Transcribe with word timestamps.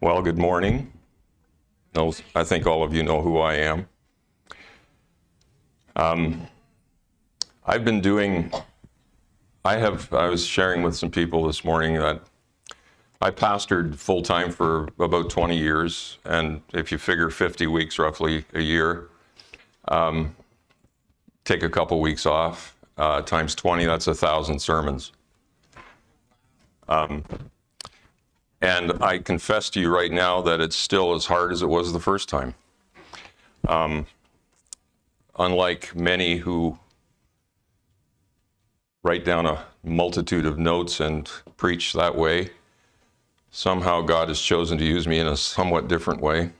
Well, 0.00 0.22
good 0.22 0.38
morning. 0.38 0.92
I 2.32 2.44
think 2.44 2.68
all 2.68 2.84
of 2.84 2.94
you 2.94 3.02
know 3.02 3.20
who 3.20 3.38
I 3.38 3.54
am. 3.54 3.88
Um, 5.96 6.46
I've 7.66 7.84
been 7.84 8.00
doing, 8.00 8.52
I 9.64 9.76
have, 9.78 10.14
I 10.14 10.28
was 10.28 10.46
sharing 10.46 10.84
with 10.84 10.94
some 10.94 11.10
people 11.10 11.44
this 11.48 11.64
morning 11.64 11.94
that 11.94 12.22
I 13.20 13.32
pastored 13.32 13.96
full 13.96 14.22
time 14.22 14.52
for 14.52 14.88
about 15.00 15.30
20 15.30 15.58
years, 15.58 16.18
and 16.24 16.62
if 16.72 16.92
you 16.92 16.98
figure 16.98 17.28
50 17.28 17.66
weeks 17.66 17.98
roughly 17.98 18.44
a 18.54 18.60
year, 18.60 19.08
um, 19.88 20.36
take 21.44 21.64
a 21.64 21.68
couple 21.68 22.00
weeks 22.00 22.24
off, 22.24 22.76
uh, 22.98 23.22
times 23.22 23.56
20, 23.56 23.84
that's 23.86 24.06
a 24.06 24.14
thousand 24.14 24.60
sermons. 24.60 25.10
Um, 26.88 27.24
and 28.60 28.92
I 29.02 29.18
confess 29.18 29.70
to 29.70 29.80
you 29.80 29.94
right 29.94 30.10
now 30.10 30.40
that 30.42 30.60
it's 30.60 30.76
still 30.76 31.14
as 31.14 31.26
hard 31.26 31.52
as 31.52 31.62
it 31.62 31.68
was 31.68 31.92
the 31.92 32.00
first 32.00 32.28
time. 32.28 32.54
Um, 33.68 34.06
unlike 35.38 35.94
many 35.94 36.36
who 36.36 36.78
write 39.02 39.24
down 39.24 39.46
a 39.46 39.64
multitude 39.84 40.44
of 40.44 40.58
notes 40.58 41.00
and 41.00 41.30
preach 41.56 41.92
that 41.92 42.16
way, 42.16 42.50
somehow 43.50 44.02
God 44.02 44.28
has 44.28 44.40
chosen 44.40 44.76
to 44.78 44.84
use 44.84 45.06
me 45.06 45.18
in 45.18 45.26
a 45.26 45.36
somewhat 45.36 45.88
different 45.88 46.20
way. 46.20 46.50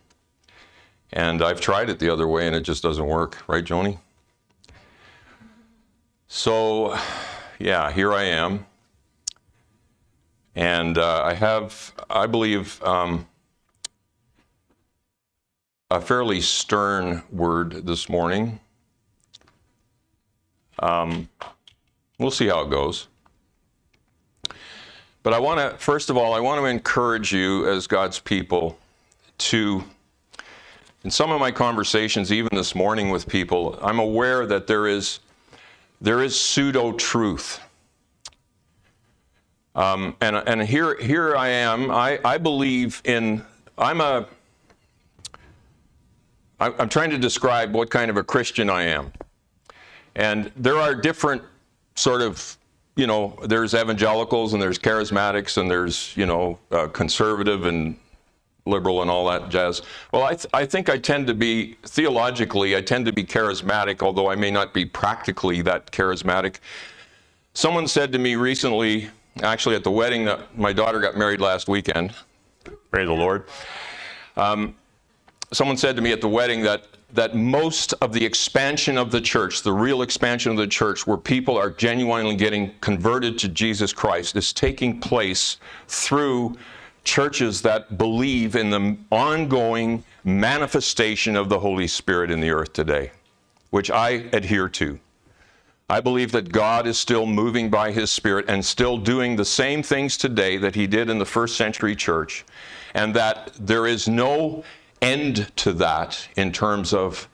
And 1.13 1.43
I've 1.43 1.61
tried 1.61 1.91
it 1.91 1.99
the 1.99 2.11
other 2.11 2.29
way 2.29 2.47
and 2.47 2.55
it 2.55 2.61
just 2.61 2.83
doesn't 2.83 3.07
work, 3.07 3.39
right, 3.49 3.65
Joni? 3.65 3.99
So, 6.29 6.97
yeah, 7.59 7.91
here 7.91 8.13
I 8.13 8.25
am. 8.25 8.67
And 10.55 10.99
uh, 10.99 11.23
I 11.23 11.35
have, 11.35 11.93
I 12.11 12.27
believe, 12.27 12.83
um, 12.83 13.27
a 15.91 16.01
fairly 16.01 16.41
stern 16.41 17.23
word 17.31 17.87
this 17.87 18.09
morning. 18.09 18.61
Um, 20.81 21.29
we'll 22.19 22.31
see 22.31 22.49
how 22.49 22.63
it 22.63 22.71
goes. 22.71 23.09
But 25.23 25.35
I 25.35 25.39
want 25.39 25.61
to, 25.61 25.77
first 25.79 26.11
of 26.11 26.17
all, 26.17 26.35
I 26.35 26.41
want 26.41 26.61
to 26.61 26.67
encourage 26.67 27.33
you 27.33 27.69
as 27.69 27.87
God's 27.87 28.19
people 28.19 28.79
to, 29.39 29.85
in 31.05 31.11
some 31.11 31.31
of 31.31 31.41
my 31.41 31.51
conversations, 31.51 32.33
even 32.33 32.51
this 32.53 32.75
morning 32.75 33.11
with 33.11 33.29
people, 33.29 33.79
I'm 33.83 33.99
aware 33.99 34.47
that 34.47 34.67
there 34.67 34.87
is, 34.87 35.21
there 36.01 36.23
is 36.23 36.39
pseudo 36.39 36.93
truth 36.93 37.61
um, 39.79 40.17
and 40.21 40.37
and 40.37 40.63
here, 40.63 40.97
here 41.01 41.37
I 41.37 41.49
am. 41.49 41.91
I, 41.91 42.19
I 42.25 42.37
believe 42.37 43.01
in, 43.05 43.45
I'm 43.79 44.01
a, 44.01 44.27
I'm 46.61 46.89
trying 46.89 47.11
to 47.11 47.19
describe 47.19 47.73
what 47.73 47.89
kind 47.89 48.11
of 48.11 48.17
a 48.17 48.25
Christian 48.25 48.69
I 48.69 48.83
am. 48.83 49.13
And 50.17 50.51
there 50.57 50.79
are 50.79 50.97
different 50.97 51.43
sort 51.95 52.23
of, 52.23 52.59
you 52.97 53.07
know, 53.07 53.39
there's 53.45 53.75
evangelicals 53.75 54.53
and 54.53 54.61
there's 54.61 54.81
charismatics 54.81 55.57
and 55.57 55.71
there's, 55.71 56.17
you 56.17 56.27
know, 56.27 56.59
uh, 56.73 56.89
conservative 56.89 57.67
and 57.67 57.97
liberal 58.67 59.03
and 59.03 59.09
all 59.09 59.27
that 59.27 59.49
jazz. 59.49 59.83
Well, 60.13 60.25
I, 60.25 60.35
th- 60.35 60.47
I 60.53 60.67
think 60.67 60.89
I 60.89 60.99
tend 60.99 61.29
to 61.29 61.35
be, 61.35 61.77
theologically, 61.85 62.77
I 62.77 62.81
tend 62.81 63.07
to 63.07 63.13
be 63.13 63.23
charismatic, 63.23 64.03
although 64.03 64.29
I 64.29 64.35
may 64.35 64.51
not 64.51 64.75
be 64.75 64.85
practically 64.85 65.63
that 65.63 65.93
charismatic. 65.93 66.57
Someone 67.55 67.87
said 67.87 68.11
to 68.11 68.19
me 68.19 68.35
recently, 68.35 69.11
actually 69.43 69.77
at 69.77 69.85
the 69.85 69.91
wedding 69.91 70.25
that 70.25 70.57
my 70.59 70.73
daughter 70.73 71.01
got 71.01 71.17
married 71.17 71.41
last 71.41 71.69
weekend. 71.69 72.15
Praise 72.91 73.07
the 73.07 73.13
Lord. 73.13 73.45
Um, 74.37 74.75
someone 75.53 75.77
said 75.77 75.97
to 75.97 76.03
me 76.03 76.13
at 76.13 76.21
the 76.21 76.29
wedding 76.29 76.63
that 76.63 76.87
that 77.15 77.35
most 77.35 77.95
of 78.03 78.13
the 78.13 78.25
expansion 78.25 78.99
of 78.99 79.11
the 79.11 79.21
church, 79.21 79.63
the 79.63 79.73
real 79.73 80.03
expansion 80.03 80.53
of 80.53 80.59
the 80.59 80.67
church, 80.67 81.07
where 81.07 81.17
people 81.17 81.57
are 81.57 81.71
genuinely 81.71 82.37
getting 82.37 82.71
converted 82.81 83.39
to 83.39 83.49
Jesus 83.49 83.93
Christ, 83.93 84.37
is 84.37 84.53
taking 84.53 85.01
place 85.01 85.57
through 85.87 86.59
churches 87.05 87.63
that 87.63 87.97
believe 87.97 88.57
in 88.57 88.69
the 88.69 88.97
ongoing 89.11 90.05
manifestation 90.25 91.35
of 91.35 91.49
the 91.49 91.59
Holy 91.59 91.87
Spirit 91.87 92.31
in 92.31 92.41
the 92.41 92.51
earth 92.51 92.75
today, 92.75 93.11
which 93.71 93.91
I 93.91 94.11
adhere 94.35 94.69
to. 94.71 95.01
I 95.91 96.01
believe 96.01 96.33
that 96.33 96.53
God 96.53 96.87
is 96.87 96.99
still 96.99 97.25
moving 97.25 97.71
by 97.71 97.93
His 97.93 98.11
Spirit 98.11 98.45
and 98.49 98.63
still 98.63 98.99
doing 98.99 99.37
the 99.37 99.45
same 99.45 99.83
things 99.83 100.19
today 100.19 100.59
that 100.59 100.75
He 100.75 100.87
did 100.87 101.09
in 101.09 101.19
the 101.19 101.25
first 101.25 101.57
century 101.57 101.97
church, 101.97 102.45
and 102.95 103.15
that 103.15 103.53
there 103.59 103.87
is 103.87 104.07
no 104.07 104.65
end 105.01 105.51
to 105.57 105.73
that 105.75 106.29
in 106.37 106.53
terms 106.53 106.93
of 106.93 107.27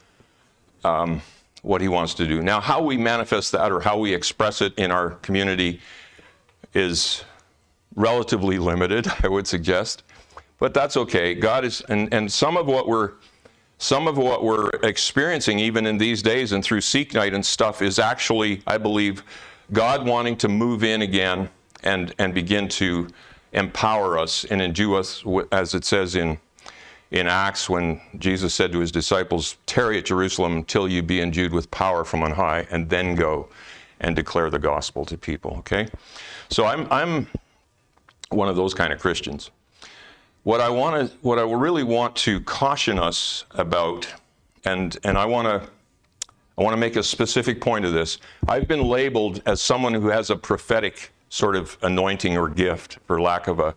um, 0.85 1.21
what 1.63 1.81
He 1.81 1.89
wants 1.89 2.13
to 2.13 2.25
do. 2.25 2.41
Now, 2.41 2.61
how 2.61 2.81
we 2.81 2.95
manifest 2.95 3.51
that 3.51 3.73
or 3.73 3.81
how 3.81 3.97
we 3.97 4.13
express 4.13 4.61
it 4.61 4.73
in 4.75 4.89
our 4.89 5.11
community 5.15 5.81
is 6.73 7.25
relatively 7.95 8.57
limited, 8.57 9.05
I 9.23 9.27
would 9.27 9.47
suggest, 9.47 10.03
but 10.59 10.73
that's 10.73 10.95
okay. 10.95 11.33
God 11.33 11.65
is, 11.65 11.81
and, 11.89 12.13
and 12.13 12.31
some 12.31 12.55
of 12.55 12.67
what 12.67 12.87
we're 12.87 13.11
some 13.77 14.07
of 14.07 14.17
what 14.17 14.43
we're 14.43 14.69
experiencing, 14.83 15.59
even 15.59 15.85
in 15.85 15.97
these 15.97 16.21
days 16.21 16.51
and 16.51 16.63
through 16.63 16.81
Seek 16.81 17.13
Night 17.13 17.33
and 17.33 17.45
stuff, 17.45 17.81
is 17.81 17.99
actually, 17.99 18.61
I 18.65 18.77
believe, 18.77 19.23
God 19.73 20.05
wanting 20.05 20.37
to 20.37 20.47
move 20.47 20.83
in 20.83 21.01
again 21.01 21.49
and, 21.83 22.13
and 22.17 22.33
begin 22.33 22.67
to 22.69 23.07
empower 23.53 24.17
us 24.17 24.45
and 24.45 24.61
endue 24.61 24.95
us, 24.95 25.23
as 25.51 25.73
it 25.73 25.85
says 25.85 26.15
in, 26.15 26.37
in 27.11 27.27
Acts 27.27 27.69
when 27.69 28.01
Jesus 28.17 28.53
said 28.53 28.71
to 28.71 28.79
his 28.79 28.91
disciples, 28.91 29.57
Tarry 29.65 29.97
at 29.97 30.05
Jerusalem 30.05 30.57
until 30.57 30.87
you 30.87 31.01
be 31.01 31.21
endued 31.21 31.53
with 31.53 31.69
power 31.71 32.03
from 32.03 32.23
on 32.23 32.31
high, 32.31 32.67
and 32.71 32.89
then 32.89 33.15
go 33.15 33.49
and 33.99 34.15
declare 34.15 34.49
the 34.49 34.59
gospel 34.59 35.05
to 35.05 35.17
people. 35.17 35.55
Okay? 35.59 35.87
So 36.49 36.65
I'm, 36.65 36.91
I'm 36.91 37.27
one 38.29 38.49
of 38.49 38.55
those 38.55 38.73
kind 38.73 38.91
of 38.91 38.99
Christians. 38.99 39.51
What 40.45 40.61
I 40.61 40.69
want 40.69 41.09
to, 41.09 41.17
what 41.21 41.39
I 41.39 41.41
really 41.41 41.81
want 41.81 42.15
to 42.17 42.39
caution 42.41 42.99
us 42.99 43.45
about, 43.55 44.07
and 44.63 44.95
and 45.03 45.17
I 45.17 45.25
want 45.25 45.47
to, 45.47 45.67
I 46.55 46.61
want 46.61 46.75
to 46.75 46.79
make 46.79 46.97
a 46.97 47.01
specific 47.01 47.59
point 47.59 47.83
of 47.83 47.93
this. 47.93 48.19
I've 48.47 48.67
been 48.67 48.83
labeled 48.83 49.41
as 49.47 49.59
someone 49.59 49.95
who 49.95 50.07
has 50.09 50.29
a 50.29 50.35
prophetic 50.35 51.11
sort 51.29 51.55
of 51.55 51.75
anointing 51.81 52.37
or 52.37 52.47
gift, 52.47 52.99
for 53.07 53.19
lack 53.19 53.47
of 53.47 53.59
a, 53.59 53.73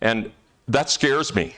and 0.00 0.30
that 0.68 0.90
scares 0.90 1.34
me 1.34 1.56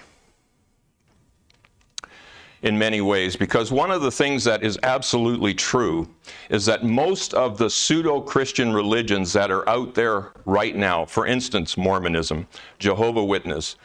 in 2.62 2.78
many 2.78 3.03
ways 3.03 3.37
because 3.37 3.71
one 3.71 3.91
of 3.91 4.00
the 4.00 4.10
things 4.10 4.43
that 4.44 4.62
is 4.62 4.78
absolutely 4.83 5.53
true 5.53 6.09
is 6.48 6.65
that 6.65 6.83
most 6.83 7.34
of 7.34 7.59
the 7.59 7.69
pseudo 7.69 8.22
Christian 8.22 8.72
religions 8.72 9.31
that 9.34 9.50
are 9.50 9.69
out 9.69 9.94
there 9.94 10.33
right 10.47 10.75
now, 10.75 11.04
for 11.04 11.27
instance, 11.27 11.77
Mormonism, 11.77 12.47
Jehovah 12.78 13.22
Witness, 13.22 13.77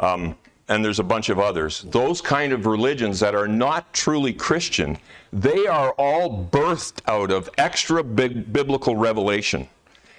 um, 0.00 0.36
and 0.68 0.84
there's 0.84 0.98
a 0.98 1.04
bunch 1.04 1.28
of 1.30 1.38
others. 1.38 1.82
Those 1.88 2.20
kind 2.20 2.52
of 2.52 2.66
religions 2.66 3.20
that 3.20 3.34
are 3.34 3.48
not 3.48 3.92
truly 3.92 4.32
Christian, 4.32 4.98
they 5.32 5.66
are 5.66 5.92
all 5.92 6.46
birthed 6.50 7.00
out 7.06 7.30
of 7.30 7.48
extra 7.58 8.04
big 8.04 8.52
biblical 8.52 8.96
revelation. 8.96 9.68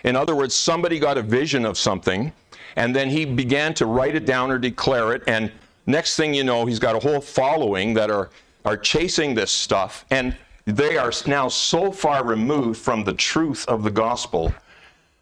In 0.03 0.16
other 0.16 0.35
words, 0.35 0.56
somebody 0.56 0.97
got 0.97 1.18
a 1.18 1.22
vision 1.22 1.66
of 1.66 1.78
something, 1.78 2.31
and 2.75 2.95
then 2.95 3.09
he 3.09 3.25
began 3.25 3.73
to 3.75 3.85
write 3.85 4.16
it 4.16 4.25
down 4.25 4.50
or 4.50 4.57
declare 4.57 5.13
it, 5.13 5.23
and 5.28 5.51
next 5.85 6.16
thing 6.16 6.34
you 6.34 6.44
know, 6.44 6.66
he's 6.66 6.79
got 6.79 6.95
a 6.95 7.00
whole 7.00 7.22
following 7.22 7.94
that 7.95 8.09
are, 8.09 8.29
are 8.66 8.78
chasing 8.78 9.35
this 9.35 9.51
stuff, 9.51 10.06
and 10.09 10.35
they 10.66 10.97
are 10.97 11.12
now 11.25 11.47
so 11.47 11.91
far 11.91 12.23
removed 12.23 12.79
from 12.79 13.03
the 13.03 13.13
truth 13.13 13.66
of 13.68 13.84
the 13.84 13.91
gospel 13.91 14.53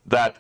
that 0.06 0.36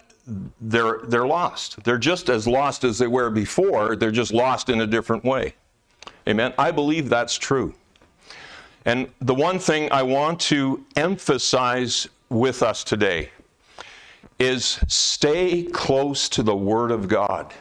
they're 0.61 0.99
they're 1.05 1.27
lost. 1.27 1.83
They're 1.83 1.97
just 1.97 2.29
as 2.29 2.47
lost 2.47 2.83
as 2.83 2.97
they 2.97 3.07
were 3.07 3.29
before. 3.29 3.95
They're 3.95 4.11
just 4.11 4.33
lost 4.33 4.69
in 4.69 4.81
a 4.81 4.87
different 4.87 5.23
way. 5.23 5.55
Amen. 6.27 6.53
I 6.57 6.71
believe 6.71 7.09
that's 7.09 7.37
true. 7.37 7.73
And 8.85 9.09
the 9.21 9.35
one 9.35 9.59
thing 9.59 9.91
I 9.91 10.03
want 10.03 10.39
to 10.41 10.85
emphasize 10.95 12.07
with 12.29 12.63
us 12.63 12.83
today 12.83 13.29
is 14.39 14.79
stay 14.87 15.63
close 15.63 16.29
to 16.29 16.43
the 16.43 16.55
Word 16.55 16.91
of 16.91 17.07
God 17.07 17.53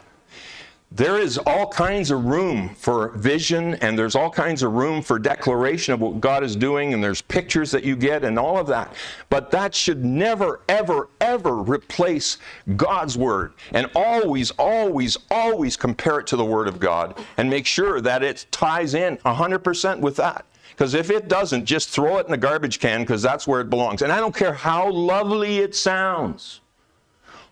there 0.97 1.19
is 1.19 1.37
all 1.37 1.69
kinds 1.69 2.11
of 2.11 2.25
room 2.25 2.75
for 2.75 3.11
vision 3.11 3.75
and 3.77 3.99
there's 3.99 4.15
all 4.15 4.31
kinds 4.31 4.63
of 4.63 4.73
room 4.73 5.03
for 5.03 5.19
declaration 5.19 5.93
of 5.93 6.01
what 6.01 6.23
God 6.23 6.43
is 6.43 6.57
doing 6.57 6.95
and 6.95 7.05
there's 7.05 7.21
pictures 7.21 7.71
that 7.73 7.85
you 7.85 7.97
get 7.97 8.25
and 8.25 8.39
all 8.39 8.57
of 8.57 8.67
that. 8.69 8.95
But 9.29 9.51
that 9.51 9.75
should 9.75 10.07
never, 10.07 10.63
ever, 10.71 11.11
ever 11.21 11.57
replace 11.57 12.39
God's 12.77 13.19
Word. 13.19 13.53
And 13.73 13.91
always, 13.95 14.53
always, 14.53 15.19
always 15.31 15.77
compare 15.77 16.21
it 16.21 16.27
to 16.29 16.37
the 16.37 16.45
Word 16.45 16.67
of 16.67 16.81
God 16.81 17.19
and 17.37 17.51
make 17.51 17.67
sure 17.67 18.01
that 18.01 18.23
it 18.23 18.47
ties 18.51 18.95
in 18.95 19.19
100% 19.19 20.01
with 20.01 20.17
that. 20.17 20.47
Because 20.71 20.95
if 20.95 21.11
it 21.11 21.29
doesn't, 21.29 21.67
just 21.67 21.91
throw 21.91 22.17
it 22.19 22.25
in 22.25 22.31
the 22.31 22.39
garbage 22.39 22.81
can 22.81 23.01
because 23.01 23.21
that's 23.21 23.47
where 23.47 23.61
it 23.61 23.69
belongs. 23.69 24.01
And 24.01 24.11
I 24.11 24.19
don't 24.19 24.35
care 24.35 24.55
how 24.55 24.91
lovely 24.91 25.59
it 25.59 25.75
sounds. 25.75 26.61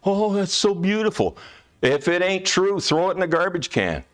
Oh, 0.07 0.33
that's 0.33 0.53
so 0.53 0.75
beautiful. 0.75 1.37
If 1.85 2.09
it 2.09 2.23
ain't 2.23 2.47
true, 2.47 2.81
throw 2.81 3.11
it 3.11 3.13
in 3.13 3.21
the 3.21 3.27
garbage 3.27 3.69
can. 3.69 4.05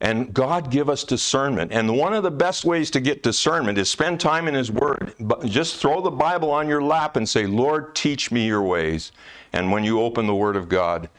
And 0.00 0.32
God 0.32 0.70
give 0.70 0.88
us 0.88 1.02
discernment. 1.02 1.72
And 1.72 1.98
one 1.98 2.14
of 2.14 2.22
the 2.22 2.30
best 2.30 2.64
ways 2.64 2.92
to 2.92 3.00
get 3.00 3.24
discernment 3.24 3.76
is 3.76 3.90
spend 3.90 4.20
time 4.20 4.46
in 4.46 4.54
His 4.54 4.70
Word. 4.70 5.14
But 5.18 5.44
just 5.46 5.78
throw 5.78 6.00
the 6.00 6.12
Bible 6.12 6.52
on 6.52 6.68
your 6.68 6.80
lap 6.80 7.16
and 7.16 7.28
say, 7.28 7.46
Lord, 7.46 7.96
teach 7.96 8.30
me 8.30 8.46
your 8.46 8.62
ways. 8.62 9.10
And 9.52 9.72
when 9.72 9.82
you 9.82 10.00
open 10.00 10.28
the 10.28 10.34
Word 10.34 10.54
of 10.54 10.68
God, 10.68 11.10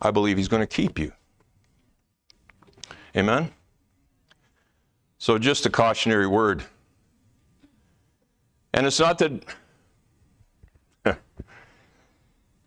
I 0.00 0.10
believe 0.10 0.38
He's 0.38 0.48
going 0.48 0.62
to 0.62 0.66
keep 0.66 0.98
you. 0.98 1.12
Amen? 3.14 3.50
So, 5.18 5.36
just 5.36 5.66
a 5.66 5.70
cautionary 5.70 6.26
word. 6.26 6.64
And 8.72 8.86
it's 8.86 9.00
not 9.00 9.18
that. 9.18 9.44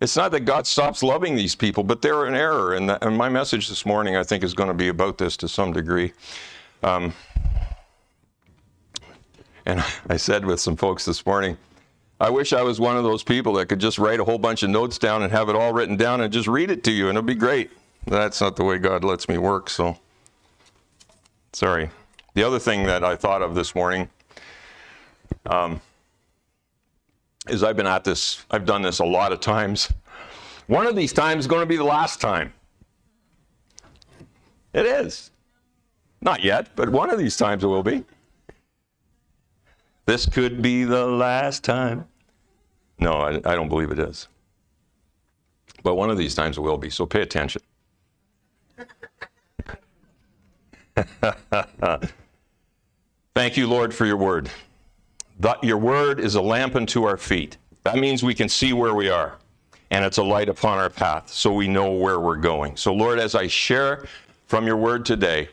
It's 0.03 0.17
not 0.17 0.31
that 0.31 0.41
God 0.41 0.67
stops 0.67 1.01
loving 1.01 1.33
these 1.33 1.55
people, 1.55 1.81
but 1.81 2.01
they're 2.01 2.27
in 2.27 2.35
error. 2.35 2.73
And, 2.73 2.89
the, 2.89 3.07
and 3.07 3.15
my 3.15 3.29
message 3.29 3.69
this 3.69 3.85
morning, 3.85 4.17
I 4.17 4.23
think, 4.23 4.43
is 4.43 4.53
going 4.53 4.67
to 4.67 4.73
be 4.73 4.89
about 4.89 5.17
this 5.17 5.37
to 5.37 5.47
some 5.47 5.71
degree. 5.71 6.11
Um, 6.83 7.13
and 9.65 9.81
I 10.09 10.17
said 10.17 10.43
with 10.43 10.59
some 10.59 10.75
folks 10.75 11.05
this 11.05 11.25
morning, 11.25 11.57
I 12.19 12.29
wish 12.29 12.51
I 12.51 12.61
was 12.63 12.81
one 12.81 12.97
of 12.97 13.05
those 13.05 13.23
people 13.23 13.53
that 13.53 13.67
could 13.67 13.79
just 13.79 13.97
write 13.97 14.19
a 14.19 14.25
whole 14.25 14.37
bunch 14.37 14.61
of 14.61 14.69
notes 14.69 14.97
down 14.97 15.23
and 15.23 15.31
have 15.31 15.47
it 15.47 15.55
all 15.55 15.71
written 15.71 15.95
down 15.95 16.19
and 16.19 16.33
just 16.33 16.49
read 16.49 16.69
it 16.69 16.83
to 16.83 16.91
you, 16.91 17.07
and 17.07 17.17
it'll 17.17 17.25
be 17.25 17.33
great. 17.33 17.71
That's 18.05 18.41
not 18.41 18.57
the 18.57 18.65
way 18.65 18.79
God 18.79 19.05
lets 19.05 19.29
me 19.29 19.37
work, 19.37 19.69
so 19.69 19.97
sorry. 21.53 21.89
The 22.33 22.43
other 22.43 22.59
thing 22.59 22.83
that 22.87 23.05
I 23.05 23.15
thought 23.15 23.41
of 23.41 23.55
this 23.55 23.73
morning 23.73 24.09
um, 25.45 25.79
is 27.47 27.63
I've 27.63 27.75
been 27.75 27.87
at 27.87 28.03
this, 28.03 28.45
I've 28.51 28.65
done 28.65 28.81
this 28.81 28.99
a 28.99 29.05
lot 29.05 29.31
of 29.31 29.39
times. 29.39 29.91
One 30.67 30.87
of 30.87 30.95
these 30.95 31.13
times 31.13 31.41
is 31.41 31.47
going 31.47 31.61
to 31.61 31.65
be 31.65 31.75
the 31.75 31.83
last 31.83 32.21
time. 32.21 32.53
It 34.73 34.85
is. 34.85 35.31
Not 36.21 36.43
yet, 36.43 36.69
but 36.75 36.89
one 36.89 37.09
of 37.09 37.19
these 37.19 37.35
times 37.35 37.63
it 37.63 37.67
will 37.67 37.83
be. 37.83 38.05
This 40.05 40.25
could 40.25 40.61
be 40.61 40.83
the 40.83 41.05
last 41.05 41.63
time. 41.63 42.07
No, 42.99 43.13
I, 43.13 43.35
I 43.35 43.55
don't 43.55 43.69
believe 43.69 43.91
it 43.91 43.99
is. 43.99 44.27
But 45.83 45.95
one 45.95 46.09
of 46.09 46.17
these 46.17 46.33
times 46.33 46.57
it 46.57 46.61
will 46.61 46.77
be, 46.77 46.89
so 46.89 47.05
pay 47.05 47.21
attention. 47.21 47.61
Thank 53.35 53.57
you, 53.57 53.67
Lord, 53.67 53.93
for 53.93 54.05
your 54.05 54.17
word. 54.17 54.49
That 55.39 55.63
your 55.63 55.77
word 55.77 56.19
is 56.19 56.35
a 56.35 56.41
lamp 56.41 56.75
unto 56.75 57.03
our 57.03 57.17
feet. 57.17 57.57
That 57.83 57.97
means 57.97 58.23
we 58.23 58.33
can 58.33 58.47
see 58.47 58.71
where 58.71 58.93
we 58.93 59.09
are, 59.09 59.37
and 59.91 60.05
it's 60.05 60.17
a 60.17 60.23
light 60.23 60.47
upon 60.47 60.77
our 60.77 60.89
path, 60.89 61.29
so 61.29 61.51
we 61.51 61.67
know 61.67 61.91
where 61.91 62.19
we're 62.19 62.37
going. 62.37 62.77
So, 62.77 62.93
Lord, 62.93 63.19
as 63.19 63.35
I 63.35 63.47
share 63.47 64.05
from 64.47 64.65
your 64.65 64.77
word 64.77 65.05
today, 65.05 65.49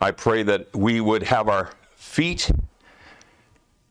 I 0.00 0.12
pray 0.12 0.44
that 0.44 0.74
we 0.74 1.00
would 1.00 1.24
have 1.24 1.48
our 1.48 1.70
feet 1.96 2.50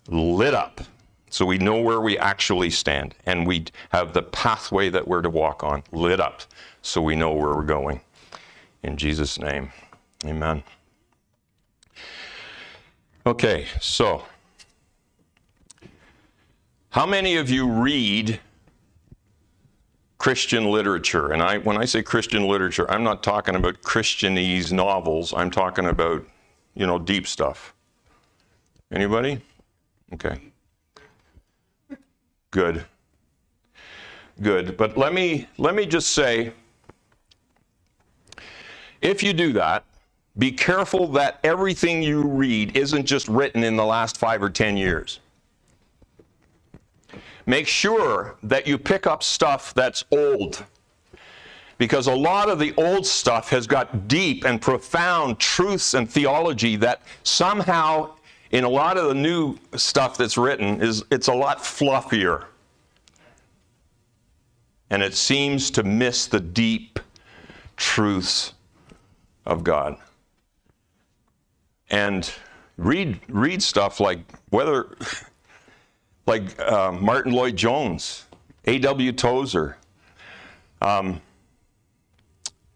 lit 0.08 0.54
up 0.54 0.82
so 1.30 1.46
we 1.46 1.58
know 1.58 1.82
where 1.82 2.00
we 2.00 2.18
actually 2.18 2.70
stand, 2.70 3.14
and 3.26 3.46
we 3.46 3.66
have 3.90 4.14
the 4.14 4.24
pathway 4.24 4.90
that 4.90 5.08
we're 5.08 5.22
to 5.22 5.30
walk 5.30 5.64
on 5.64 5.84
lit 5.92 6.22
up 6.22 6.44
so 6.82 7.02
we 7.02 7.16
know 7.16 7.34
where 7.34 7.54
we're 7.54 7.64
going. 7.64 8.00
In 8.84 8.96
Jesus' 8.96 9.38
name, 9.38 9.72
amen. 10.26 10.64
Okay, 13.26 13.68
so 13.82 14.24
how 16.90 17.06
many 17.06 17.36
of 17.38 17.50
you 17.50 17.70
read 17.70 18.40
Christian 20.18 20.66
literature? 20.66 21.32
And 21.32 21.42
I, 21.42 21.58
when 21.60 21.78
I 21.78 21.86
say 21.86 22.02
Christian 22.02 22.48
literature, 22.48 22.90
I'm 22.90 23.04
not 23.04 23.24
talking 23.24 23.56
about 23.56 23.82
Christianese 23.82 24.72
novels. 24.72 25.34
I'm 25.34 25.52
talking 25.52 25.86
about, 25.86 26.26
you 26.74 26.88
know, 26.88 26.98
deep 26.98 27.28
stuff. 27.28 27.74
Anybody? 28.92 29.42
Okay. 30.14 30.40
Good. 32.52 32.86
Good. 34.42 34.78
But 34.78 34.98
let 34.98 35.14
me 35.14 35.48
let 35.58 35.76
me 35.76 35.86
just 35.86 36.14
say 36.14 36.54
if 39.02 39.22
you 39.22 39.34
do 39.34 39.54
that, 39.54 39.84
be 40.38 40.52
careful 40.52 41.08
that 41.10 41.40
everything 41.44 42.02
you 42.02 42.24
read 42.24 42.78
isn't 42.78 43.06
just 43.06 43.28
written 43.28 43.64
in 43.64 43.76
the 43.76 43.86
last 43.86 44.18
5 44.18 44.44
or 44.44 44.50
10 44.50 44.78
years. 44.78 45.20
Make 47.48 47.66
sure 47.66 48.36
that 48.44 48.68
you 48.68 48.78
pick 48.78 49.08
up 49.08 49.24
stuff 49.24 49.74
that's 49.74 50.04
old. 50.12 50.64
Because 51.78 52.08
a 52.08 52.14
lot 52.14 52.50
of 52.50 52.60
the 52.60 52.74
old 52.76 53.06
stuff 53.06 53.50
has 53.52 53.66
got 53.66 54.10
deep 54.10 54.44
and 54.44 54.62
profound 54.62 55.40
truths 55.40 55.94
and 55.94 56.12
theology 56.12 56.76
that 56.76 57.02
somehow 57.24 58.16
in 58.52 58.66
a 58.66 58.70
lot 58.70 58.98
of 58.98 59.08
the 59.08 59.14
new 59.14 59.58
stuff 59.76 60.18
that's 60.18 60.38
written 60.38 60.82
is 60.82 61.04
it's 61.10 61.28
a 61.28 61.34
lot 61.34 61.60
fluffier 61.60 62.46
and 64.90 65.04
it 65.04 65.14
seems 65.14 65.70
to 65.72 65.84
miss 65.84 66.28
the 66.28 66.40
deep 66.40 67.00
truths 67.76 68.54
of 69.46 69.66
god 69.66 69.98
and 71.90 72.32
read 72.78 73.20
read 73.28 73.62
stuff 73.62 74.00
like 74.00 74.20
whether 74.50 74.96
like 76.28 76.60
uh, 76.60 76.92
martyn 76.92 77.32
lloyd 77.34 77.56
jones 77.56 78.26
a.w 78.66 79.12
tozer 79.12 79.78
um, 80.82 81.20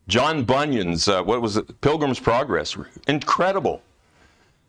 john 0.07 0.44
bunyan's 0.44 1.07
uh, 1.07 1.21
what 1.21 1.42
was 1.42 1.57
it 1.57 1.81
pilgrim's 1.81 2.19
progress 2.19 2.75
incredible 3.07 3.81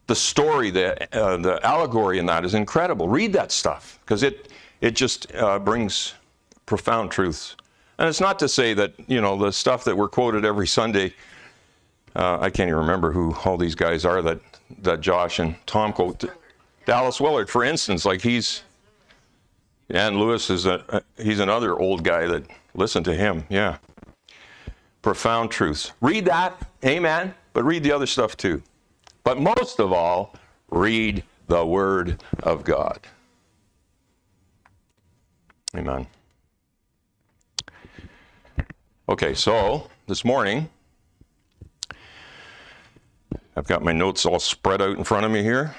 the 0.06 0.16
story, 0.16 0.70
the, 0.70 1.16
uh, 1.16 1.36
the 1.38 1.64
allegory 1.64 2.18
in 2.18 2.26
that 2.26 2.44
is 2.44 2.54
incredible. 2.54 3.08
Read 3.08 3.32
that 3.32 3.52
stuff 3.52 3.98
because 4.04 4.22
it, 4.22 4.48
it 4.80 4.90
just 4.90 5.32
uh, 5.34 5.58
brings 5.58 6.14
profound 6.66 7.10
truths. 7.10 7.56
And 7.98 8.08
it's 8.08 8.20
not 8.20 8.38
to 8.40 8.48
say 8.48 8.74
that, 8.74 8.92
you 9.06 9.20
know, 9.20 9.36
the 9.36 9.52
stuff 9.52 9.84
that 9.84 9.96
we're 9.96 10.08
quoted 10.08 10.44
every 10.44 10.66
Sunday, 10.66 11.14
uh, 12.16 12.38
I 12.40 12.50
can't 12.50 12.68
even 12.68 12.80
remember 12.80 13.12
who 13.12 13.34
all 13.44 13.56
these 13.56 13.74
guys 13.74 14.04
are 14.04 14.22
that, 14.22 14.40
that 14.80 15.00
Josh 15.00 15.38
and 15.38 15.54
Tom 15.66 15.92
quote. 15.92 16.24
Dallas 16.84 17.20
Willard, 17.20 17.48
for 17.48 17.62
instance, 17.62 18.04
like 18.04 18.20
he's, 18.20 18.64
and 19.90 20.18
Lewis 20.18 20.50
is 20.50 20.66
a, 20.66 20.84
uh, 20.94 21.00
he's 21.18 21.40
another 21.40 21.78
old 21.78 22.04
guy 22.04 22.26
that 22.26 22.44
listen 22.74 23.04
to 23.04 23.14
him. 23.14 23.44
Yeah. 23.48 23.78
Profound 25.02 25.50
truths. 25.50 25.92
Read 26.00 26.24
that, 26.26 26.68
amen, 26.84 27.34
but 27.52 27.64
read 27.64 27.82
the 27.82 27.92
other 27.92 28.06
stuff 28.06 28.36
too. 28.36 28.62
But 29.24 29.40
most 29.40 29.80
of 29.80 29.92
all, 29.92 30.34
read 30.70 31.24
the 31.48 31.64
Word 31.66 32.22
of 32.42 32.64
God. 32.64 33.00
Amen. 35.76 36.06
Okay, 39.08 39.34
so 39.34 39.90
this 40.06 40.24
morning, 40.24 40.68
I've 43.56 43.66
got 43.66 43.82
my 43.82 43.92
notes 43.92 44.24
all 44.24 44.38
spread 44.38 44.80
out 44.80 44.96
in 44.96 45.04
front 45.04 45.26
of 45.26 45.32
me 45.32 45.42
here, 45.42 45.74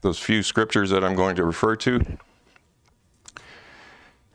those 0.00 0.18
few 0.18 0.42
scriptures 0.42 0.90
that 0.90 1.04
I'm 1.04 1.14
going 1.14 1.36
to 1.36 1.44
refer 1.44 1.76
to. 1.76 2.04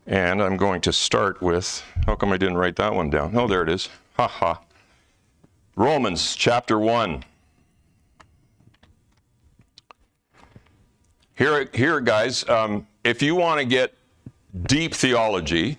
And 0.07 0.41
I'm 0.41 0.55
going 0.55 0.79
to 0.81 0.93
start 0.93 1.41
with, 1.41 1.83
how 2.05 2.15
come 2.15 2.31
I 2.31 2.37
didn't 2.37 2.57
write 2.57 2.77
that 2.77 2.93
one 2.95 3.09
down? 3.09 3.35
Oh, 3.35 3.45
there 3.45 3.61
it 3.61 3.69
is. 3.69 3.89
Ha 4.15 4.27
ha. 4.27 4.61
Romans 5.75 6.33
chapter 6.35 6.79
1. 6.79 7.25
Here, 11.35 11.69
here 11.73 11.99
guys, 11.99 12.47
um, 12.47 12.87
if 13.03 13.21
you 13.21 13.35
want 13.35 13.59
to 13.59 13.65
get 13.65 13.93
deep 14.63 14.95
theology, 14.95 15.77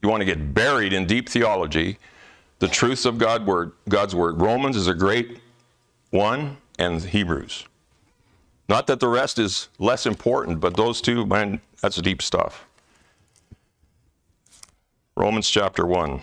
you 0.00 0.08
want 0.08 0.20
to 0.20 0.24
get 0.24 0.54
buried 0.54 0.92
in 0.92 1.04
deep 1.04 1.28
theology, 1.28 1.98
the 2.60 2.68
truths 2.68 3.04
of 3.04 3.18
God 3.18 3.44
word, 3.44 3.72
God's 3.88 4.14
word. 4.14 4.40
Romans 4.40 4.76
is 4.76 4.86
a 4.86 4.94
great 4.94 5.40
one, 6.10 6.56
and 6.78 7.02
Hebrews. 7.02 7.66
Not 8.68 8.86
that 8.86 9.00
the 9.00 9.08
rest 9.08 9.38
is 9.38 9.68
less 9.78 10.06
important, 10.06 10.60
but 10.60 10.76
those 10.76 11.00
two, 11.00 11.26
man, 11.26 11.60
that's 11.82 11.96
deep 11.96 12.22
stuff. 12.22 12.64
Romans 15.16 15.48
chapter 15.48 15.86
1, 15.86 16.22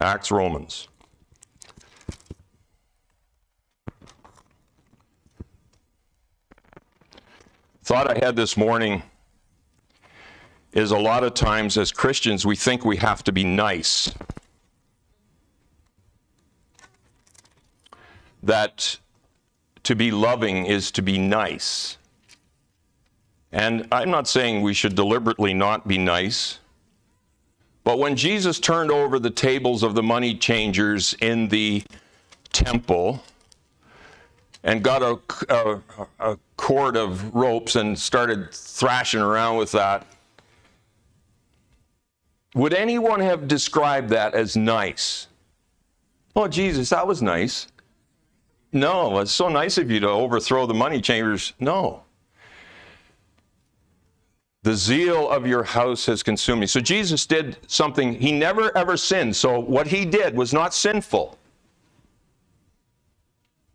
Acts 0.00 0.30
Romans. 0.30 0.88
thought 7.84 8.10
I 8.10 8.24
had 8.24 8.36
this 8.36 8.56
morning 8.56 9.02
is 10.72 10.92
a 10.92 10.98
lot 10.98 11.24
of 11.24 11.34
times 11.34 11.76
as 11.76 11.92
Christians 11.92 12.46
we 12.46 12.56
think 12.56 12.84
we 12.84 12.96
have 12.96 13.22
to 13.24 13.32
be 13.32 13.44
nice. 13.44 14.10
That 18.42 18.98
to 19.82 19.94
be 19.94 20.10
loving 20.10 20.64
is 20.64 20.90
to 20.92 21.02
be 21.02 21.18
nice. 21.18 21.98
And 23.52 23.86
I'm 23.92 24.10
not 24.10 24.26
saying 24.26 24.62
we 24.62 24.72
should 24.74 24.94
deliberately 24.94 25.52
not 25.52 25.86
be 25.86 25.98
nice. 25.98 26.60
But 27.84 27.98
when 27.98 28.16
Jesus 28.16 28.60
turned 28.60 28.90
over 28.90 29.18
the 29.18 29.30
tables 29.30 29.82
of 29.82 29.94
the 29.94 30.02
money 30.02 30.34
changers 30.34 31.14
in 31.20 31.48
the 31.48 31.82
temple 32.52 33.22
and 34.62 34.82
got 34.82 35.02
a, 35.02 35.18
a, 35.48 35.80
a 36.20 36.38
cord 36.56 36.96
of 36.96 37.34
ropes 37.34 37.74
and 37.74 37.98
started 37.98 38.52
thrashing 38.52 39.20
around 39.20 39.56
with 39.56 39.72
that, 39.72 40.06
would 42.54 42.74
anyone 42.74 43.20
have 43.20 43.48
described 43.48 44.10
that 44.10 44.34
as 44.34 44.56
nice? 44.56 45.26
Oh, 46.36 46.46
Jesus, 46.46 46.90
that 46.90 47.06
was 47.06 47.20
nice. 47.20 47.66
No, 48.72 49.18
it's 49.18 49.32
so 49.32 49.48
nice 49.48 49.76
of 49.76 49.90
you 49.90 50.00
to 50.00 50.08
overthrow 50.08 50.66
the 50.66 50.74
money 50.74 51.00
changers. 51.00 51.52
No. 51.58 52.04
The 54.62 54.74
zeal 54.74 55.28
of 55.28 55.46
your 55.46 55.64
house 55.64 56.06
has 56.06 56.22
consumed 56.22 56.60
me. 56.60 56.66
So 56.66 56.80
Jesus 56.80 57.26
did 57.26 57.56
something, 57.66 58.14
he 58.14 58.30
never 58.30 58.76
ever 58.76 58.96
sinned. 58.96 59.34
So 59.34 59.58
what 59.58 59.88
he 59.88 60.04
did 60.04 60.36
was 60.36 60.52
not 60.52 60.72
sinful. 60.72 61.36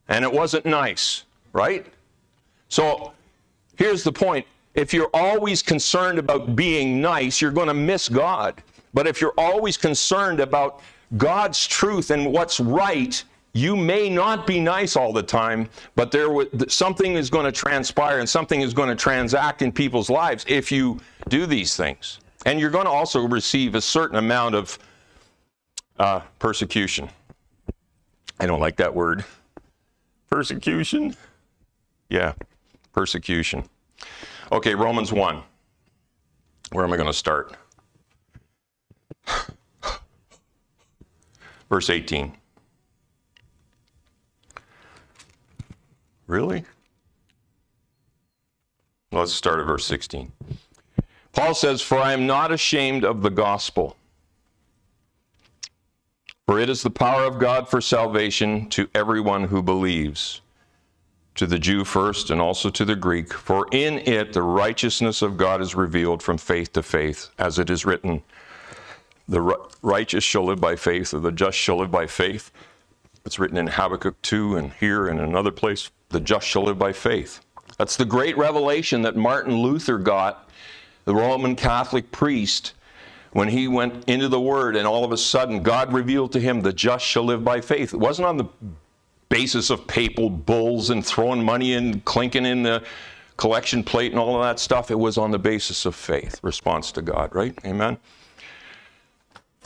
And 0.08 0.24
it 0.24 0.32
wasn't 0.32 0.66
nice, 0.66 1.26
right? 1.52 1.86
So 2.70 3.12
here's 3.76 4.04
the 4.04 4.14
point 4.14 4.46
if 4.76 4.94
you're 4.94 5.10
always 5.14 5.62
concerned 5.62 6.20
about 6.20 6.56
being 6.56 7.02
nice, 7.02 7.42
you're 7.42 7.52
going 7.52 7.68
to 7.68 7.74
miss 7.74 8.08
God. 8.08 8.62
But 8.94 9.08
if 9.08 9.20
you're 9.20 9.34
always 9.38 9.76
concerned 9.76 10.40
about 10.40 10.82
God's 11.18 11.68
truth 11.68 12.12
and 12.12 12.32
what's 12.32 12.60
right, 12.60 13.22
you 13.54 13.76
may 13.76 14.10
not 14.10 14.46
be 14.46 14.60
nice 14.60 14.96
all 14.96 15.12
the 15.12 15.24
time, 15.24 15.68
but 15.96 16.12
there 16.12 16.28
something 16.68 17.14
is 17.16 17.30
going 17.30 17.46
to 17.46 17.52
transpire 17.52 18.20
and 18.20 18.30
something 18.30 18.62
is 18.62 18.74
going 18.74 18.90
to 18.90 18.96
transact 18.96 19.62
in 19.62 19.72
people's 19.72 20.10
lives 20.10 20.46
if 20.48 20.72
you 20.72 21.00
do 21.30 21.46
these 21.46 21.76
things. 21.76 22.20
And 22.46 22.60
you're 22.60 22.70
going 22.70 22.86
to 22.86 22.92
also 22.92 23.28
receive 23.28 23.76
a 23.76 23.82
certain 23.82 24.18
amount 24.18 24.56
of 24.56 24.78
uh, 25.98 26.22
persecution. 26.40 27.10
I 28.40 28.46
don't 28.46 28.60
like 28.60 28.78
that 28.78 28.94
word. 28.94 29.26
Persecution? 30.30 31.16
Yeah, 32.10 32.34
persecution. 32.94 33.64
Okay, 34.52 34.76
Romans 34.76 35.12
1. 35.12 35.42
Where 36.74 36.86
am 36.86 36.94
I 36.94 36.98
going 36.98 37.08
to 37.08 37.14
start? 37.14 37.58
Verse 41.70 41.90
18. 41.90 42.37
Really? 46.28 46.66
Let's 49.12 49.34
start 49.34 49.60
at 49.60 49.66
verse 49.66 49.86
16. 49.86 50.32
Paul 51.32 51.54
says, 51.54 51.82
For 51.82 51.98
I 51.98 52.14
am 52.14 52.28
not 52.28 52.52
ashamed 52.52 53.06
of 53.06 53.22
the 53.22 53.30
gospel, 53.30 53.96
for 56.46 56.60
it 56.60 56.70
is 56.70 56.84
the 56.84 56.90
power 56.90 57.24
of 57.24 57.40
God 57.40 57.70
for 57.70 57.80
salvation 57.80 58.70
to 58.70 58.90
everyone 58.94 59.46
who 59.46 59.64
believes 59.64 60.42
to 61.36 61.46
the 61.46 61.60
Jew 61.60 61.86
first 61.86 62.32
and 62.32 62.42
also 62.42 62.70
to 62.72 62.84
the 62.84 62.96
Greek, 62.96 63.32
for 63.32 63.68
in 63.72 64.00
it 64.00 64.34
the 64.34 64.42
righteousness 64.42 65.22
of 65.22 65.38
God 65.38 65.62
is 65.62 65.76
revealed 65.76 66.22
from 66.22 66.38
faith 66.38 66.74
to 66.74 66.84
faith, 66.84 67.30
as 67.38 67.60
it 67.60 67.70
is 67.70 67.86
written, 67.86 68.24
the 69.30 69.42
righteous 69.82 70.24
shall 70.24 70.46
live 70.46 70.60
by 70.60 70.76
faith, 70.76 71.14
or 71.14 71.20
the 71.20 71.32
just 71.32 71.58
shall 71.58 71.78
live 71.78 71.92
by 71.92 72.08
faith. 72.08 72.52
It's 73.28 73.40
written 73.40 73.58
in 73.58 73.68
Habakkuk 73.68 74.22
2 74.22 74.56
and 74.56 74.72
here 74.72 75.10
and 75.10 75.20
another 75.20 75.52
place, 75.52 75.92
the 76.08 76.22
just 76.22 76.48
shall 76.48 76.64
live 76.64 76.80
by 76.80 76.94
faith. 76.94 77.42
That's 77.78 77.98
the 77.98 78.06
great 78.06 78.38
revelation 78.38 79.02
that 79.02 79.18
Martin 79.18 79.54
Luther 79.54 79.98
got, 79.98 80.50
the 81.04 81.14
Roman 81.14 81.58
Catholic 81.58 82.10
priest, 82.14 82.74
when 83.34 83.50
he 83.50 83.68
went 83.68 84.08
into 84.08 84.30
the 84.30 84.40
Word, 84.40 84.78
and 84.78 84.88
all 84.88 85.04
of 85.04 85.12
a 85.12 85.18
sudden 85.18 85.62
God 85.62 85.92
revealed 85.92 86.32
to 86.32 86.40
him, 86.40 86.62
the 86.62 86.72
just 86.72 87.06
shall 87.06 87.26
live 87.26 87.44
by 87.44 87.60
faith. 87.60 87.94
It 87.94 87.98
wasn't 87.98 88.30
on 88.30 88.38
the 88.38 88.46
basis 89.28 89.70
of 89.70 89.86
papal 89.88 90.30
bulls 90.30 90.90
and 90.90 91.06
throwing 91.06 91.44
money 91.44 91.74
in, 91.74 92.00
clinking 92.02 92.46
in 92.46 92.64
the 92.64 92.82
collection 93.36 93.84
plate 93.84 94.14
and 94.14 94.20
all 94.22 94.38
of 94.38 94.44
that 94.44 94.58
stuff. 94.58 94.90
It 94.90 94.98
was 94.98 95.18
on 95.18 95.32
the 95.32 95.40
basis 95.40 95.86
of 95.86 95.96
faith, 95.96 96.40
response 96.44 96.94
to 96.94 97.02
God, 97.02 97.36
right? 97.36 97.54
Amen. 97.66 97.98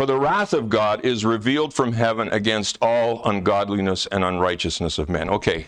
For 0.01 0.07
the 0.07 0.17
wrath 0.17 0.53
of 0.53 0.67
God 0.67 1.05
is 1.05 1.23
revealed 1.23 1.75
from 1.75 1.93
heaven 1.93 2.27
against 2.29 2.79
all 2.81 3.23
ungodliness 3.23 4.07
and 4.07 4.23
unrighteousness 4.23 4.97
of 4.97 5.09
men. 5.09 5.29
Okay, 5.29 5.67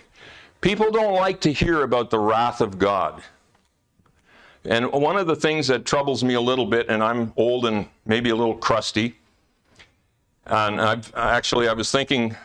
people 0.60 0.90
don't 0.90 1.13
like 1.13 1.40
to 1.42 1.54
hear 1.54 1.84
about 1.84 2.10
the 2.10 2.18
wrath 2.18 2.60
of 2.60 2.80
God. 2.80 3.22
And 4.66 4.92
one 4.92 5.18
of 5.18 5.28
the 5.28 5.36
things 5.36 5.68
that 5.68 5.86
troubles 5.86 6.24
me 6.24 6.34
a 6.34 6.42
little 6.42 6.66
bit, 6.66 6.90
and 6.90 7.04
I'm 7.04 7.32
old 7.38 7.68
and 7.68 7.86
maybe 8.08 8.32
a 8.32 8.36
little 8.36 8.58
crusty, 8.58 9.20
and 10.48 10.82
I've, 10.82 11.13
actually 11.16 11.68
I 11.68 11.74
was 11.74 11.92
thinking 11.92 12.36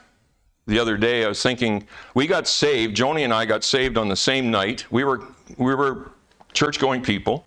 the 0.66 0.78
other 0.78 0.98
day, 0.98 1.24
I 1.24 1.28
was 1.28 1.42
thinking, 1.42 1.88
we 2.12 2.26
got 2.26 2.46
saved, 2.46 2.98
Joni 2.98 3.24
and 3.24 3.32
I 3.32 3.46
got 3.46 3.64
saved 3.64 3.96
on 3.96 4.10
the 4.10 4.16
same 4.16 4.50
night. 4.50 4.84
We 4.90 5.04
were, 5.04 5.22
we 5.56 5.74
were 5.74 6.10
church 6.52 6.78
going 6.80 7.00
people. 7.00 7.46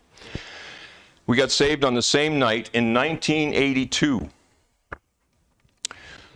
We 1.27 1.37
got 1.37 1.51
saved 1.51 1.83
on 1.83 1.93
the 1.93 2.01
same 2.01 2.39
night 2.39 2.69
in 2.73 2.93
1982. 2.93 4.29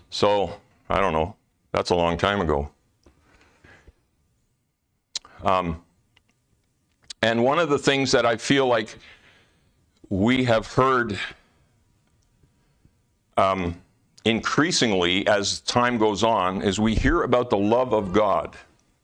So, 0.10 0.54
I 0.89 1.00
don't 1.00 1.13
know. 1.13 1.36
That's 1.72 1.89
a 1.89 1.96
long 1.96 2.18
time 2.18 2.39
ago. 2.39 2.70
Um, 5.44 5.82
and 7.22 7.44
one 7.44 7.60
of 7.60 7.70
the 7.70 7.77
things 7.77 8.12
that 8.12 8.25
I 8.25 8.38
feel 8.38 8.68
like 8.68 8.98
we 10.10 10.44
have 10.46 10.68
heard 10.68 11.20
um, 13.38 13.82
increasingly 14.24 15.27
as 15.27 15.60
time 15.62 15.98
goes 15.98 16.24
on 16.24 16.62
is 16.62 16.80
we 16.80 16.96
hear 16.96 17.24
about 17.24 17.50
the 17.50 17.58
love 17.58 17.94
of 17.94 18.13
God, 18.13 18.56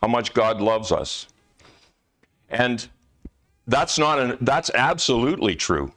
how 0.01 0.07
much 0.07 0.33
God 0.33 0.61
loves 0.61 0.91
us. 0.91 1.27
And 2.49 2.87
that's 3.71 3.97
not 3.97 4.19
an, 4.19 4.37
that's 4.41 4.69
absolutely 4.73 5.55
true. 5.55 5.91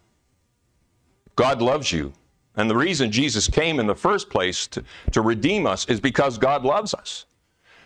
God 1.36 1.60
loves 1.60 1.92
you. 1.92 2.12
And 2.56 2.70
the 2.70 2.76
reason 2.76 3.10
Jesus 3.10 3.48
came 3.48 3.80
in 3.80 3.86
the 3.86 3.94
first 3.94 4.30
place 4.30 4.66
to, 4.68 4.84
to 5.10 5.20
redeem 5.20 5.66
us 5.66 5.86
is 5.86 6.00
because 6.00 6.38
God 6.38 6.64
loves 6.64 6.94
us. 6.94 7.26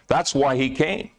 That's 0.07 0.35
why 0.35 0.57
he 0.57 0.71
came. 0.71 1.11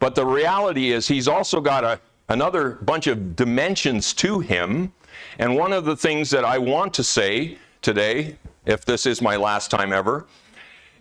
But 0.00 0.14
the 0.14 0.26
reality 0.26 0.90
is 0.90 1.06
he's 1.06 1.28
also 1.28 1.60
got 1.60 1.84
a, 1.84 2.00
another 2.28 2.70
bunch 2.82 3.06
of 3.06 3.36
dimensions 3.36 4.12
to 4.14 4.40
him. 4.40 4.92
And 5.38 5.54
one 5.56 5.72
of 5.72 5.84
the 5.84 5.96
things 5.96 6.30
that 6.30 6.44
I 6.44 6.58
want 6.58 6.92
to 6.94 7.04
say 7.04 7.58
today 7.80 8.36
if 8.66 8.84
this 8.84 9.06
is 9.06 9.22
my 9.22 9.36
last 9.36 9.70
time 9.70 9.92
ever, 9.92 10.26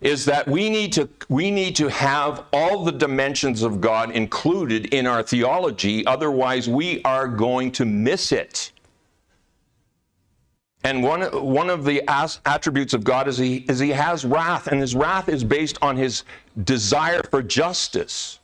is 0.01 0.25
that 0.25 0.47
we 0.47 0.69
need 0.69 0.93
to 0.93 1.09
we 1.27 1.51
need 1.51 1.75
to 1.75 1.89
have 1.89 2.45
all 2.53 2.83
the 2.85 2.91
dimensions 2.91 3.63
of 3.63 3.81
God 3.81 4.11
included 4.11 4.93
in 4.93 5.05
our 5.05 5.21
theology 5.21 6.05
otherwise 6.05 6.69
we 6.69 7.01
are 7.03 7.27
going 7.27 7.71
to 7.73 7.85
miss 7.85 8.31
it. 8.31 8.71
And 10.83 11.03
one, 11.03 11.23
one 11.23 11.69
of 11.69 11.83
the 11.83 12.01
attributes 12.45 12.93
of 12.93 13.03
God 13.03 13.27
is 13.27 13.37
he, 13.37 13.57
is 13.67 13.79
he 13.79 13.89
has 13.89 14.23
wrath, 14.23 14.67
and 14.67 14.79
his 14.79 14.95
wrath 14.95 15.27
is 15.27 15.43
based 15.43 15.77
on 15.81 15.97
his 15.97 16.23
desire 16.63 17.21
for 17.29 17.43
justice. 17.43 18.39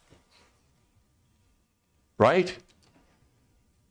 Right? 2.17 2.57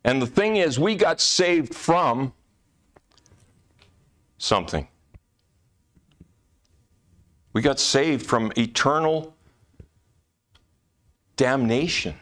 And 0.04 0.20
the 0.20 0.26
thing 0.26 0.56
is, 0.56 0.78
we 0.78 0.94
got 0.94 1.20
saved 1.20 1.74
from 1.74 2.34
something. 4.36 4.86
We 7.54 7.62
got 7.62 7.80
saved 7.80 8.26
from 8.26 8.52
eternal 8.58 9.34
damnation 11.36 12.16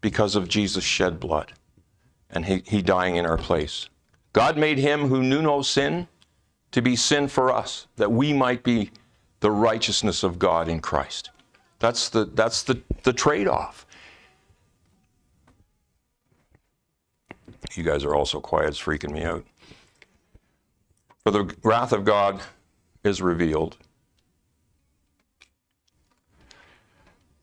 because 0.00 0.34
of 0.36 0.48
Jesus' 0.48 0.84
shed 0.84 1.18
blood 1.18 1.52
and 2.30 2.44
he, 2.44 2.62
he 2.66 2.82
dying 2.82 3.16
in 3.16 3.24
our 3.24 3.38
place. 3.38 3.88
God 4.32 4.58
made 4.58 4.78
him 4.78 5.08
who 5.08 5.22
knew 5.22 5.40
no 5.40 5.62
sin 5.62 6.08
to 6.72 6.82
be 6.82 6.94
sin 6.94 7.28
for 7.28 7.52
us, 7.52 7.86
that 7.96 8.10
we 8.10 8.32
might 8.32 8.62
be 8.62 8.90
the 9.40 9.50
righteousness 9.50 10.22
of 10.22 10.38
God 10.38 10.68
in 10.68 10.80
Christ. 10.80 11.30
That's 11.78 12.08
the, 12.08 12.26
that's 12.26 12.62
the, 12.62 12.80
the 13.04 13.12
trade 13.12 13.48
off. 13.48 13.86
You 17.74 17.84
guys 17.84 18.04
are 18.04 18.14
also 18.14 18.40
quiet, 18.40 18.68
it's 18.68 18.80
freaking 18.80 19.12
me 19.12 19.22
out. 19.22 19.44
For 21.24 21.30
the 21.30 21.54
wrath 21.62 21.92
of 21.92 22.04
God 22.04 22.40
is 23.04 23.22
revealed 23.22 23.76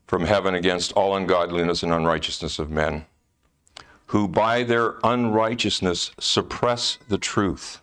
from 0.08 0.24
heaven 0.24 0.54
against 0.54 0.90
all 0.94 1.14
ungodliness 1.14 1.82
and 1.82 1.92
unrighteousness 1.92 2.58
of 2.58 2.70
men, 2.70 3.04
who 4.06 4.26
by 4.26 4.62
their 4.62 4.94
unrighteousness 5.04 6.12
suppress 6.18 6.98
the 7.08 7.18
truth. 7.18 7.82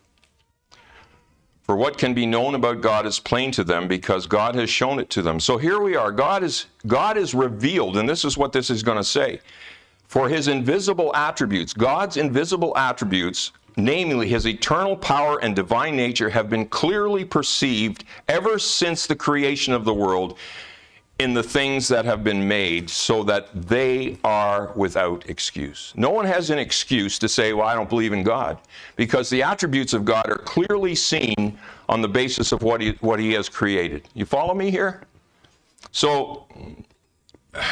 For 1.61 1.75
what 1.75 1.99
can 1.99 2.15
be 2.15 2.25
known 2.25 2.55
about 2.55 2.81
God 2.81 3.05
is 3.05 3.19
plain 3.19 3.51
to 3.51 3.63
them 3.63 3.87
because 3.87 4.25
God 4.25 4.55
has 4.55 4.69
shown 4.69 4.99
it 4.99 5.09
to 5.11 5.21
them. 5.21 5.39
So 5.39 5.57
here 5.57 5.79
we 5.79 5.95
are. 5.95 6.11
God 6.11 6.43
is 6.43 6.65
God 6.87 7.15
is 7.17 7.33
revealed, 7.33 7.97
and 7.97 8.09
this 8.09 8.25
is 8.25 8.37
what 8.37 8.51
this 8.51 8.69
is 8.69 8.83
going 8.83 8.97
to 8.97 9.03
say. 9.03 9.39
For 10.07 10.27
his 10.27 10.47
invisible 10.47 11.15
attributes, 11.15 11.73
God's 11.73 12.17
invisible 12.17 12.75
attributes, 12.75 13.51
namely 13.77 14.27
his 14.27 14.47
eternal 14.47 14.95
power 14.95 15.39
and 15.43 15.55
divine 15.55 15.95
nature, 15.95 16.29
have 16.29 16.49
been 16.49 16.67
clearly 16.67 17.25
perceived 17.25 18.03
ever 18.27 18.57
since 18.57 19.05
the 19.05 19.15
creation 19.15 19.73
of 19.73 19.85
the 19.85 19.93
world 19.93 20.37
in 21.17 21.33
the 21.33 21.43
things 21.43 21.87
that 21.87 22.03
have 22.03 22.23
been 22.23 22.45
made 22.45 22.89
so 22.89 23.23
that 23.23 23.47
they 23.53 24.17
are 24.23 24.73
without 24.75 25.29
excuse. 25.29 25.93
No 25.95 26.09
one 26.09 26.25
has 26.25 26.49
an 26.49 26.59
excuse 26.59 27.17
to 27.19 27.29
say, 27.29 27.53
Well, 27.53 27.67
I 27.67 27.73
don't 27.73 27.89
believe 27.89 28.11
in 28.11 28.23
God, 28.23 28.57
because 28.97 29.29
the 29.29 29.41
attributes 29.41 29.93
of 29.93 30.03
God 30.03 30.29
are 30.29 30.39
clearly 30.39 30.93
seen 30.93 31.57
on 31.87 32.01
the 32.01 32.09
basis 32.09 32.51
of 32.51 32.63
what 32.63 32.81
He, 32.81 32.91
what 32.99 33.19
he 33.19 33.31
has 33.33 33.47
created. 33.47 34.09
You 34.13 34.25
follow 34.25 34.53
me 34.53 34.69
here? 34.69 35.03
So, 35.91 36.47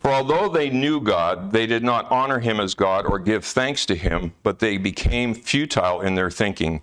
for 0.00 0.10
although 0.10 0.48
they 0.48 0.70
knew 0.70 1.00
God, 1.00 1.52
they 1.52 1.66
did 1.66 1.84
not 1.84 2.10
honor 2.10 2.40
Him 2.40 2.58
as 2.58 2.74
God 2.74 3.06
or 3.06 3.20
give 3.20 3.44
thanks 3.44 3.86
to 3.86 3.94
Him, 3.94 4.32
but 4.42 4.58
they 4.58 4.76
became 4.76 5.34
futile 5.34 6.00
in 6.00 6.16
their 6.16 6.32
thinking, 6.32 6.82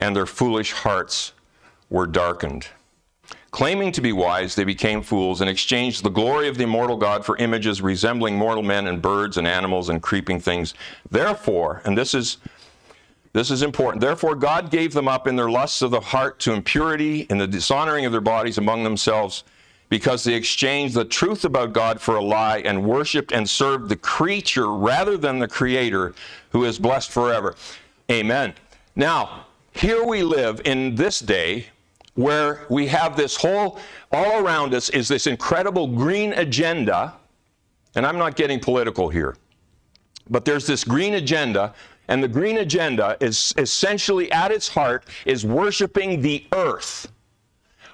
and 0.00 0.16
their 0.16 0.26
foolish 0.26 0.72
hearts 0.72 1.34
were 1.88 2.08
darkened. 2.08 2.66
Claiming 3.52 3.92
to 3.92 4.00
be 4.00 4.12
wise, 4.12 4.54
they 4.54 4.64
became 4.64 5.02
fools 5.02 5.42
and 5.42 5.50
exchanged 5.50 6.02
the 6.02 6.10
glory 6.10 6.48
of 6.48 6.56
the 6.56 6.64
immortal 6.64 6.96
God 6.96 7.22
for 7.22 7.36
images 7.36 7.82
resembling 7.82 8.34
mortal 8.36 8.62
men 8.62 8.86
and 8.86 9.02
birds 9.02 9.36
and 9.36 9.46
animals 9.46 9.90
and 9.90 10.02
creeping 10.02 10.40
things. 10.40 10.72
Therefore, 11.10 11.82
and 11.84 11.96
this 11.96 12.14
is 12.14 12.38
this 13.34 13.50
is 13.50 13.62
important. 13.62 14.00
Therefore, 14.00 14.34
God 14.34 14.70
gave 14.70 14.92
them 14.92 15.08
up 15.08 15.26
in 15.26 15.36
their 15.36 15.50
lusts 15.50 15.82
of 15.82 15.90
the 15.90 16.00
heart 16.00 16.38
to 16.40 16.52
impurity 16.52 17.26
and 17.30 17.40
the 17.40 17.46
dishonoring 17.46 18.04
of 18.04 18.12
their 18.12 18.20
bodies 18.22 18.58
among 18.58 18.84
themselves, 18.84 19.44
because 19.88 20.24
they 20.24 20.34
exchanged 20.34 20.94
the 20.94 21.04
truth 21.04 21.44
about 21.44 21.72
God 21.74 22.00
for 22.00 22.16
a 22.16 22.24
lie 22.24 22.58
and 22.58 22.84
worshiped 22.84 23.32
and 23.32 23.48
served 23.48 23.88
the 23.88 23.96
creature 23.96 24.70
rather 24.72 25.16
than 25.16 25.38
the 25.38 25.48
Creator, 25.48 26.14
who 26.50 26.64
is 26.64 26.78
blessed 26.78 27.10
forever. 27.10 27.54
Amen. 28.10 28.54
Now, 28.96 29.46
here 29.72 30.04
we 30.04 30.22
live 30.22 30.60
in 30.64 30.94
this 30.94 31.18
day 31.18 31.66
where 32.14 32.66
we 32.68 32.86
have 32.88 33.16
this 33.16 33.36
whole, 33.36 33.78
all 34.10 34.44
around 34.44 34.74
us 34.74 34.88
is 34.90 35.08
this 35.08 35.26
incredible 35.26 35.86
green 35.86 36.32
agenda. 36.34 37.14
And 37.94 38.06
I'm 38.06 38.18
not 38.18 38.36
getting 38.36 38.60
political 38.60 39.08
here, 39.08 39.36
but 40.28 40.44
there's 40.44 40.66
this 40.66 40.84
green 40.84 41.14
agenda. 41.14 41.74
And 42.08 42.22
the 42.22 42.28
green 42.28 42.58
agenda 42.58 43.16
is 43.20 43.54
essentially 43.56 44.30
at 44.32 44.50
its 44.50 44.68
heart 44.68 45.06
is 45.24 45.46
worshiping 45.46 46.20
the 46.20 46.44
earth. 46.52 47.10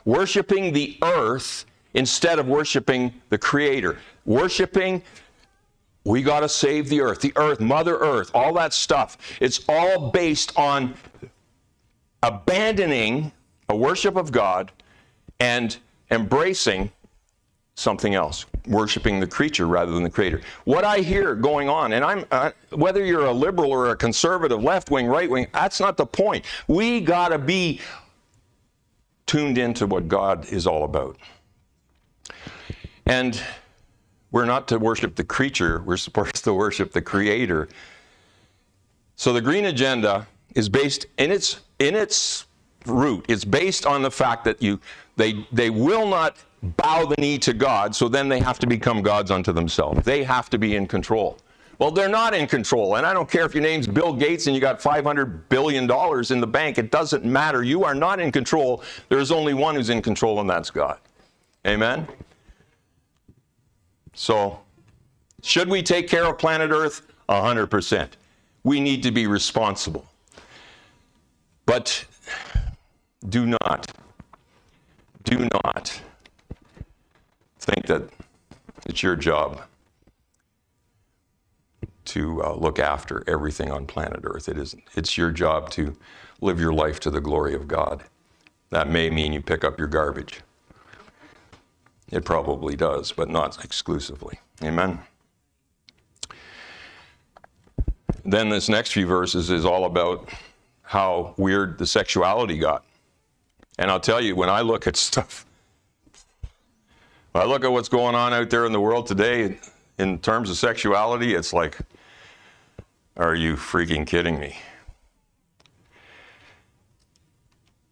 Worshiping 0.05 0.73
the 0.73 0.99
earth 1.03 1.67
instead 1.95 2.39
of 2.39 2.49
worshiping 2.49 3.13
the 3.29 3.39
creator. 3.39 3.99
Worshiping 4.25 5.03
we 6.05 6.23
got 6.23 6.41
to 6.41 6.49
save 6.49 6.89
the 6.89 7.03
earth, 7.03 7.21
the 7.21 7.35
earth, 7.37 7.61
Mother 7.61 7.99
Earth, 7.99 8.31
all 8.33 8.55
that 8.55 8.73
stuff. 8.73 9.19
It's 9.41 9.61
all 9.69 10.11
based 10.11 10.57
on 10.57 10.95
abandoning 12.23 13.31
a 13.69 13.77
worship 13.77 14.17
of 14.17 14.33
God 14.33 14.73
and 15.41 15.77
embracing 16.11 16.91
something 17.75 18.15
else, 18.15 18.45
worshiping 18.67 19.21
the 19.21 19.27
creature 19.27 19.67
rather 19.67 19.93
than 19.93 20.03
the 20.03 20.11
creator. 20.11 20.41
What 20.65 20.85
I 20.85 20.99
hear 20.99 21.35
going 21.37 21.69
on, 21.69 21.93
and 21.93 22.05
I'm 22.05 22.25
uh, 22.33 22.51
whether 22.71 23.05
you're 23.05 23.27
a 23.27 23.33
liberal 23.33 23.71
or 23.71 23.91
a 23.91 23.97
conservative, 23.97 24.63
left 24.63 24.91
wing, 24.91 25.07
right 25.07 25.31
wing, 25.31 25.47
that's 25.53 25.79
not 25.79 25.97
the 25.97 26.07
point. 26.07 26.45
We 26.67 27.01
got 27.01 27.29
to 27.29 27.39
be 27.39 27.81
tuned 29.27 29.59
into 29.59 29.87
what 29.87 30.09
God 30.09 30.47
is 30.47 30.67
all 30.67 30.85
about. 30.85 31.17
And 33.07 33.41
we're 34.33 34.45
not 34.45 34.67
to 34.69 34.79
worship 34.79 35.15
the 35.15 35.25
creature, 35.25 35.83
we're 35.83 35.97
supposed 35.97 36.43
to 36.45 36.53
worship 36.53 36.93
the 36.93 37.03
creator. 37.03 37.69
So 39.15 39.33
the 39.33 39.41
green 39.41 39.67
agenda 39.67 40.27
is 40.55 40.69
based 40.69 41.07
in 41.17 41.31
its 41.31 41.61
in 41.79 41.95
its 41.95 42.47
root. 42.89 43.25
It's 43.29 43.45
based 43.45 43.87
on 43.87 44.03
the 44.03 44.11
fact 44.11 44.45
that 44.45 44.63
you 44.63 44.81
they 45.17 45.47
they 45.53 45.71
will 45.71 46.07
not 46.07 46.37
bow 46.63 47.07
the 47.07 47.17
knee 47.19 47.39
to 47.39 47.53
God, 47.53 47.95
so 47.95 48.09
then 48.09 48.29
they 48.29 48.41
have 48.41 48.59
to 48.61 48.67
become 48.67 49.03
gods 49.03 49.31
unto 49.31 49.53
themselves. 49.53 50.05
They 50.05 50.25
have 50.25 50.51
to 50.51 50.59
be 50.59 50.77
in 50.77 50.87
control. 50.87 51.39
Well, 51.79 51.93
they're 51.93 52.09
not 52.09 52.35
in 52.35 52.49
control. 52.49 52.97
And 52.97 53.07
I 53.07 53.13
don't 53.13 53.31
care 53.31 53.45
if 53.45 53.55
your 53.55 53.63
name's 53.63 53.87
Bill 53.87 54.13
Gates 54.13 54.47
and 54.47 54.55
you 54.55 54.61
got 54.61 54.81
$500 54.81 55.49
billion 55.49 55.85
in 55.85 56.41
the 56.41 56.47
bank. 56.47 56.77
It 56.77 56.91
doesn't 56.91 57.25
matter. 57.25 57.63
You 57.63 57.85
are 57.85 57.95
not 57.95 58.19
in 58.19 58.33
control. 58.33 58.83
There's 59.09 59.31
only 59.31 59.55
one 59.55 59.77
who's 59.77 59.91
in 59.91 60.03
control, 60.03 60.41
and 60.41 60.51
that's 60.51 60.71
God. 60.71 60.99
Amen? 61.67 62.09
So, 64.13 64.59
should 65.43 65.69
we 65.69 65.83
take 65.83 66.09
care 66.09 66.25
of 66.25 66.39
planet 66.39 66.71
Earth? 66.73 67.03
100%. 67.29 68.09
We 68.65 68.81
need 68.81 69.03
to 69.05 69.13
be 69.13 69.29
responsible. 69.29 70.05
But 71.65 72.05
do 73.27 73.47
not, 73.47 73.91
do 75.25 75.49
not 75.65 76.01
think 77.59 77.87
that 77.87 78.03
it's 78.87 79.03
your 79.03 79.17
job 79.17 79.63
to 82.07 82.43
uh, 82.43 82.55
look 82.55 82.79
after 82.79 83.23
everything 83.27 83.71
on 83.71 83.87
planet 83.87 84.21
Earth. 84.23 84.49
It 84.49 84.57
isn't. 84.57 84.83
It's 84.95 85.19
your 85.19 85.31
job 85.31 85.71
to 85.71 85.95
live 86.41 86.59
your 86.59 86.73
life 86.73 87.01
to 87.01 87.11
the 87.11 87.21
glory 87.21 87.55
of 87.55 87.69
God. 87.69 88.05
That 88.71 88.89
may 88.89 89.11
mean 89.11 89.33
you 89.33 89.43
pick 89.43 89.65
up 89.65 89.79
your 89.79 89.89
garbage. 89.89 90.41
It 92.11 92.25
probably 92.25 92.77
does, 92.77 93.13
but 93.13 93.29
not 93.29 93.63
exclusively. 93.63 94.39
Amen. 94.63 95.01
Then 98.25 98.49
this 98.49 98.69
next 98.69 98.93
few 98.93 99.07
verses 99.07 99.51
is 99.51 99.65
all 99.65 99.85
about 99.85 100.31
how 100.83 101.35
weird 101.37 101.79
the 101.79 101.87
sexuality 101.87 102.59
got. 102.59 102.85
And 103.79 103.91
I'll 103.91 104.01
tell 104.01 104.21
you, 104.21 104.35
when 104.35 104.51
I 104.51 104.61
look 104.61 104.87
at 104.87 104.97
stuff, 104.97 105.47
when 107.33 107.43
I 107.43 107.47
look 107.47 107.65
at 107.65 107.71
what's 107.71 107.89
going 107.89 108.17
on 108.17 108.33
out 108.33 108.51
there 108.51 108.67
in 108.67 108.73
the 108.73 108.81
world 108.81 109.07
today 109.07 109.59
in 109.99 110.19
terms 110.19 110.51
of 110.51 110.57
sexuality, 110.57 111.35
it's 111.35 111.53
like, 111.53 111.79
are 113.17 113.35
you 113.35 113.55
freaking 113.55 114.07
kidding 114.07 114.39
me? 114.39 114.59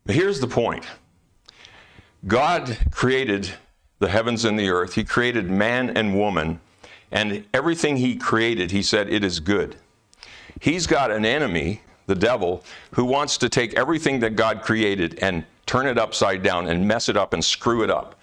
But 0.04 0.14
here's 0.14 0.40
the 0.40 0.48
point 0.48 0.84
God 2.26 2.76
created 2.90 3.52
the 3.98 4.08
heavens 4.08 4.44
and 4.44 4.58
the 4.58 4.68
earth, 4.68 4.94
He 4.94 5.04
created 5.04 5.48
man 5.48 5.96
and 5.96 6.18
woman, 6.18 6.60
and 7.12 7.44
everything 7.54 7.96
He 7.96 8.16
created, 8.16 8.72
He 8.72 8.82
said, 8.82 9.08
it 9.08 9.22
is 9.22 9.38
good. 9.38 9.76
He's 10.60 10.86
got 10.86 11.10
an 11.10 11.24
enemy, 11.24 11.82
the 12.06 12.14
devil, 12.14 12.64
who 12.92 13.04
wants 13.04 13.36
to 13.38 13.48
take 13.48 13.74
everything 13.74 14.20
that 14.20 14.36
God 14.36 14.62
created 14.62 15.18
and 15.20 15.44
turn 15.66 15.86
it 15.86 15.98
upside 15.98 16.42
down 16.42 16.68
and 16.68 16.86
mess 16.86 17.08
it 17.08 17.16
up 17.16 17.32
and 17.32 17.44
screw 17.44 17.82
it 17.82 17.90
up. 17.90 18.18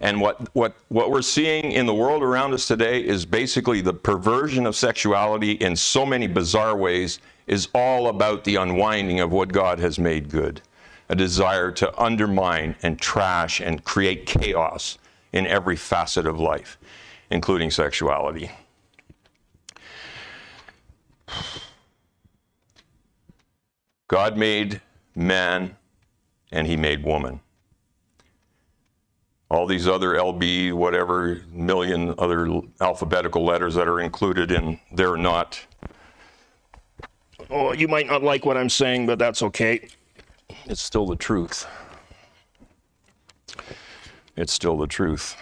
And 0.00 0.20
what, 0.20 0.54
what, 0.54 0.74
what 0.88 1.10
we're 1.10 1.22
seeing 1.22 1.72
in 1.72 1.86
the 1.86 1.94
world 1.94 2.22
around 2.22 2.54
us 2.54 2.66
today 2.66 3.04
is 3.04 3.26
basically 3.26 3.80
the 3.80 3.92
perversion 3.92 4.66
of 4.66 4.74
sexuality 4.74 5.52
in 5.52 5.76
so 5.76 6.06
many 6.06 6.26
bizarre 6.26 6.76
ways 6.76 7.20
is 7.46 7.68
all 7.74 8.08
about 8.08 8.44
the 8.44 8.56
unwinding 8.56 9.20
of 9.20 9.30
what 9.30 9.52
God 9.52 9.78
has 9.78 9.98
made 9.98 10.30
good. 10.30 10.62
A 11.10 11.14
desire 11.14 11.70
to 11.72 12.02
undermine 12.02 12.76
and 12.82 12.98
trash 12.98 13.60
and 13.60 13.84
create 13.84 14.24
chaos 14.24 14.96
in 15.32 15.46
every 15.46 15.76
facet 15.76 16.26
of 16.26 16.38
life, 16.38 16.78
including 17.30 17.70
sexuality. 17.70 18.50
God 24.08 24.36
made 24.36 24.80
man 25.14 25.76
and 26.52 26.66
he 26.66 26.76
made 26.76 27.04
woman. 27.04 27.40
All 29.50 29.66
these 29.66 29.88
other 29.88 30.14
LB, 30.14 30.72
whatever 30.74 31.42
million 31.50 32.14
other 32.18 32.60
alphabetical 32.80 33.44
letters 33.44 33.74
that 33.74 33.88
are 33.88 34.00
included 34.00 34.52
in, 34.52 34.78
they're 34.92 35.16
not. 35.16 35.60
Oh, 37.50 37.72
you 37.72 37.88
might 37.88 38.06
not 38.06 38.22
like 38.22 38.44
what 38.44 38.56
I'm 38.56 38.68
saying, 38.68 39.06
but 39.06 39.18
that's 39.18 39.42
okay. 39.42 39.88
It's 40.66 40.80
still 40.80 41.06
the 41.06 41.16
truth. 41.16 41.66
It's 44.36 44.52
still 44.52 44.76
the 44.76 44.86
truth. 44.86 45.36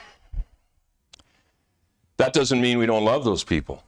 That 2.16 2.32
doesn't 2.32 2.60
mean 2.60 2.78
we 2.78 2.86
don't 2.86 3.04
love 3.04 3.24
those 3.24 3.44
people. 3.44 3.82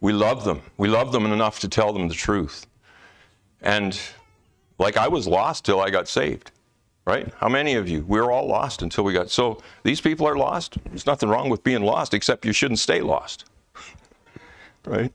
We 0.00 0.12
love 0.12 0.44
them. 0.44 0.62
We 0.78 0.88
love 0.88 1.12
them 1.12 1.26
enough 1.26 1.60
to 1.60 1.68
tell 1.68 1.92
them 1.92 2.08
the 2.08 2.14
truth. 2.14 2.66
And 3.60 4.00
like 4.80 4.96
I 4.96 5.06
was 5.06 5.28
lost 5.28 5.64
till 5.66 5.80
I 5.80 5.90
got 5.90 6.08
saved, 6.08 6.50
right? 7.04 7.30
How 7.36 7.48
many 7.48 7.74
of 7.74 7.86
you? 7.88 8.04
We 8.08 8.18
are 8.18 8.32
all 8.32 8.48
lost 8.48 8.80
until 8.82 9.04
we 9.04 9.12
got. 9.12 9.30
So 9.30 9.62
these 9.84 10.00
people 10.00 10.26
are 10.26 10.36
lost. 10.36 10.78
There's 10.86 11.06
nothing 11.06 11.28
wrong 11.28 11.50
with 11.50 11.62
being 11.62 11.82
lost, 11.82 12.14
except 12.14 12.46
you 12.46 12.52
shouldn't 12.52 12.80
stay 12.80 13.02
lost, 13.02 13.44
right? 14.86 15.12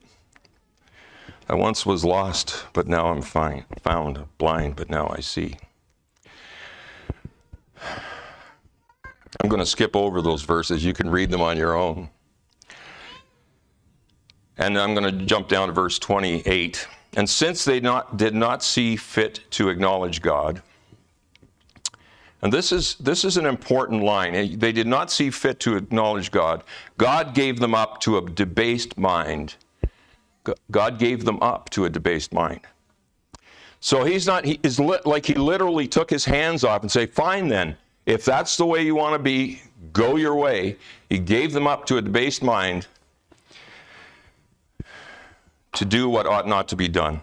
I 1.50 1.56
once 1.56 1.86
was 1.86 2.06
lost, 2.06 2.64
but 2.74 2.88
now 2.88 3.08
I'm 3.08 3.24
fine. 3.24 3.66
Found 3.82 4.24
blind, 4.38 4.76
but 4.76 4.90
now 4.90 5.12
I 5.16 5.20
see. 5.20 5.58
I'm 9.42 9.50
going 9.50 9.60
to 9.60 9.66
skip 9.66 9.96
over 9.96 10.22
those 10.22 10.44
verses. 10.44 10.86
You 10.86 10.94
can 10.94 11.10
read 11.10 11.30
them 11.30 11.42
on 11.42 11.58
your 11.58 11.76
own. 11.76 12.10
And 14.58 14.78
I'm 14.78 14.96
going 14.96 15.20
to 15.20 15.26
jump 15.26 15.50
down 15.50 15.68
to 15.68 15.74
verse 15.74 16.00
28. 16.00 16.88
And 17.16 17.30
since 17.30 17.64
they 17.66 17.80
not, 17.80 18.18
did 18.18 18.36
not 18.36 18.64
see 18.64 18.96
fit 18.98 19.40
to 19.52 19.70
acknowledge 19.70 20.22
God, 20.22 20.62
And 22.42 22.54
this 22.54 22.72
is, 22.72 22.94
this 22.96 23.26
is 23.26 23.38
an 23.38 23.48
important 23.48 24.04
line. 24.04 24.60
They 24.60 24.72
did 24.72 24.86
not 24.86 25.10
see 25.10 25.32
fit 25.32 25.60
to 25.62 25.78
acknowledge 25.78 26.30
God. 26.30 26.64
God 26.96 27.34
gave 27.34 27.60
them 27.60 27.74
up 27.74 28.00
to 28.02 28.20
a 28.20 28.22
debased 28.22 29.00
mind. 29.00 29.56
God 30.70 31.00
gave 31.00 31.26
them 31.26 31.42
up 31.42 31.72
to 31.72 31.86
a 31.86 31.90
debased 31.90 32.32
mind. 32.34 32.62
So 33.80 34.04
he's 34.04 34.28
not, 34.28 34.46
he 34.46 34.60
is 34.62 34.80
li- 34.80 35.00
like 35.06 35.26
he 35.26 35.34
literally 35.34 35.88
took 35.88 36.08
his 36.08 36.24
hands 36.24 36.64
off 36.64 36.84
and 36.84 36.92
say, 36.92 37.08
fine 37.08 37.48
then, 37.48 37.78
if 38.06 38.24
that's 38.24 38.58
the 38.58 38.66
way 38.68 38.84
you 38.84 38.94
want 38.94 39.14
to 39.14 39.20
be, 39.20 39.62
go 39.92 40.16
your 40.16 40.36
way. 40.36 40.78
He 41.10 41.18
gave 41.18 41.52
them 41.52 41.66
up 41.66 41.88
to 41.88 41.98
a 41.98 42.02
debased 42.02 42.44
mind 42.44 42.86
to 45.76 45.86
do 45.86 46.10
what 46.10 46.26
ought 46.26 46.48
not 46.48 46.68
to 46.70 46.76
be 46.76 46.88
done. 46.88 47.22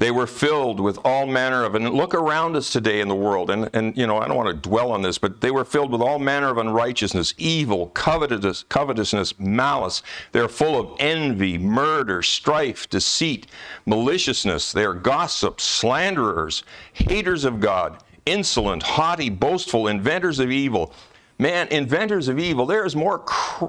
They 0.00 0.10
were 0.10 0.26
filled 0.26 0.80
with 0.80 0.98
all 1.04 1.26
manner 1.26 1.62
of, 1.62 1.74
and 1.74 1.90
look 1.90 2.14
around 2.14 2.56
us 2.56 2.70
today 2.72 3.02
in 3.02 3.08
the 3.08 3.14
world, 3.14 3.50
and, 3.50 3.68
and 3.74 3.94
you 3.98 4.06
know, 4.06 4.16
I 4.16 4.26
don't 4.26 4.36
want 4.38 4.48
to 4.48 4.68
dwell 4.68 4.92
on 4.92 5.02
this, 5.02 5.18
but 5.18 5.42
they 5.42 5.50
were 5.50 5.62
filled 5.62 5.92
with 5.92 6.00
all 6.00 6.18
manner 6.18 6.48
of 6.48 6.56
unrighteousness, 6.56 7.34
evil, 7.36 7.88
covetousness, 7.88 8.64
covetousness, 8.70 9.38
malice. 9.38 10.02
They're 10.32 10.48
full 10.48 10.80
of 10.80 10.96
envy, 11.00 11.58
murder, 11.58 12.22
strife, 12.22 12.88
deceit, 12.88 13.46
maliciousness. 13.84 14.72
They 14.72 14.86
are 14.86 14.94
gossips, 14.94 15.64
slanderers, 15.64 16.62
haters 16.94 17.44
of 17.44 17.60
God, 17.60 18.02
insolent, 18.24 18.82
haughty, 18.82 19.28
boastful, 19.28 19.86
inventors 19.86 20.38
of 20.38 20.50
evil. 20.50 20.94
Man, 21.38 21.68
inventors 21.68 22.28
of 22.28 22.38
evil, 22.38 22.64
there 22.64 22.86
is 22.86 22.96
more, 22.96 23.22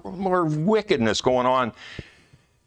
more 0.05 0.45
wickedness 0.45 1.19
going 1.19 1.45
on 1.45 1.73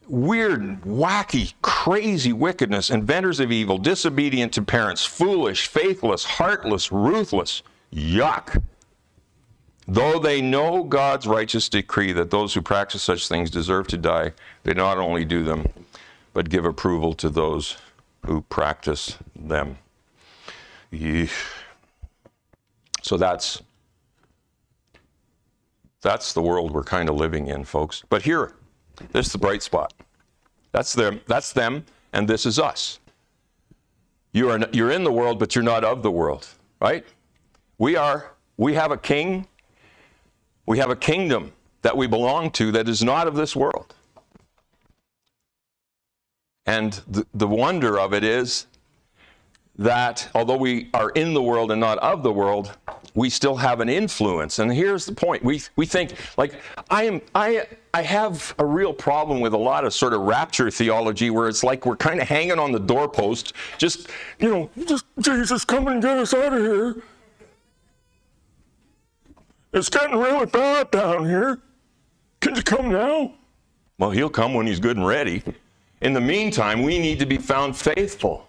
weird, 0.08 0.80
wacky, 0.82 1.54
crazy 1.62 2.32
wickedness, 2.32 2.90
inventors 2.90 3.40
of 3.40 3.50
evil, 3.50 3.78
disobedient 3.78 4.52
to 4.54 4.62
parents, 4.62 5.04
foolish, 5.04 5.66
faithless, 5.66 6.24
heartless, 6.24 6.92
ruthless. 6.92 7.62
Yuck. 7.92 8.62
Though 9.86 10.18
they 10.18 10.40
know 10.40 10.82
God's 10.82 11.26
righteous 11.26 11.68
decree 11.68 12.12
that 12.12 12.30
those 12.30 12.54
who 12.54 12.62
practice 12.62 13.02
such 13.02 13.28
things 13.28 13.50
deserve 13.50 13.86
to 13.88 13.98
die, 13.98 14.32
they 14.62 14.72
not 14.72 14.98
only 14.98 15.24
do 15.24 15.44
them, 15.44 15.66
but 16.32 16.48
give 16.48 16.64
approval 16.64 17.12
to 17.14 17.28
those 17.28 17.76
who 18.24 18.40
practice 18.42 19.18
them. 19.36 19.76
Yeesh. 20.92 21.32
So 23.02 23.16
that's 23.16 23.62
that's 26.00 26.32
the 26.32 26.42
world 26.42 26.70
we're 26.70 26.84
kind 26.84 27.08
of 27.08 27.16
living 27.16 27.48
in, 27.48 27.64
folks. 27.64 28.02
But 28.08 28.22
here, 28.22 28.52
this 29.12 29.26
is 29.26 29.32
the 29.32 29.38
bright 29.38 29.62
spot. 29.62 29.92
That's 30.72 30.92
them, 30.92 31.20
that's 31.26 31.52
them, 31.52 31.84
and 32.12 32.28
this 32.28 32.46
is 32.46 32.58
us. 32.58 32.98
You 34.32 34.50
are, 34.50 34.58
you're 34.72 34.90
in 34.90 35.04
the 35.04 35.12
world, 35.12 35.38
but 35.38 35.54
you're 35.54 35.64
not 35.64 35.84
of 35.84 36.02
the 36.02 36.10
world, 36.10 36.48
right? 36.80 37.04
We 37.78 37.96
are, 37.96 38.32
we 38.56 38.74
have 38.74 38.90
a 38.90 38.96
king, 38.96 39.46
we 40.66 40.78
have 40.78 40.90
a 40.90 40.96
kingdom 40.96 41.52
that 41.82 41.96
we 41.96 42.06
belong 42.06 42.50
to 42.52 42.72
that 42.72 42.88
is 42.88 43.02
not 43.02 43.28
of 43.28 43.36
this 43.36 43.54
world. 43.54 43.94
And 46.66 47.00
the, 47.06 47.26
the 47.34 47.46
wonder 47.46 47.98
of 47.98 48.14
it 48.14 48.24
is 48.24 48.66
that 49.78 50.28
although 50.34 50.56
we 50.56 50.88
are 50.94 51.10
in 51.10 51.34
the 51.34 51.42
world 51.42 51.70
and 51.70 51.80
not 51.80 51.98
of 51.98 52.22
the 52.22 52.32
world, 52.32 52.76
we 53.14 53.30
still 53.30 53.56
have 53.56 53.80
an 53.80 53.88
influence. 53.88 54.58
And 54.58 54.72
here's 54.72 55.06
the 55.06 55.12
point. 55.12 55.44
We, 55.44 55.62
we 55.76 55.86
think, 55.86 56.14
like, 56.36 56.54
I 56.90 57.04
am, 57.04 57.20
I, 57.34 57.66
I 57.92 58.02
have 58.02 58.54
a 58.58 58.66
real 58.66 58.92
problem 58.92 59.40
with 59.40 59.54
a 59.54 59.58
lot 59.58 59.84
of 59.84 59.94
sort 59.94 60.12
of 60.12 60.22
rapture 60.22 60.70
theology 60.70 61.30
where 61.30 61.48
it's 61.48 61.62
like 61.62 61.86
we're 61.86 61.96
kind 61.96 62.20
of 62.20 62.28
hanging 62.28 62.58
on 62.58 62.72
the 62.72 62.80
doorpost, 62.80 63.52
just, 63.78 64.08
you 64.40 64.50
know, 64.50 64.70
just 64.86 65.04
Jesus, 65.20 65.64
come 65.64 65.86
and 65.86 66.02
get 66.02 66.18
us 66.18 66.34
out 66.34 66.52
of 66.52 66.60
here. 66.60 67.02
It's 69.72 69.88
getting 69.88 70.16
really 70.16 70.46
bad 70.46 70.90
down 70.90 71.24
here. 71.24 71.60
Can 72.40 72.56
you 72.56 72.62
come 72.62 72.90
now? 72.90 73.34
Well, 73.98 74.10
he'll 74.10 74.30
come 74.30 74.54
when 74.54 74.66
he's 74.66 74.80
good 74.80 74.96
and 74.96 75.06
ready. 75.06 75.42
In 76.00 76.12
the 76.12 76.20
meantime, 76.20 76.82
we 76.82 76.98
need 76.98 77.18
to 77.20 77.26
be 77.26 77.38
found 77.38 77.76
faithful 77.76 78.48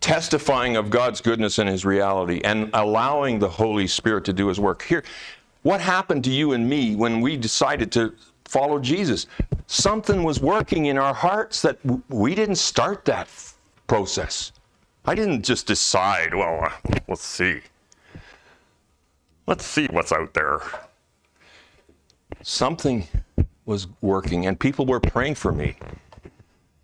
testifying 0.00 0.76
of 0.76 0.90
God's 0.90 1.20
goodness 1.20 1.58
and 1.58 1.68
his 1.68 1.84
reality 1.84 2.40
and 2.44 2.70
allowing 2.72 3.38
the 3.38 3.48
Holy 3.48 3.86
Spirit 3.86 4.24
to 4.26 4.32
do 4.32 4.48
his 4.48 4.60
work. 4.60 4.82
Here, 4.82 5.04
what 5.62 5.80
happened 5.80 6.24
to 6.24 6.30
you 6.30 6.52
and 6.52 6.68
me 6.68 6.94
when 6.94 7.20
we 7.20 7.36
decided 7.36 7.90
to 7.92 8.14
follow 8.44 8.78
Jesus? 8.78 9.26
Something 9.66 10.22
was 10.22 10.40
working 10.40 10.86
in 10.86 10.98
our 10.98 11.14
hearts 11.14 11.62
that 11.62 11.78
we 12.08 12.34
didn't 12.34 12.56
start 12.56 13.04
that 13.06 13.28
process. 13.86 14.52
I 15.04 15.14
didn't 15.14 15.42
just 15.42 15.66
decide, 15.66 16.34
well, 16.34 16.64
uh, 16.64 16.98
let's 17.08 17.24
see. 17.24 17.60
Let's 19.46 19.64
see 19.64 19.86
what's 19.86 20.12
out 20.12 20.34
there. 20.34 20.60
Something 22.42 23.08
was 23.64 23.88
working, 24.00 24.46
and 24.46 24.58
people 24.58 24.86
were 24.86 25.00
praying 25.00 25.34
for 25.34 25.52
me, 25.52 25.76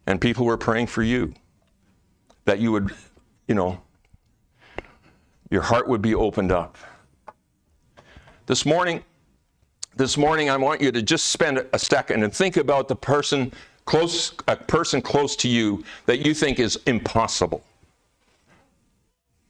and 0.07 0.21
people 0.21 0.47
were 0.47 0.57
praying 0.57 0.89
for 0.89 1.03
you 1.03 1.35
that 2.45 2.59
you 2.61 2.73
would, 2.73 2.93
you 3.49 3.55
know, 3.55 3.81
your 5.51 5.63
heart 5.63 5.89
would 5.89 6.03
be 6.03 6.15
opened 6.15 6.53
up. 6.53 6.77
This 8.47 8.67
morning, 8.67 9.03
this 9.97 10.17
morning 10.17 10.51
I 10.51 10.57
want 10.57 10.81
you 10.81 10.93
to 10.93 11.03
just 11.03 11.27
spend 11.27 11.65
a 11.73 11.79
second 11.79 12.23
and 12.23 12.35
think 12.35 12.57
about 12.57 12.89
the 12.89 12.97
person 12.97 13.53
close 13.85 14.33
a 14.49 14.57
person 14.57 15.01
close 15.01 15.37
to 15.37 15.49
you 15.49 15.85
that 16.07 16.25
you 16.25 16.35
think 16.35 16.59
is 16.59 16.79
impossible 16.87 17.63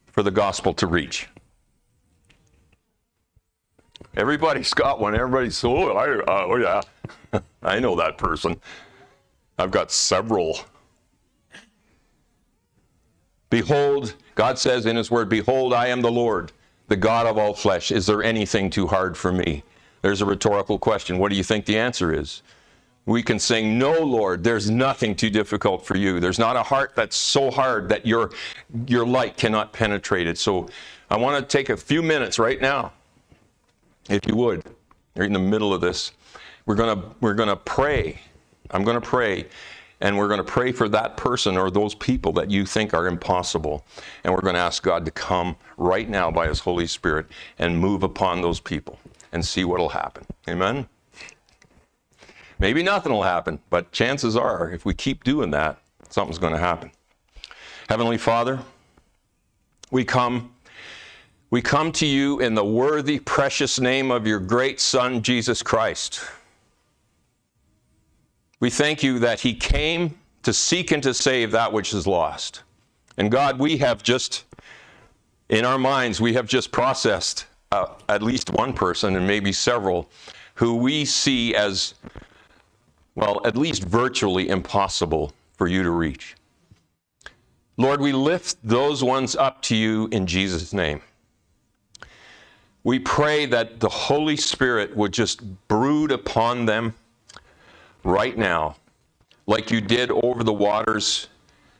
for 0.07 0.23
the 0.23 0.31
gospel 0.31 0.73
to 0.73 0.87
reach. 0.87 1.27
Everybody's 4.15 4.73
got 4.73 4.99
one. 4.99 5.15
Everybody's 5.15 5.61
oh, 5.63 5.91
I, 5.91 6.19
uh, 6.19 6.23
oh 6.27 6.55
yeah, 6.55 6.81
I 7.63 7.79
know 7.79 7.95
that 7.95 8.17
person. 8.17 8.59
I've 9.57 9.71
got 9.71 9.91
several 9.91 10.59
Behold, 13.49 14.15
God 14.35 14.57
says 14.57 14.85
in 14.85 14.95
His 14.95 15.11
Word, 15.11 15.29
Behold, 15.29 15.73
I 15.73 15.87
am 15.87 16.01
the 16.01 16.11
Lord, 16.11 16.51
the 16.87 16.95
God 16.95 17.25
of 17.25 17.37
all 17.37 17.53
flesh. 17.53 17.91
Is 17.91 18.05
there 18.05 18.23
anything 18.23 18.69
too 18.69 18.87
hard 18.87 19.17
for 19.17 19.31
me? 19.31 19.63
There's 20.01 20.21
a 20.21 20.25
rhetorical 20.25 20.77
question. 20.77 21.17
What 21.17 21.29
do 21.29 21.35
you 21.35 21.43
think 21.43 21.65
the 21.65 21.77
answer 21.77 22.13
is? 22.13 22.43
We 23.05 23.21
can 23.21 23.39
sing, 23.39 23.77
No, 23.77 23.99
Lord, 23.99 24.43
there's 24.43 24.69
nothing 24.69 25.15
too 25.15 25.29
difficult 25.29 25.85
for 25.85 25.95
you. 25.95 26.19
There's 26.19 26.39
not 26.39 26.55
a 26.55 26.63
heart 26.63 26.93
that's 26.95 27.15
so 27.15 27.51
hard 27.51 27.89
that 27.89 28.05
your, 28.05 28.31
your 28.87 29.05
light 29.05 29.37
cannot 29.37 29.73
penetrate 29.73 30.27
it. 30.27 30.37
So 30.37 30.69
I 31.09 31.17
want 31.17 31.37
to 31.39 31.57
take 31.57 31.69
a 31.69 31.77
few 31.77 32.01
minutes 32.01 32.39
right 32.39 32.59
now, 32.59 32.93
if 34.09 34.25
you 34.27 34.35
would. 34.35 34.63
You're 35.15 35.25
in 35.25 35.33
the 35.33 35.39
middle 35.39 35.73
of 35.73 35.81
this. 35.81 36.11
We're 36.65 36.75
going 36.75 36.99
to 36.99 37.07
we're 37.21 37.35
going 37.35 37.49
to 37.49 37.55
pray. 37.55 38.19
I'm 38.71 38.83
going 38.83 38.99
to 38.99 39.07
pray 39.07 39.45
and 40.01 40.17
we're 40.17 40.27
going 40.27 40.39
to 40.39 40.43
pray 40.43 40.71
for 40.71 40.89
that 40.89 41.17
person 41.17 41.57
or 41.57 41.71
those 41.71 41.95
people 41.95 42.31
that 42.33 42.51
you 42.51 42.65
think 42.65 42.93
are 42.93 43.07
impossible. 43.07 43.85
And 44.23 44.33
we're 44.33 44.41
going 44.41 44.55
to 44.55 44.61
ask 44.61 44.83
God 44.83 45.05
to 45.05 45.11
come 45.11 45.55
right 45.77 46.09
now 46.09 46.31
by 46.31 46.47
His 46.47 46.59
Holy 46.59 46.87
Spirit 46.87 47.27
and 47.57 47.79
move 47.79 48.03
upon 48.03 48.41
those 48.41 48.59
people 48.59 48.99
and 49.31 49.45
see 49.45 49.63
what 49.63 49.79
will 49.79 49.89
happen. 49.89 50.25
Amen? 50.49 50.87
Maybe 52.59 52.83
nothing 52.83 53.11
will 53.11 53.23
happen, 53.23 53.59
but 53.69 53.91
chances 53.91 54.35
are, 54.35 54.71
if 54.71 54.85
we 54.85 54.93
keep 54.93 55.23
doing 55.23 55.51
that, 55.51 55.77
something's 56.09 56.39
going 56.39 56.53
to 56.53 56.59
happen. 56.59 56.91
Heavenly 57.89 58.17
Father, 58.17 58.59
we 59.91 60.03
come. 60.05 60.51
We 61.51 61.61
come 61.61 61.91
to 61.93 62.05
you 62.05 62.39
in 62.39 62.55
the 62.55 62.65
worthy, 62.65 63.19
precious 63.19 63.79
name 63.79 64.11
of 64.11 64.25
your 64.25 64.39
great 64.39 64.79
Son, 64.79 65.21
Jesus 65.21 65.61
Christ. 65.61 66.21
We 68.59 68.69
thank 68.69 69.03
you 69.03 69.19
that 69.19 69.41
He 69.41 69.53
came 69.53 70.17
to 70.43 70.53
seek 70.53 70.91
and 70.91 71.03
to 71.03 71.13
save 71.13 71.51
that 71.51 71.73
which 71.73 71.93
is 71.93 72.07
lost. 72.07 72.61
And 73.17 73.31
God, 73.31 73.59
we 73.59 73.77
have 73.77 74.03
just, 74.03 74.45
in 75.49 75.65
our 75.65 75.79
minds, 75.79 76.21
we 76.21 76.33
have 76.33 76.47
just 76.47 76.71
processed 76.71 77.45
uh, 77.71 77.87
at 78.09 78.21
least 78.21 78.51
one 78.51 78.73
person 78.73 79.15
and 79.15 79.25
maybe 79.25 79.51
several 79.51 80.09
who 80.55 80.75
we 80.75 81.03
see 81.03 81.55
as, 81.55 81.95
well, 83.15 83.41
at 83.45 83.57
least 83.57 83.83
virtually 83.83 84.49
impossible 84.49 85.33
for 85.57 85.67
you 85.67 85.83
to 85.83 85.91
reach. 85.91 86.35
Lord, 87.77 87.99
we 87.99 88.13
lift 88.13 88.57
those 88.63 89.03
ones 89.03 89.35
up 89.35 89.61
to 89.63 89.75
you 89.75 90.07
in 90.11 90.27
Jesus' 90.27 90.71
name. 90.71 91.01
We 92.83 92.99
pray 92.99 93.45
that 93.47 93.79
the 93.79 93.89
Holy 93.89 94.37
Spirit 94.37 94.95
would 94.95 95.11
just 95.11 95.67
brood 95.67 96.11
upon 96.11 96.65
them 96.67 96.93
right 98.05 98.37
now, 98.37 98.75
like 99.47 99.71
you 99.71 99.81
did 99.81 100.11
over 100.11 100.43
the 100.43 100.53
waters 100.53 101.27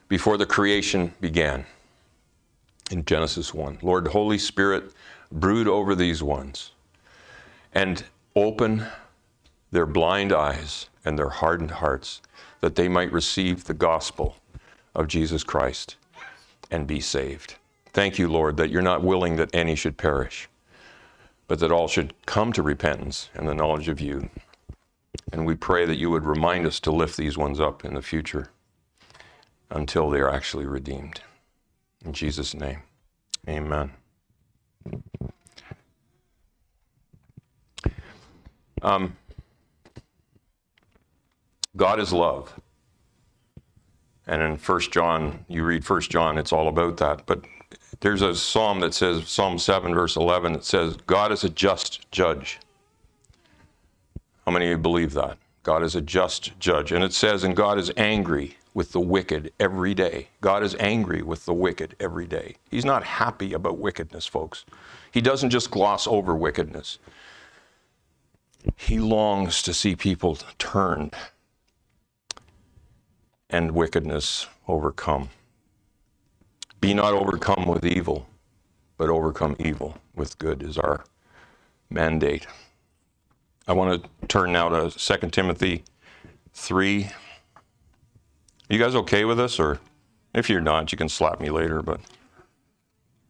before 0.08 0.36
the 0.36 0.44
creation 0.44 1.14
began 1.20 1.64
in 2.90 3.04
Genesis 3.04 3.54
1. 3.54 3.78
Lord, 3.80 4.08
Holy 4.08 4.36
Spirit, 4.36 4.92
brood 5.30 5.68
over 5.68 5.94
these 5.94 6.22
ones 6.22 6.72
and 7.72 8.04
open 8.34 8.84
their 9.70 9.86
blind 9.86 10.32
eyes 10.32 10.88
and 11.04 11.18
their 11.18 11.28
hardened 11.28 11.70
hearts 11.70 12.20
that 12.60 12.74
they 12.74 12.88
might 12.88 13.12
receive 13.12 13.64
the 13.64 13.74
gospel 13.74 14.36
of 14.94 15.08
Jesus 15.08 15.44
Christ 15.44 15.96
and 16.70 16.86
be 16.86 17.00
saved. 17.00 17.54
Thank 17.92 18.18
you, 18.18 18.28
Lord, 18.28 18.56
that 18.56 18.70
you're 18.70 18.82
not 18.82 19.02
willing 19.02 19.36
that 19.36 19.54
any 19.54 19.76
should 19.76 19.96
perish, 19.96 20.48
but 21.46 21.60
that 21.60 21.72
all 21.72 21.88
should 21.88 22.14
come 22.26 22.52
to 22.52 22.62
repentance 22.62 23.28
and 23.34 23.48
the 23.48 23.54
knowledge 23.54 23.88
of 23.88 24.00
you. 24.00 24.28
And 25.32 25.46
we 25.46 25.54
pray 25.54 25.84
that 25.84 25.96
you 25.96 26.10
would 26.10 26.24
remind 26.24 26.66
us 26.66 26.80
to 26.80 26.92
lift 26.92 27.16
these 27.16 27.36
ones 27.36 27.60
up 27.60 27.84
in 27.84 27.94
the 27.94 28.02
future 28.02 28.50
until 29.70 30.10
they 30.10 30.20
are 30.20 30.30
actually 30.30 30.66
redeemed. 30.66 31.20
In 32.04 32.12
Jesus' 32.12 32.54
name, 32.54 32.82
amen. 33.48 33.90
Um, 38.82 39.16
God 41.76 41.98
is 41.98 42.12
love. 42.12 42.58
And 44.26 44.42
in 44.42 44.56
First 44.56 44.92
John, 44.92 45.44
you 45.48 45.64
read 45.64 45.84
First 45.84 46.10
John, 46.10 46.38
it's 46.38 46.52
all 46.52 46.68
about 46.68 46.96
that. 46.98 47.26
But 47.26 47.44
there's 48.00 48.22
a 48.22 48.34
psalm 48.34 48.80
that 48.80 48.94
says, 48.94 49.28
Psalm 49.28 49.58
7, 49.58 49.94
verse 49.94 50.16
11, 50.16 50.54
it 50.54 50.64
says, 50.64 50.96
God 51.06 51.32
is 51.32 51.44
a 51.44 51.48
just 51.48 52.10
judge. 52.10 52.58
How 54.46 54.52
many 54.52 54.66
of 54.66 54.70
you 54.70 54.78
believe 54.78 55.12
that? 55.14 55.38
God 55.64 55.82
is 55.82 55.96
a 55.96 56.00
just 56.00 56.58
judge. 56.60 56.92
And 56.92 57.02
it 57.02 57.12
says, 57.12 57.42
and 57.42 57.56
God 57.56 57.78
is 57.78 57.90
angry 57.96 58.56
with 58.74 58.92
the 58.92 59.00
wicked 59.00 59.52
every 59.58 59.94
day. 59.94 60.28
God 60.40 60.62
is 60.62 60.76
angry 60.78 61.22
with 61.22 61.46
the 61.46 61.54
wicked 61.54 61.96
every 61.98 62.26
day. 62.26 62.56
He's 62.70 62.84
not 62.84 63.02
happy 63.02 63.52
about 63.54 63.78
wickedness, 63.78 64.26
folks. 64.26 64.64
He 65.10 65.20
doesn't 65.20 65.50
just 65.50 65.70
gloss 65.70 66.06
over 66.06 66.36
wickedness, 66.36 66.98
He 68.76 69.00
longs 69.00 69.62
to 69.62 69.74
see 69.74 69.96
people 69.96 70.38
turned 70.58 71.14
and 73.50 73.72
wickedness 73.72 74.46
overcome. 74.68 75.30
Be 76.80 76.94
not 76.94 77.14
overcome 77.14 77.66
with 77.66 77.84
evil, 77.84 78.28
but 78.98 79.08
overcome 79.08 79.56
evil 79.58 79.98
with 80.14 80.38
good 80.38 80.62
is 80.62 80.78
our 80.78 81.04
mandate. 81.90 82.46
I 83.66 83.72
want 83.72 84.02
to 84.02 84.26
turn 84.28 84.52
now 84.52 84.68
to 84.68 84.90
2 84.90 85.30
Timothy 85.30 85.82
3. 86.54 87.10
You 88.68 88.78
guys 88.78 88.94
okay 88.94 89.24
with 89.24 89.38
this? 89.38 89.58
Or 89.58 89.80
if 90.34 90.48
you're 90.48 90.60
not, 90.60 90.92
you 90.92 90.98
can 90.98 91.08
slap 91.08 91.40
me 91.40 91.50
later, 91.50 91.82
but 91.82 92.00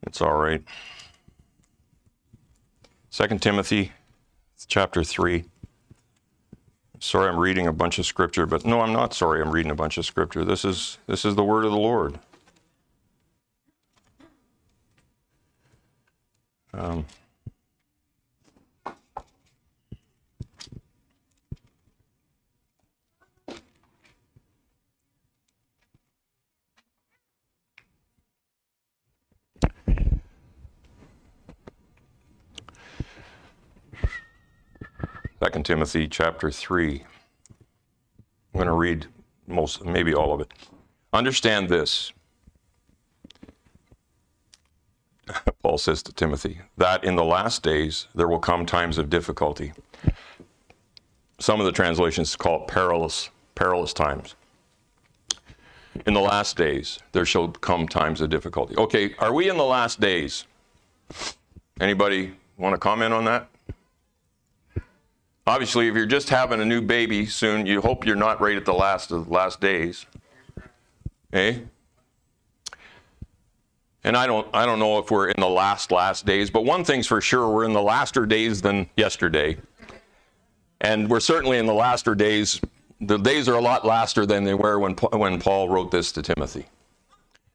it's 0.02 0.20
all 0.20 0.36
right. 0.36 0.62
2 3.10 3.38
Timothy 3.38 3.92
chapter 4.66 5.02
3. 5.02 5.44
Sorry, 7.00 7.28
I'm 7.28 7.38
reading 7.38 7.66
a 7.66 7.72
bunch 7.72 7.98
of 7.98 8.06
scripture, 8.06 8.46
but 8.46 8.64
no, 8.64 8.80
I'm 8.80 8.92
not 8.92 9.14
sorry. 9.14 9.40
I'm 9.40 9.50
reading 9.50 9.72
a 9.72 9.76
bunch 9.76 9.98
of 9.98 10.04
scripture. 10.04 10.44
This 10.44 10.64
is 10.64 10.98
this 11.06 11.24
is 11.24 11.34
the 11.34 11.44
word 11.44 11.64
of 11.64 11.70
the 11.70 11.76
Lord. 11.76 12.18
Um, 16.72 17.06
Second 35.46 35.62
Timothy 35.62 36.08
chapter 36.08 36.50
3. 36.50 37.04
I'm 37.52 38.58
going 38.58 38.66
to 38.66 38.72
read 38.72 39.06
most, 39.46 39.84
maybe 39.84 40.12
all 40.12 40.32
of 40.32 40.40
it. 40.40 40.52
Understand 41.12 41.68
this. 41.68 42.12
Paul 45.62 45.78
says 45.78 46.02
to 46.02 46.12
Timothy, 46.12 46.62
that 46.78 47.04
in 47.04 47.14
the 47.14 47.22
last 47.24 47.62
days 47.62 48.08
there 48.12 48.26
will 48.26 48.40
come 48.40 48.66
times 48.66 48.98
of 48.98 49.08
difficulty. 49.08 49.72
Some 51.38 51.60
of 51.60 51.66
the 51.66 51.70
translations 51.70 52.34
call 52.34 52.62
it 52.62 52.66
perilous, 52.66 53.30
perilous 53.54 53.92
times. 53.92 54.34
In 56.08 56.14
the 56.14 56.20
last 56.20 56.56
days 56.56 56.98
there 57.12 57.24
shall 57.24 57.46
come 57.46 57.86
times 57.86 58.20
of 58.20 58.30
difficulty. 58.30 58.74
Okay, 58.76 59.14
are 59.20 59.32
we 59.32 59.48
in 59.48 59.56
the 59.56 59.64
last 59.64 60.00
days? 60.00 60.44
Anybody 61.80 62.32
want 62.58 62.74
to 62.74 62.80
comment 62.80 63.14
on 63.14 63.26
that? 63.26 63.48
Obviously, 65.48 65.86
if 65.86 65.94
you're 65.94 66.06
just 66.06 66.28
having 66.28 66.60
a 66.60 66.64
new 66.64 66.80
baby 66.80 67.24
soon, 67.24 67.66
you 67.66 67.80
hope 67.80 68.04
you're 68.04 68.16
not 68.16 68.40
right 68.40 68.56
at 68.56 68.64
the 68.64 68.74
last 68.74 69.12
of 69.12 69.26
the 69.26 69.32
last 69.32 69.60
days. 69.60 70.04
Eh? 71.32 71.58
And 74.02 74.16
I 74.16 74.26
don't 74.26 74.48
I 74.52 74.66
don't 74.66 74.80
know 74.80 74.98
if 74.98 75.10
we're 75.10 75.28
in 75.28 75.40
the 75.40 75.48
last 75.48 75.92
last 75.92 76.26
days, 76.26 76.50
but 76.50 76.64
one 76.64 76.84
thing's 76.84 77.06
for 77.06 77.20
sure, 77.20 77.48
we're 77.48 77.64
in 77.64 77.72
the 77.72 77.82
laster 77.82 78.26
days 78.26 78.60
than 78.60 78.88
yesterday. 78.96 79.56
And 80.80 81.08
we're 81.08 81.20
certainly 81.20 81.58
in 81.58 81.66
the 81.66 81.74
laster 81.74 82.14
days. 82.14 82.60
The 83.00 83.18
days 83.18 83.48
are 83.48 83.54
a 83.54 83.60
lot 83.60 83.84
laster 83.84 84.26
than 84.26 84.42
they 84.44 84.54
were 84.54 84.78
when 84.80 84.94
when 84.94 85.40
Paul 85.40 85.68
wrote 85.68 85.92
this 85.92 86.10
to 86.12 86.22
Timothy. 86.22 86.66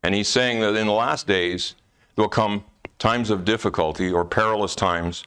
And 0.04 0.16
he's 0.16 0.30
saying 0.30 0.62
that 0.62 0.76
in 0.76 0.88
the 0.88 0.94
last 0.94 1.28
days 1.28 1.76
there 2.16 2.24
will 2.24 2.30
come 2.30 2.64
times 3.00 3.30
of 3.30 3.44
difficulty 3.44 4.12
or 4.12 4.24
perilous 4.24 4.76
times 4.76 5.24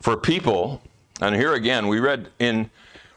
for 0.00 0.16
people 0.16 0.80
and 1.20 1.34
here 1.34 1.54
again, 1.54 1.88
we 1.88 1.98
read 1.98 2.28
in 2.38 2.70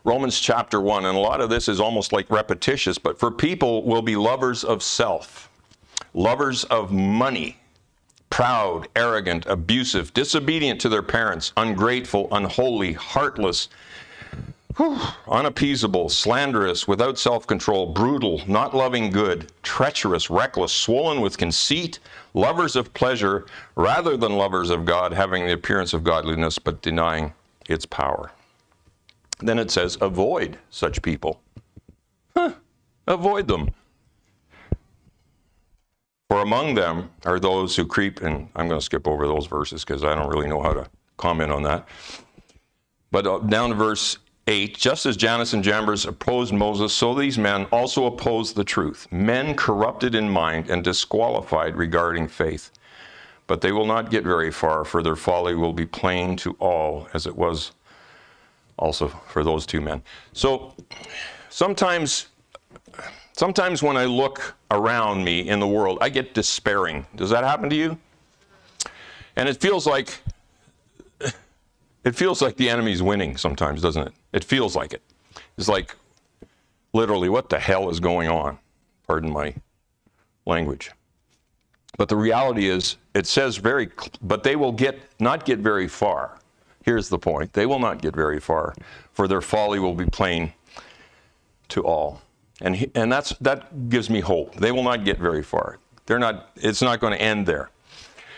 Romans 0.05 0.39
chapter 0.39 0.79
1, 0.79 1.05
and 1.05 1.17
a 1.17 1.19
lot 1.19 1.41
of 1.41 1.49
this 1.49 1.67
is 1.67 1.79
almost 1.79 2.13
like 2.13 2.29
repetitious, 2.29 2.97
but 2.97 3.19
for 3.19 3.29
people 3.29 3.83
will 3.83 4.01
be 4.01 4.15
lovers 4.15 4.63
of 4.63 4.81
self, 4.81 5.49
lovers 6.13 6.63
of 6.65 6.91
money, 6.91 7.57
proud, 8.29 8.87
arrogant, 8.95 9.45
abusive, 9.47 10.13
disobedient 10.13 10.79
to 10.81 10.89
their 10.89 11.03
parents, 11.03 11.51
ungrateful, 11.57 12.29
unholy, 12.31 12.93
heartless, 12.93 13.67
whew, 14.77 14.97
unappeasable, 15.27 16.07
slanderous, 16.07 16.87
without 16.87 17.19
self 17.19 17.45
control, 17.45 17.87
brutal, 17.87 18.41
not 18.47 18.73
loving 18.73 19.09
good, 19.09 19.51
treacherous, 19.61 20.29
reckless, 20.29 20.71
swollen 20.71 21.19
with 21.19 21.37
conceit, 21.37 21.99
lovers 22.33 22.77
of 22.77 22.93
pleasure 22.93 23.45
rather 23.75 24.15
than 24.15 24.37
lovers 24.37 24.69
of 24.69 24.85
God, 24.85 25.11
having 25.11 25.45
the 25.45 25.53
appearance 25.53 25.93
of 25.93 26.05
godliness 26.05 26.57
but 26.57 26.81
denying 26.81 27.33
its 27.69 27.85
power. 27.85 28.31
Then 29.39 29.59
it 29.59 29.71
says, 29.71 29.97
avoid 30.01 30.57
such 30.69 31.01
people. 31.01 31.41
Huh, 32.35 32.53
avoid 33.07 33.47
them. 33.47 33.69
For 36.29 36.41
among 36.41 36.75
them 36.75 37.09
are 37.25 37.39
those 37.39 37.75
who 37.75 37.85
creep, 37.85 38.21
and 38.21 38.49
I'm 38.55 38.67
going 38.67 38.79
to 38.79 38.85
skip 38.85 39.07
over 39.07 39.25
those 39.25 39.47
verses 39.47 39.83
because 39.83 40.03
I 40.03 40.13
don't 40.13 40.29
really 40.29 40.47
know 40.47 40.61
how 40.61 40.73
to 40.73 40.89
comment 41.17 41.51
on 41.51 41.63
that. 41.63 41.87
But 43.11 43.25
uh, 43.25 43.39
down 43.39 43.69
to 43.69 43.75
verse 43.75 44.19
8 44.45 44.75
just 44.75 45.05
as 45.05 45.15
Jannes 45.15 45.53
and 45.53 45.63
Jambres 45.63 46.05
opposed 46.05 46.53
Moses, 46.53 46.93
so 46.93 47.13
these 47.13 47.37
men 47.37 47.65
also 47.71 48.05
opposed 48.05 48.55
the 48.55 48.63
truth. 48.63 49.07
Men 49.11 49.55
corrupted 49.55 50.15
in 50.15 50.29
mind 50.29 50.69
and 50.69 50.83
disqualified 50.83 51.75
regarding 51.75 52.27
faith 52.27 52.71
but 53.49 53.61
they 53.61 53.71
will 53.71 53.87
not 53.87 54.11
get 54.11 54.23
very 54.23 54.51
far, 54.51 54.85
for 54.85 55.01
their 55.01 55.15
folly 55.15 55.55
will 55.55 55.73
be 55.73 55.85
plain 55.85 56.35
to 56.35 56.55
all, 56.59 57.07
as 57.15 57.25
it 57.25 57.35
was 57.35 57.71
also 58.77 59.07
for 59.07 59.43
those 59.43 59.65
two 59.65 59.81
men. 59.81 60.03
So 60.33 60.75
sometimes, 61.49 62.27
sometimes 63.33 63.81
when 63.81 63.97
I 63.97 64.05
look 64.05 64.55
around 64.69 65.23
me 65.23 65.49
in 65.49 65.59
the 65.59 65.67
world, 65.67 65.97
I 65.99 66.09
get 66.09 66.35
despairing. 66.35 67.07
Does 67.15 67.31
that 67.31 67.43
happen 67.43 67.71
to 67.71 67.75
you? 67.75 67.97
And 69.35 69.49
it 69.49 69.59
feels 69.59 69.87
like 69.87 70.21
it 72.03 72.15
feels 72.15 72.43
like 72.43 72.55
the 72.55 72.69
enemy's 72.69 73.01
winning 73.01 73.35
sometimes, 73.35 73.81
doesn't 73.81 74.09
it? 74.09 74.13
It 74.31 74.43
feels 74.43 74.75
like 74.75 74.93
it. 74.93 75.01
It's 75.57 75.67
like 75.67 75.95
literally, 76.93 77.29
what 77.29 77.49
the 77.49 77.57
hell 77.57 77.89
is 77.89 77.99
going 77.99 78.29
on? 78.29 78.59
Pardon 79.07 79.31
my 79.33 79.55
language. 80.45 80.91
But 81.99 82.07
the 82.07 82.15
reality 82.15 82.69
is, 82.69 82.95
it 83.13 83.27
says 83.27 83.57
very, 83.57 83.89
but 84.21 84.41
they 84.41 84.55
will 84.55 84.71
get 84.71 85.01
not 85.19 85.43
get 85.43 85.59
very 85.59 85.89
far. 85.89 86.39
Here's 86.85 87.09
the 87.09 87.19
point: 87.19 87.51
they 87.51 87.65
will 87.65 87.77
not 87.77 88.01
get 88.01 88.15
very 88.15 88.39
far, 88.39 88.73
for 89.11 89.27
their 89.27 89.41
folly 89.41 89.79
will 89.79 89.93
be 89.93 90.05
plain 90.05 90.53
to 91.67 91.83
all. 91.83 92.21
And 92.61 92.77
he, 92.77 92.89
and 92.95 93.11
that's 93.11 93.31
that 93.41 93.89
gives 93.89 94.09
me 94.09 94.21
hope. 94.21 94.55
They 94.55 94.71
will 94.71 94.83
not 94.83 95.03
get 95.03 95.17
very 95.17 95.43
far. 95.43 95.77
They're 96.05 96.19
not. 96.19 96.51
It's 96.55 96.81
not 96.81 97.01
going 97.01 97.11
to 97.11 97.21
end 97.21 97.45
there. 97.45 97.69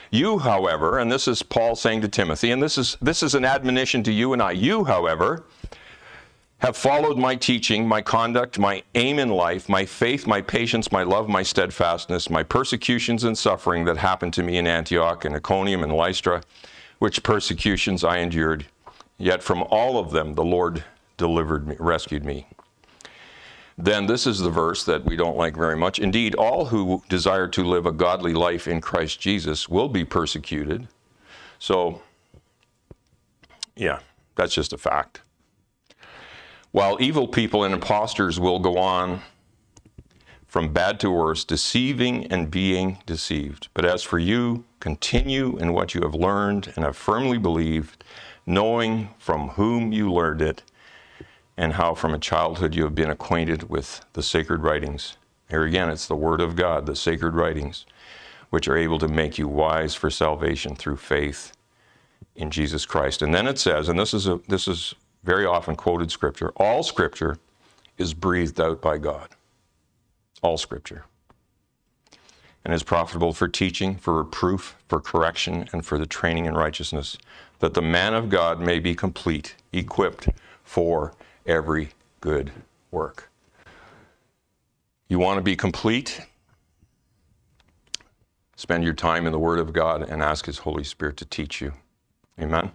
You, 0.09 0.39
however, 0.39 0.97
and 0.97 1.11
this 1.11 1.27
is 1.27 1.43
Paul 1.43 1.75
saying 1.75 2.01
to 2.01 2.07
Timothy, 2.07 2.49
and 2.49 2.63
this 2.63 2.79
is 2.79 2.97
this 2.99 3.21
is 3.21 3.35
an 3.35 3.45
admonition 3.45 4.01
to 4.05 4.11
you 4.11 4.33
and 4.33 4.41
I. 4.41 4.53
You, 4.53 4.85
however, 4.85 5.43
have 6.61 6.77
followed 6.77 7.17
my 7.17 7.35
teaching, 7.35 7.87
my 7.87 8.03
conduct, 8.03 8.59
my 8.59 8.83
aim 8.93 9.17
in 9.17 9.29
life, 9.29 9.67
my 9.67 9.83
faith, 9.83 10.27
my 10.27 10.41
patience, 10.41 10.91
my 10.91 11.01
love, 11.01 11.27
my 11.27 11.41
steadfastness, 11.41 12.29
my 12.29 12.43
persecutions 12.43 13.23
and 13.23 13.35
suffering 13.35 13.83
that 13.85 13.97
happened 13.97 14.31
to 14.31 14.43
me 14.43 14.57
in 14.57 14.67
Antioch 14.67 15.25
and 15.25 15.35
Iconium 15.35 15.81
and 15.81 15.91
Lystra, 15.91 16.43
which 16.99 17.23
persecutions 17.23 18.03
I 18.03 18.17
endured. 18.17 18.67
Yet 19.17 19.41
from 19.41 19.63
all 19.71 19.97
of 19.97 20.11
them 20.11 20.35
the 20.35 20.43
Lord 20.45 20.83
delivered 21.17 21.67
me, 21.67 21.75
rescued 21.79 22.23
me. 22.23 22.45
then 23.77 24.05
this 24.05 24.27
is 24.27 24.39
the 24.39 24.49
verse 24.49 24.83
that 24.85 25.03
we 25.05 25.15
don't 25.15 25.37
like 25.37 25.55
very 25.55 25.75
much. 25.75 25.97
Indeed, 25.97 26.35
all 26.35 26.65
who 26.65 27.03
desire 27.09 27.47
to 27.47 27.63
live 27.63 27.87
a 27.87 27.91
godly 27.91 28.33
life 28.33 28.67
in 28.67 28.81
Christ 28.81 29.19
Jesus 29.19 29.67
will 29.67 29.89
be 29.89 30.05
persecuted. 30.05 30.87
So, 31.57 32.01
yeah, 33.75 33.99
that's 34.35 34.53
just 34.53 34.73
a 34.73 34.77
fact. 34.77 35.21
While 36.71 37.01
evil 37.01 37.27
people 37.27 37.63
and 37.63 37.73
impostors 37.73 38.39
will 38.39 38.59
go 38.59 38.77
on 38.77 39.21
from 40.47 40.71
bad 40.73 40.99
to 41.01 41.09
worse, 41.11 41.43
deceiving 41.43 42.25
and 42.27 42.51
being 42.51 42.97
deceived. 43.05 43.67
But 43.73 43.85
as 43.85 44.03
for 44.03 44.19
you, 44.19 44.65
continue 44.79 45.57
in 45.57 45.73
what 45.73 45.93
you 45.93 46.01
have 46.01 46.15
learned 46.15 46.71
and 46.75 46.83
have 46.83 46.97
firmly 46.97 47.37
believed, 47.37 48.03
knowing 48.45 49.09
from 49.17 49.49
whom 49.49 49.91
you 49.91 50.11
learned 50.11 50.41
it, 50.41 50.63
and 51.57 51.73
how 51.73 51.93
from 51.93 52.13
a 52.13 52.19
childhood 52.19 52.73
you 52.73 52.83
have 52.83 52.95
been 52.95 53.09
acquainted 53.09 53.69
with 53.69 54.03
the 54.13 54.23
sacred 54.23 54.61
writings. 54.61 55.17
Here 55.49 55.63
again, 55.63 55.89
it's 55.89 56.07
the 56.07 56.15
Word 56.15 56.41
of 56.41 56.55
God, 56.55 56.85
the 56.85 56.95
sacred 56.95 57.33
writings, 57.33 57.85
which 58.49 58.67
are 58.67 58.77
able 58.77 58.99
to 58.99 59.07
make 59.07 59.37
you 59.37 59.47
wise 59.47 59.93
for 59.93 60.09
salvation 60.09 60.75
through 60.75 60.97
faith 60.97 61.51
in 62.35 62.49
Jesus 62.49 62.85
Christ. 62.85 63.21
And 63.21 63.33
then 63.33 63.47
it 63.47 63.59
says, 63.59 63.89
and 63.89 63.99
this 63.99 64.13
is 64.13 64.27
a, 64.27 64.39
this 64.47 64.67
is 64.67 64.95
very 65.23 65.45
often 65.45 65.75
quoted 65.75 66.11
scripture, 66.11 66.51
all 66.57 66.83
scripture 66.83 67.37
is 67.97 68.13
breathed 68.13 68.59
out 68.59 68.81
by 68.81 68.97
God. 68.97 69.29
All 70.41 70.57
scripture. 70.57 71.05
And 72.63 72.73
is 72.73 72.83
profitable 72.83 73.33
for 73.33 73.47
teaching, 73.47 73.95
for 73.95 74.17
reproof, 74.17 74.75
for 74.87 74.99
correction, 74.99 75.67
and 75.73 75.85
for 75.85 75.97
the 75.97 76.05
training 76.05 76.45
in 76.45 76.53
righteousness, 76.53 77.17
that 77.59 77.73
the 77.73 77.81
man 77.81 78.13
of 78.13 78.29
God 78.29 78.59
may 78.59 78.79
be 78.79 78.95
complete, 78.95 79.55
equipped 79.71 80.29
for 80.63 81.13
every 81.45 81.89
good 82.19 82.51
work. 82.91 83.29
You 85.07 85.19
want 85.19 85.37
to 85.37 85.43
be 85.43 85.55
complete? 85.55 86.21
Spend 88.55 88.83
your 88.83 88.93
time 88.93 89.25
in 89.25 89.31
the 89.31 89.39
Word 89.39 89.59
of 89.59 89.73
God 89.73 90.03
and 90.07 90.21
ask 90.21 90.45
His 90.45 90.59
Holy 90.59 90.83
Spirit 90.83 91.17
to 91.17 91.25
teach 91.25 91.61
you. 91.61 91.73
Amen. 92.39 92.71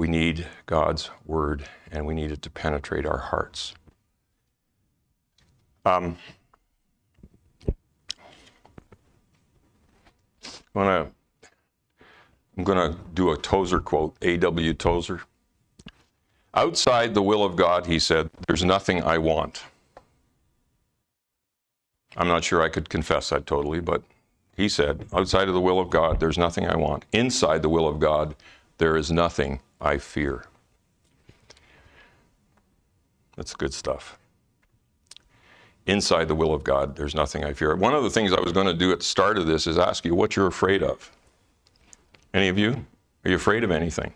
We 0.00 0.08
need 0.08 0.46
God's 0.64 1.10
Word 1.26 1.68
and 1.92 2.06
we 2.06 2.14
need 2.14 2.30
it 2.30 2.40
to 2.40 2.48
penetrate 2.48 3.04
our 3.04 3.18
hearts. 3.18 3.74
Um, 5.84 6.16
I'm 7.66 7.74
gonna 10.74 11.10
I'm 12.56 12.64
gonna 12.64 12.96
do 13.12 13.30
a 13.30 13.36
Tozer 13.36 13.78
quote, 13.78 14.16
A.W. 14.22 14.72
Tozer. 14.72 15.20
Outside 16.54 17.12
the 17.12 17.22
will 17.22 17.44
of 17.44 17.54
God, 17.54 17.84
he 17.84 17.98
said, 17.98 18.30
there's 18.48 18.64
nothing 18.64 19.02
I 19.02 19.18
want. 19.18 19.64
I'm 22.16 22.28
not 22.28 22.42
sure 22.42 22.62
I 22.62 22.70
could 22.70 22.88
confess 22.88 23.28
that 23.28 23.44
totally, 23.44 23.80
but 23.80 24.02
he 24.56 24.66
said, 24.66 25.04
outside 25.12 25.48
of 25.48 25.54
the 25.54 25.60
will 25.60 25.78
of 25.78 25.90
God, 25.90 26.20
there's 26.20 26.38
nothing 26.38 26.66
I 26.66 26.76
want. 26.76 27.04
Inside 27.12 27.60
the 27.60 27.68
will 27.68 27.86
of 27.86 28.00
God, 28.00 28.34
there 28.78 28.96
is 28.96 29.10
nothing 29.10 29.60
I 29.80 29.98
fear. 29.98 30.44
That's 33.36 33.54
good 33.54 33.72
stuff. 33.72 34.18
Inside 35.86 36.28
the 36.28 36.34
will 36.34 36.52
of 36.52 36.62
God, 36.62 36.94
there's 36.94 37.14
nothing 37.14 37.44
I 37.44 37.52
fear. 37.52 37.74
One 37.74 37.94
of 37.94 38.02
the 38.02 38.10
things 38.10 38.32
I 38.32 38.40
was 38.40 38.52
going 38.52 38.66
to 38.66 38.74
do 38.74 38.92
at 38.92 38.98
the 38.98 39.04
start 39.04 39.38
of 39.38 39.46
this 39.46 39.66
is 39.66 39.78
ask 39.78 40.04
you 40.04 40.14
what 40.14 40.36
you're 40.36 40.46
afraid 40.46 40.82
of. 40.82 41.10
Any 42.34 42.48
of 42.48 42.58
you? 42.58 42.84
Are 43.24 43.30
you 43.30 43.36
afraid 43.36 43.64
of 43.64 43.70
anything? 43.70 44.12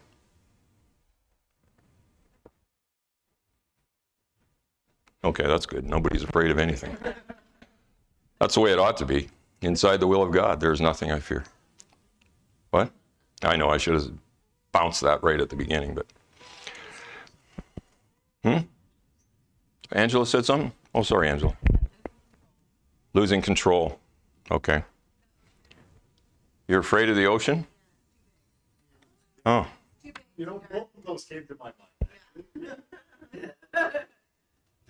Okay, 5.24 5.46
that's 5.46 5.64
good. 5.64 5.88
Nobody's 5.88 6.22
afraid 6.22 6.50
of 6.50 6.58
anything. 6.58 6.96
That's 8.38 8.54
the 8.54 8.60
way 8.60 8.72
it 8.72 8.78
ought 8.78 8.98
to 8.98 9.06
be. 9.06 9.30
Inside 9.62 10.00
the 10.00 10.06
will 10.06 10.22
of 10.22 10.30
God, 10.30 10.60
there 10.60 10.70
is 10.72 10.82
nothing 10.82 11.10
I 11.10 11.18
fear. 11.18 11.44
What? 12.70 12.90
I 13.42 13.56
know 13.56 13.70
I 13.70 13.78
should 13.78 13.94
have 13.94 14.10
bounced 14.74 15.00
that 15.00 15.22
right 15.22 15.40
at 15.40 15.48
the 15.48 15.56
beginning, 15.56 15.94
but. 15.94 16.06
Hmm? 18.44 18.66
Angela 19.92 20.26
said 20.26 20.44
something? 20.44 20.72
Oh, 20.94 21.02
sorry, 21.02 21.30
Angela. 21.30 21.56
Losing 23.14 23.40
control. 23.40 23.98
Okay. 24.50 24.84
You're 26.68 26.80
afraid 26.80 27.08
of 27.08 27.16
the 27.16 27.24
ocean? 27.24 27.66
Oh. 29.46 29.66
You 30.36 30.46
know, 30.46 30.62
both 30.70 30.88
of 30.98 31.04
those 31.06 31.24
came 31.24 31.46
to 31.46 31.56
my 31.58 31.72
mind. 31.78 32.76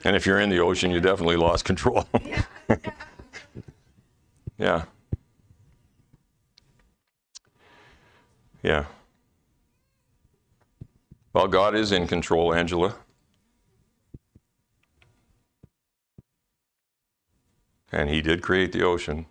And 0.06 0.14
if 0.14 0.26
you're 0.26 0.38
in 0.38 0.50
the 0.50 0.58
ocean, 0.58 0.90
you 0.90 1.00
definitely 1.00 1.36
lost 1.36 1.64
control. 1.64 2.06
yeah. 4.58 4.84
Yeah. 8.62 8.84
Well, 11.34 11.48
God 11.48 11.74
is 11.74 11.92
in 11.92 12.06
control, 12.06 12.54
Angela. 12.54 12.94
And 17.92 18.08
He 18.08 18.22
did 18.22 18.42
create 18.42 18.72
the 18.72 18.82
ocean. 18.82 19.26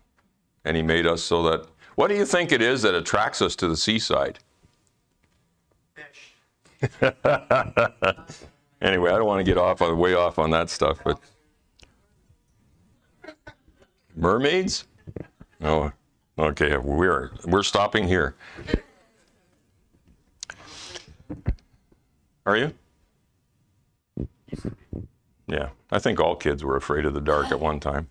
And 0.64 0.76
He 0.76 0.82
made 0.82 1.06
us 1.06 1.22
so 1.22 1.42
that. 1.44 1.66
What 1.96 2.08
do 2.08 2.14
you 2.14 2.26
think 2.26 2.52
it 2.52 2.62
is 2.62 2.82
that 2.82 2.94
attracts 2.94 3.40
us 3.42 3.56
to 3.56 3.68
the 3.68 3.76
seaside? 3.76 4.38
Fish. 5.94 7.00
Anyway, 8.84 9.10
I 9.10 9.16
don't 9.16 9.26
want 9.26 9.40
to 9.40 9.50
get 9.50 9.56
off 9.56 9.80
on 9.80 9.98
way 9.98 10.12
off 10.12 10.38
on 10.38 10.50
that 10.50 10.68
stuff, 10.68 10.98
but 11.02 11.18
mermaids? 14.14 14.86
Oh, 15.62 15.90
okay. 16.38 16.76
We're 16.76 17.30
we're 17.46 17.62
stopping 17.62 18.06
here. 18.06 18.34
Are 22.46 22.56
you? 22.56 22.74
Yeah, 25.46 25.70
I 25.90 25.98
think 25.98 26.20
all 26.20 26.36
kids 26.36 26.64
were 26.64 26.76
afraid 26.76 27.04
of 27.04 27.14
the 27.14 27.20
dark 27.20 27.50
at 27.50 27.60
one 27.60 27.80
time. 27.80 28.08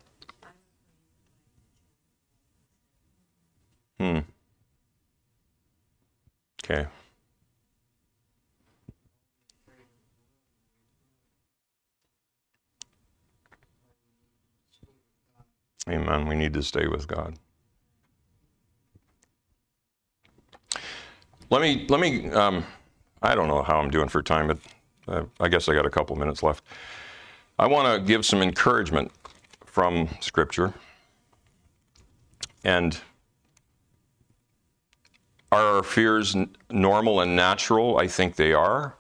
Hmm. 4.00 4.20
Okay. 6.64 6.88
Amen. 15.90 16.28
We 16.28 16.36
need 16.36 16.54
to 16.54 16.64
stay 16.64 16.88
with 16.88 17.08
God. 17.08 17.36
Let 21.50 21.62
me, 21.62 21.86
let 21.90 22.00
me, 22.00 22.30
um, 22.32 22.66
I 23.24 23.36
don't 23.36 23.48
know 23.48 23.64
how 23.64 23.80
I'm 23.80 23.90
doing 23.90 24.10
for 24.10 24.22
time, 24.22 24.48
but 24.48 24.58
uh, 25.08 25.24
I 25.40 25.48
guess 25.48 25.70
I 25.70 25.74
got 25.74 25.86
a 25.86 25.90
couple 25.90 26.16
minutes 26.18 26.44
left. 26.44 26.64
I 27.58 27.68
want 27.68 27.96
to 27.96 28.06
give 28.06 28.26
some 28.26 28.42
encouragement 28.42 29.12
from 29.66 30.10
Scripture. 30.20 30.74
And 32.66 33.00
are 35.54 35.78
our 35.78 35.84
fears 35.84 36.36
n- 36.36 36.54
normal 36.70 37.22
and 37.22 37.36
natural? 37.36 37.98
I 37.98 38.08
think 38.08 38.36
they 38.36 38.54
are. 38.54 38.96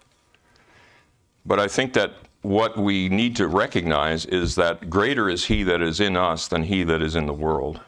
But 1.45 1.59
I 1.59 1.67
think 1.67 1.93
that 1.93 2.13
what 2.43 2.77
we 2.77 3.09
need 3.09 3.35
to 3.37 3.47
recognize 3.47 4.25
is 4.25 4.55
that 4.55 4.89
greater 4.89 5.29
is 5.29 5.45
He 5.45 5.63
that 5.63 5.81
is 5.81 5.99
in 5.99 6.15
us 6.15 6.47
than 6.47 6.63
He 6.63 6.83
that 6.83 7.01
is 7.01 7.15
in 7.15 7.25
the 7.25 7.33
world. 7.33 7.81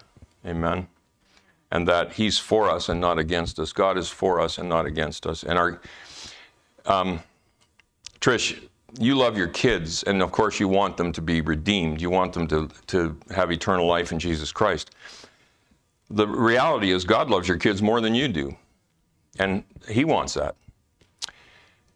Amen. 0.45 0.87
And 1.71 1.87
that 1.87 2.13
He's 2.13 2.37
for 2.37 2.69
us 2.69 2.89
and 2.89 2.99
not 2.99 3.19
against 3.19 3.57
us. 3.59 3.71
God 3.71 3.97
is 3.97 4.09
for 4.09 4.41
us 4.41 4.57
and 4.57 4.67
not 4.67 4.85
against 4.85 5.25
us. 5.25 5.43
And 5.43 5.57
our, 5.57 5.79
um, 6.85 7.19
Trish, 8.19 8.59
you 8.99 9.15
love 9.15 9.37
your 9.37 9.47
kids, 9.47 10.03
and 10.03 10.21
of 10.21 10.31
course 10.31 10.59
you 10.59 10.67
want 10.67 10.97
them 10.97 11.11
to 11.11 11.21
be 11.21 11.41
redeemed. 11.41 12.01
You 12.01 12.09
want 12.09 12.33
them 12.33 12.47
to, 12.47 12.69
to 12.87 13.17
have 13.33 13.51
eternal 13.51 13.85
life 13.85 14.11
in 14.11 14.19
Jesus 14.19 14.51
Christ. 14.51 14.91
The 16.09 16.27
reality 16.27 16.91
is, 16.91 17.03
God 17.03 17.29
loves 17.29 17.47
your 17.47 17.57
kids 17.57 17.81
more 17.81 17.99
than 17.99 18.15
you 18.15 18.27
do. 18.27 18.55
And 19.39 19.63
He 19.89 20.05
wants 20.05 20.33
that. 20.35 20.55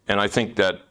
And 0.07 0.19
I 0.19 0.27
think 0.27 0.55
that 0.55 0.81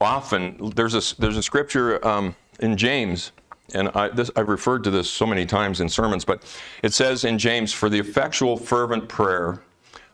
often 0.00 0.72
there's 0.76 0.94
a 0.94 1.20
there's 1.20 1.36
a 1.36 1.42
scripture 1.42 2.06
um, 2.06 2.36
in 2.60 2.76
James, 2.76 3.32
and 3.74 3.88
I, 3.90 4.08
this, 4.08 4.30
I've 4.36 4.48
referred 4.48 4.84
to 4.84 4.90
this 4.90 5.10
so 5.10 5.26
many 5.26 5.44
times 5.46 5.80
in 5.80 5.88
sermons, 5.88 6.24
but 6.24 6.44
it 6.82 6.92
says 6.92 7.24
in 7.24 7.38
James, 7.38 7.72
"For 7.72 7.88
the 7.88 7.98
effectual 7.98 8.56
fervent 8.56 9.08
prayer 9.08 9.60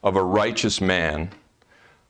of 0.03 0.17
a 0.17 0.25
righteous 0.25 0.81
man." 0.81 1.31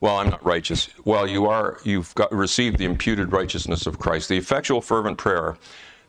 Well, 0.04 0.18
I'm 0.18 0.28
not 0.28 0.44
righteous. 0.44 0.90
Well, 1.06 1.26
you 1.26 1.46
are. 1.46 1.78
You've 1.82 2.14
got 2.14 2.30
received 2.30 2.76
the 2.76 2.84
imputed 2.84 3.32
righteousness 3.32 3.86
of 3.86 3.98
Christ. 3.98 4.28
The 4.28 4.36
effectual 4.36 4.82
fervent 4.82 5.16
prayer. 5.16 5.56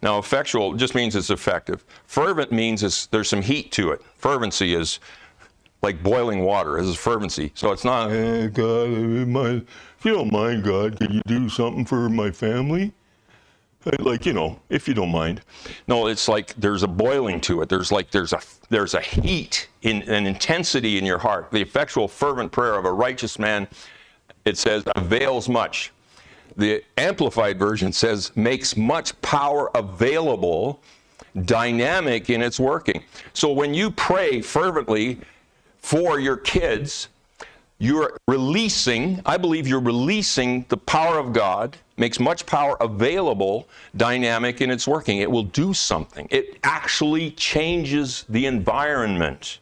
Now, 0.04 0.20
effectual 0.20 0.74
just 0.74 0.96
means 0.96 1.16
it's 1.16 1.30
effective. 1.30 1.86
Fervent 2.06 2.52
means 2.52 3.08
there's 3.08 3.30
some 3.30 3.41
heat 3.41 3.72
to 3.72 3.91
it. 3.91 4.02
Fervency 4.18 4.76
is 4.76 5.00
like 5.82 6.04
boiling 6.04 6.41
water. 6.41 6.76
This 6.76 6.89
is 6.89 6.98
fervency. 6.98 7.54
So 7.56 7.72
it's 7.72 7.86
not, 7.86 8.10
hey, 8.10 8.50
God, 8.50 8.89
my, 9.30 9.62
if 9.98 10.04
you 10.04 10.12
don't 10.12 10.30
mind, 10.30 10.66
God, 10.66 11.00
could 11.00 11.14
you 11.14 11.22
do 11.26 11.48
something 11.48 11.86
for 11.86 12.10
my 12.10 12.32
family? 12.32 12.91
Like 13.99 14.25
you 14.25 14.33
know, 14.33 14.59
if 14.69 14.88
you 14.88 14.93
don't 14.93 15.11
mind. 15.11 15.41
No, 15.88 16.07
it's 16.07 16.27
like 16.27 16.53
there's 16.55 16.83
a 16.83 16.88
boiling 16.88 17.39
to 17.41 17.61
it. 17.61 17.69
There's 17.69 17.91
like 17.91 18.11
there's 18.11 18.33
a 18.33 18.41
there's 18.69 18.93
a 18.93 19.01
heat 19.01 19.67
in 19.83 20.01
an 20.03 20.25
intensity 20.25 20.97
in 20.97 21.05
your 21.05 21.19
heart. 21.19 21.51
The 21.51 21.61
effectual, 21.61 22.07
fervent 22.07 22.51
prayer 22.51 22.75
of 22.75 22.86
a 22.86 22.91
righteous 22.91 23.38
man, 23.38 23.67
it 24.43 24.57
says, 24.57 24.83
avails 24.95 25.47
much. 25.47 25.91
The 26.57 26.83
amplified 26.97 27.59
version 27.59 27.91
says 27.91 28.31
makes 28.36 28.77
much 28.77 29.19
power 29.21 29.69
available, 29.75 30.81
dynamic 31.43 32.29
in 32.29 32.41
its 32.41 32.59
working. 32.59 33.03
So 33.33 33.51
when 33.51 33.73
you 33.73 33.91
pray 33.91 34.41
fervently 34.41 35.19
for 35.79 36.19
your 36.19 36.38
kids, 36.38 37.09
you're 37.77 38.17
releasing, 38.27 39.21
I 39.25 39.38
believe 39.38 39.67
you're 39.67 39.81
releasing 39.81 40.65
the 40.69 40.77
power 40.77 41.19
of 41.19 41.33
God, 41.33 41.77
makes 41.98 42.20
much 42.20 42.46
power 42.46 42.78
available, 42.82 43.68
dynamic 43.96 44.62
in 44.62 44.70
its 44.70 44.88
working. 44.88 45.20
It 45.20 45.32
will 45.32 45.43
do 45.43 45.74
something. 45.74 46.28
It 46.30 46.58
actually 46.64 47.32
changes 47.32 48.26
the 48.30 48.46
environment. 48.46 49.60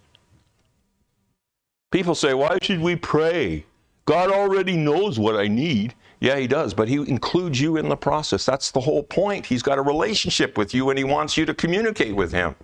People 1.92 2.16
say, 2.16 2.34
Why 2.34 2.58
should 2.62 2.82
we 2.82 2.96
pray? 2.96 3.66
God 4.06 4.32
already 4.32 4.76
knows 4.76 5.20
what 5.20 5.38
I 5.38 5.48
need. 5.48 5.94
Yeah, 6.20 6.38
He 6.38 6.48
does, 6.48 6.74
but 6.74 6.88
He 6.88 6.96
includes 6.96 7.62
you 7.62 7.78
in 7.78 7.88
the 7.88 7.96
process. 7.96 8.46
That's 8.46 8.72
the 8.72 8.80
whole 8.80 9.04
point. 9.04 9.46
He's 9.46 9.62
got 9.62 9.78
a 9.78 9.82
relationship 9.82 10.58
with 10.58 10.74
you 10.74 10.90
and 10.90 10.98
He 10.98 11.04
wants 11.04 11.38
you 11.38 11.46
to 11.46 11.54
communicate 11.54 12.16
with 12.16 12.32
Him. 12.32 12.56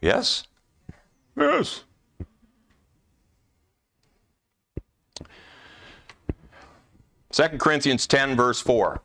Yes? 0.00 0.46
Yes. 1.36 1.84
2 7.36 7.58
Corinthians 7.58 8.06
10, 8.06 8.34
verse 8.34 8.62
4. 8.62 8.98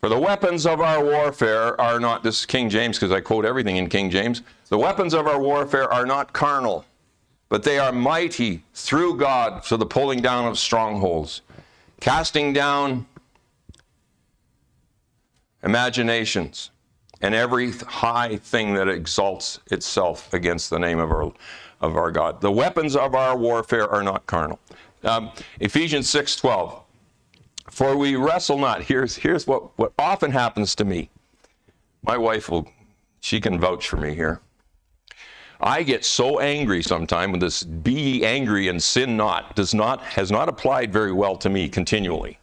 For 0.00 0.08
the 0.08 0.18
weapons 0.18 0.64
of 0.64 0.80
our 0.80 1.04
warfare 1.04 1.78
are 1.78 2.00
not, 2.00 2.22
this 2.22 2.40
is 2.40 2.46
King 2.46 2.70
James 2.70 2.98
because 2.98 3.12
I 3.12 3.20
quote 3.20 3.44
everything 3.44 3.76
in 3.76 3.90
King 3.90 4.08
James. 4.08 4.40
The 4.70 4.78
weapons 4.78 5.12
of 5.12 5.26
our 5.26 5.38
warfare 5.38 5.92
are 5.92 6.06
not 6.06 6.32
carnal, 6.32 6.86
but 7.50 7.62
they 7.62 7.78
are 7.78 7.92
mighty 7.92 8.64
through 8.72 9.18
God 9.18 9.66
for 9.66 9.76
the 9.76 9.84
pulling 9.84 10.22
down 10.22 10.46
of 10.46 10.58
strongholds, 10.58 11.42
casting 12.00 12.54
down 12.54 13.06
imaginations 15.62 16.70
and 17.20 17.34
every 17.34 17.72
high 17.72 18.36
thing 18.36 18.72
that 18.72 18.88
exalts 18.88 19.60
itself 19.70 20.32
against 20.32 20.70
the 20.70 20.78
name 20.78 21.00
of 21.00 21.10
our, 21.10 21.34
of 21.82 21.98
our 21.98 22.10
God. 22.10 22.40
The 22.40 22.52
weapons 22.52 22.96
of 22.96 23.14
our 23.14 23.36
warfare 23.36 23.86
are 23.86 24.02
not 24.02 24.24
carnal. 24.24 24.58
Um, 25.04 25.30
Ephesians 25.60 26.08
6:12. 26.10 26.82
For 27.70 27.96
we 27.96 28.16
wrestle 28.16 28.58
not. 28.58 28.82
Here's 28.82 29.16
here's 29.16 29.46
what 29.46 29.78
what 29.78 29.92
often 29.98 30.32
happens 30.32 30.74
to 30.76 30.84
me. 30.84 31.10
My 32.02 32.16
wife 32.16 32.48
will 32.48 32.70
she 33.20 33.40
can 33.40 33.60
vouch 33.60 33.88
for 33.88 33.96
me 33.96 34.14
here. 34.14 34.40
I 35.60 35.82
get 35.82 36.04
so 36.04 36.38
angry 36.38 36.82
sometimes 36.82 37.32
when 37.32 37.40
this 37.40 37.64
be 37.64 37.92
ye 37.92 38.24
angry 38.24 38.68
and 38.68 38.82
sin 38.82 39.16
not 39.16 39.56
does 39.56 39.74
not 39.74 40.02
has 40.02 40.30
not 40.30 40.48
applied 40.48 40.92
very 40.92 41.12
well 41.12 41.36
to 41.36 41.48
me 41.48 41.68
continually. 41.68 42.38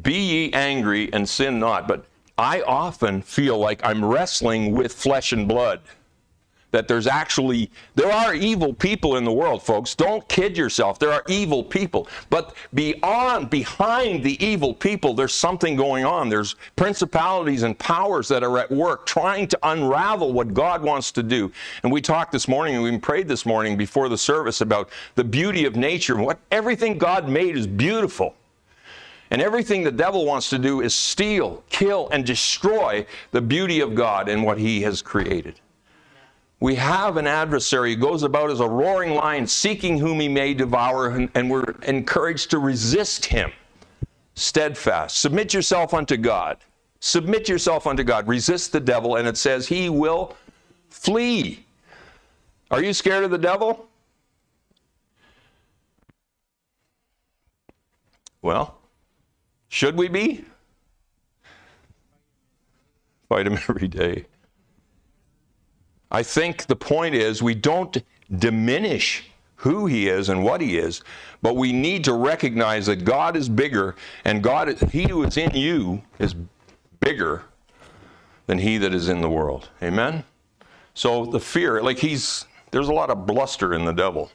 Be 0.00 0.14
ye 0.14 0.52
angry 0.52 1.12
and 1.12 1.28
sin 1.28 1.58
not, 1.58 1.86
but 1.86 2.06
I 2.38 2.62
often 2.62 3.22
feel 3.22 3.58
like 3.58 3.84
I'm 3.84 4.04
wrestling 4.04 4.72
with 4.72 4.92
flesh 4.92 5.32
and 5.32 5.46
blood 5.46 5.80
that 6.74 6.88
there's 6.88 7.06
actually 7.06 7.70
there 7.94 8.10
are 8.10 8.34
evil 8.34 8.74
people 8.74 9.16
in 9.16 9.24
the 9.24 9.32
world 9.32 9.62
folks. 9.62 9.94
Don't 9.94 10.28
kid 10.28 10.56
yourself. 10.56 10.98
There 10.98 11.12
are 11.12 11.22
evil 11.28 11.62
people. 11.62 12.08
But 12.30 12.56
beyond 12.74 13.48
behind 13.48 14.24
the 14.24 14.44
evil 14.44 14.74
people 14.74 15.14
there's 15.14 15.32
something 15.32 15.76
going 15.76 16.04
on. 16.04 16.28
There's 16.28 16.56
principalities 16.74 17.62
and 17.62 17.78
powers 17.78 18.26
that 18.28 18.42
are 18.42 18.58
at 18.58 18.70
work 18.70 19.06
trying 19.06 19.46
to 19.48 19.58
unravel 19.62 20.32
what 20.32 20.52
god 20.52 20.82
wants 20.82 21.12
to 21.12 21.22
do. 21.22 21.52
And 21.84 21.92
we 21.92 22.00
talked 22.00 22.32
this 22.32 22.48
morning 22.48 22.74
and 22.74 22.82
we 22.82 22.98
prayed 22.98 23.28
this 23.28 23.46
morning 23.46 23.76
before 23.76 24.08
the 24.08 24.18
service 24.18 24.60
about 24.60 24.90
the 25.14 25.24
beauty 25.24 25.66
of 25.66 25.76
nature. 25.76 26.16
What 26.16 26.40
everything 26.50 26.98
god 26.98 27.28
made 27.28 27.56
is 27.56 27.68
beautiful. 27.68 28.34
And 29.30 29.40
everything 29.40 29.84
the 29.84 29.92
devil 29.92 30.26
wants 30.26 30.50
to 30.50 30.58
do 30.58 30.80
is 30.80 30.94
steal, 30.94 31.62
kill, 31.70 32.08
and 32.10 32.24
destroy 32.24 33.06
the 33.30 33.40
beauty 33.40 33.80
of 33.80 33.94
God 33.94 34.28
and 34.28 34.44
what 34.44 34.58
he 34.58 34.82
has 34.82 35.02
created. 35.02 35.60
We 36.64 36.76
have 36.76 37.18
an 37.18 37.26
adversary 37.26 37.94
who 37.94 38.00
goes 38.00 38.22
about 38.22 38.50
as 38.50 38.60
a 38.60 38.66
roaring 38.66 39.14
lion, 39.14 39.46
seeking 39.46 39.98
whom 39.98 40.18
he 40.18 40.28
may 40.28 40.54
devour, 40.54 41.08
and, 41.34 41.50
we're 41.50 41.74
encouraged 41.82 42.48
to 42.52 42.58
resist 42.58 43.26
him. 43.26 43.52
Steadfast. 44.34 45.18
Submit 45.18 45.52
yourself 45.52 45.92
unto 45.92 46.16
God. 46.16 46.56
Submit 47.00 47.50
yourself 47.50 47.86
unto 47.86 48.02
God. 48.02 48.26
Resist 48.26 48.72
the 48.72 48.80
devil, 48.80 49.16
and 49.16 49.28
it 49.28 49.36
says 49.36 49.68
he 49.68 49.90
will 49.90 50.38
flee. 50.88 51.66
Are 52.70 52.82
you 52.82 52.94
scared 52.94 53.24
of 53.24 53.30
the 53.30 53.36
devil? 53.36 53.86
Well, 58.40 58.78
should 59.68 59.98
we 59.98 60.08
be? 60.08 60.46
Fight 63.28 63.46
him 63.48 63.52
every 63.52 63.86
day. 63.86 64.24
I 66.14 66.22
think 66.22 66.66
the 66.66 66.76
point 66.76 67.16
is 67.16 67.42
we 67.42 67.56
don't 67.56 68.00
diminish 68.38 69.24
who 69.56 69.86
he 69.86 70.08
is 70.08 70.28
and 70.28 70.44
what 70.44 70.60
he 70.60 70.78
is, 70.78 71.02
but 71.42 71.56
we 71.56 71.72
need 71.72 72.04
to 72.04 72.12
recognize 72.12 72.86
that 72.86 73.04
God 73.04 73.36
is 73.36 73.48
bigger 73.48 73.96
and 74.24 74.40
God 74.40 74.78
he 74.92 75.08
who 75.08 75.24
is 75.24 75.36
in 75.36 75.50
you 75.56 76.02
is 76.20 76.36
bigger 77.00 77.42
than 78.46 78.58
he 78.58 78.78
that 78.78 78.94
is 78.94 79.08
in 79.08 79.22
the 79.22 79.28
world. 79.28 79.70
Amen. 79.82 80.22
So 80.94 81.24
the 81.24 81.40
fear, 81.40 81.82
like 81.82 81.98
he's 81.98 82.46
there's 82.70 82.88
a 82.88 82.92
lot 82.92 83.10
of 83.10 83.26
bluster 83.26 83.74
in 83.74 83.84
the 83.84 83.92
devil. 83.92 84.30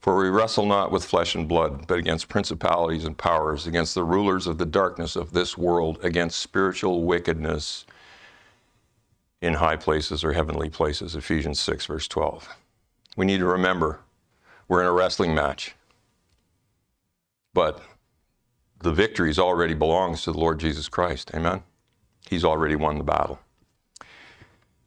For 0.00 0.16
we 0.16 0.28
wrestle 0.28 0.66
not 0.66 0.92
with 0.92 1.04
flesh 1.04 1.34
and 1.34 1.48
blood, 1.48 1.86
but 1.86 1.98
against 1.98 2.28
principalities 2.28 3.04
and 3.04 3.18
powers, 3.18 3.66
against 3.66 3.94
the 3.94 4.04
rulers 4.04 4.46
of 4.46 4.58
the 4.58 4.66
darkness 4.66 5.16
of 5.16 5.32
this 5.32 5.58
world, 5.58 5.98
against 6.02 6.38
spiritual 6.38 7.02
wickedness 7.02 7.84
in 9.40 9.54
high 9.54 9.76
places 9.76 10.22
or 10.22 10.32
heavenly 10.32 10.68
places. 10.68 11.16
Ephesians 11.16 11.60
6, 11.60 11.86
verse 11.86 12.08
12. 12.08 12.48
We 13.16 13.26
need 13.26 13.38
to 13.38 13.46
remember 13.46 14.00
we're 14.68 14.82
in 14.82 14.86
a 14.86 14.92
wrestling 14.92 15.34
match, 15.34 15.74
but 17.54 17.80
the 18.80 18.92
victory 18.92 19.32
already 19.38 19.74
belongs 19.74 20.22
to 20.22 20.32
the 20.32 20.38
Lord 20.38 20.60
Jesus 20.60 20.88
Christ. 20.88 21.32
Amen? 21.34 21.62
He's 22.28 22.44
already 22.44 22.76
won 22.76 22.98
the 22.98 23.04
battle. 23.04 23.40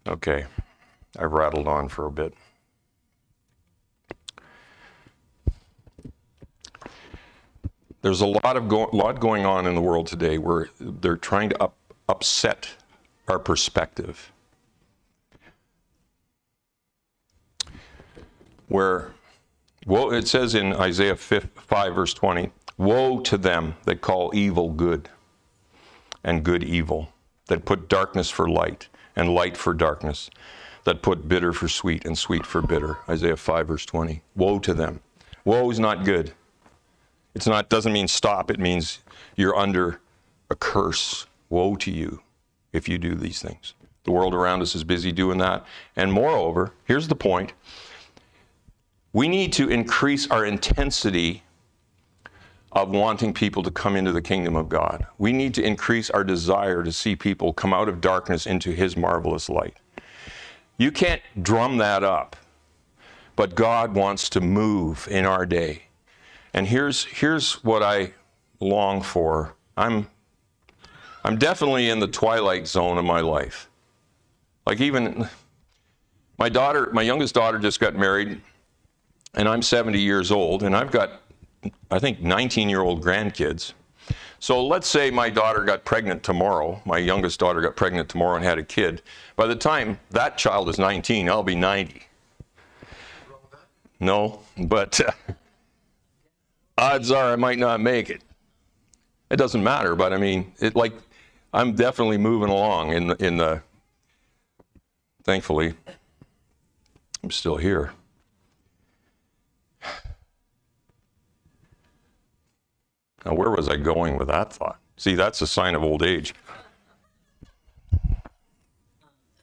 Okay, 0.07 0.45
I've 1.19 1.33
rattled 1.33 1.67
on 1.67 1.89
for 1.89 2.05
a 2.05 2.11
bit. 2.11 2.33
There's 8.01 8.21
a 8.21 8.25
lot 8.25 8.57
of 8.57 8.67
go- 8.67 8.89
lot 8.91 9.19
going 9.19 9.45
on 9.45 9.67
in 9.67 9.75
the 9.75 9.81
world 9.81 10.07
today 10.07 10.37
where 10.37 10.69
they're 10.79 11.17
trying 11.17 11.49
to 11.49 11.63
up, 11.63 11.75
upset 12.09 12.69
our 13.27 13.39
perspective. 13.39 14.31
Where, 18.67 19.11
well, 19.85 20.11
it 20.11 20.27
says 20.27 20.55
in 20.55 20.73
Isaiah 20.73 21.15
5, 21.15 21.49
5 21.55 21.95
verse 21.95 22.13
20, 22.13 22.51
Woe 22.77 23.19
to 23.19 23.37
them 23.37 23.75
that 23.85 24.01
call 24.01 24.31
evil 24.33 24.69
good 24.71 25.09
and 26.23 26.43
good 26.43 26.63
evil, 26.63 27.13
that 27.47 27.65
put 27.65 27.87
darkness 27.87 28.29
for 28.29 28.49
light 28.49 28.87
and 29.15 29.35
light 29.35 29.57
for 29.57 29.73
darkness, 29.73 30.29
that 30.85 31.03
put 31.03 31.27
bitter 31.27 31.53
for 31.53 31.67
sweet 31.67 32.05
and 32.05 32.17
sweet 32.17 32.45
for 32.45 32.61
bitter. 32.61 32.97
Isaiah 33.07 33.37
5, 33.37 33.67
verse 33.67 33.85
20. 33.85 34.23
Woe 34.35 34.57
to 34.59 34.73
them. 34.73 35.01
Woe 35.45 35.69
is 35.69 35.79
not 35.79 36.05
good. 36.05 36.33
It's 37.33 37.47
not 37.47 37.69
doesn't 37.69 37.93
mean 37.93 38.07
stop. 38.07 38.51
It 38.51 38.59
means 38.59 38.99
you're 39.35 39.55
under 39.55 39.99
a 40.49 40.55
curse. 40.55 41.25
Woe 41.49 41.75
to 41.75 41.91
you 41.91 42.21
if 42.71 42.87
you 42.87 42.97
do 42.97 43.15
these 43.15 43.41
things. 43.41 43.73
The 44.03 44.11
world 44.11 44.33
around 44.33 44.61
us 44.61 44.73
is 44.73 44.83
busy 44.83 45.11
doing 45.11 45.37
that. 45.39 45.65
And 45.95 46.11
moreover, 46.11 46.73
here's 46.85 47.07
the 47.07 47.15
point. 47.15 47.53
We 49.13 49.27
need 49.27 49.51
to 49.53 49.69
increase 49.69 50.29
our 50.31 50.45
intensity 50.45 51.43
of 52.71 52.89
wanting 52.89 53.33
people 53.33 53.61
to 53.63 53.71
come 53.71 53.97
into 53.97 54.13
the 54.13 54.21
kingdom 54.21 54.55
of 54.55 54.69
God. 54.69 55.05
We 55.17 55.33
need 55.33 55.53
to 55.55 55.63
increase 55.63 56.09
our 56.09 56.23
desire 56.23 56.83
to 56.83 56.91
see 56.91 57.15
people 57.17 57.51
come 57.51 57.73
out 57.73 57.89
of 57.89 57.99
darkness 57.99 58.45
into 58.45 58.71
his 58.71 58.95
marvelous 58.95 59.49
light. 59.49 59.77
You 60.77 60.91
can't 60.91 61.21
drum 61.41 61.77
that 61.77 62.03
up, 62.03 62.37
but 63.35 63.55
God 63.55 63.93
wants 63.93 64.29
to 64.29 64.41
move 64.41 65.07
in 65.11 65.25
our 65.25 65.45
day. 65.45 65.83
And 66.53 66.67
here's 66.67 67.05
here's 67.05 67.63
what 67.63 67.83
I 67.83 68.13
long 68.59 69.01
for. 69.01 69.55
I'm 69.77 70.07
I'm 71.23 71.37
definitely 71.37 71.89
in 71.89 71.99
the 71.99 72.07
twilight 72.07 72.67
zone 72.67 72.97
of 72.97 73.05
my 73.05 73.21
life. 73.21 73.69
Like 74.65 74.81
even 74.81 75.27
My 76.41 76.49
daughter, 76.49 76.89
my 76.91 77.03
youngest 77.03 77.35
daughter 77.35 77.59
just 77.59 77.79
got 77.79 77.95
married, 77.95 78.41
and 79.35 79.47
I'm 79.47 79.61
70 79.61 79.99
years 79.99 80.31
old, 80.31 80.63
and 80.63 80.75
I've 80.75 80.89
got, 80.89 81.21
I 81.91 81.99
think, 81.99 82.19
19 82.21 82.67
year 82.67 82.81
old 82.81 83.03
grandkids. 83.03 83.73
So 84.39 84.65
let's 84.65 84.87
say 84.87 85.11
my 85.11 85.29
daughter 85.29 85.63
got 85.63 85.85
pregnant 85.85 86.23
tomorrow, 86.23 86.81
my 86.83 86.97
youngest 86.97 87.39
daughter 87.39 87.61
got 87.61 87.75
pregnant 87.75 88.09
tomorrow 88.09 88.37
and 88.37 88.43
had 88.43 88.57
a 88.57 88.63
kid. 88.63 89.03
By 89.35 89.45
the 89.45 89.55
time 89.55 89.99
that 90.09 90.35
child 90.35 90.67
is 90.67 90.79
19, 90.79 91.29
I'll 91.29 91.43
be 91.43 91.53
90. 91.53 92.01
No, 93.99 94.39
but 94.57 94.99
uh, 94.99 95.11
odds 96.77 97.11
are 97.11 97.33
I 97.33 97.35
might 97.35 97.59
not 97.59 97.79
make 97.79 98.09
it. 98.09 98.21
It 99.29 99.37
doesn't 99.37 99.63
matter, 99.63 99.95
but 99.95 100.13
I 100.13 100.17
mean, 100.17 100.53
it 100.59 100.75
like 100.75 100.93
I'm 101.53 101.73
definitely 101.73 102.17
moving 102.17 102.49
along 102.49 102.93
in 102.93 103.07
the, 103.07 103.25
in 103.25 103.37
the 103.37 103.61
thankfully 105.23 105.73
I'm 107.23 107.31
still 107.31 107.57
here. 107.57 107.91
Now, 113.25 113.35
where 113.35 113.51
was 113.51 113.69
I 113.69 113.75
going 113.75 114.17
with 114.17 114.29
that 114.29 114.51
thought? 114.53 114.79
See, 114.97 115.13
that's 115.13 115.41
a 115.41 115.47
sign 115.47 115.75
of 115.75 115.83
old 115.83 116.01
age. 116.01 116.33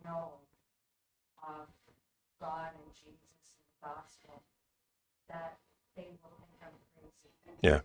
know 0.07 0.31
of 1.43 1.67
God 2.41 2.71
and 2.79 2.91
Jesus 2.95 3.59
and 3.59 3.67
the 3.75 3.79
gospel, 3.83 4.43
that 5.29 5.59
they 5.97 6.15
will 6.23 6.31
think 6.39 6.63
I'm 6.63 6.79
crazy. 6.95 7.35
Yeah. 7.63 7.81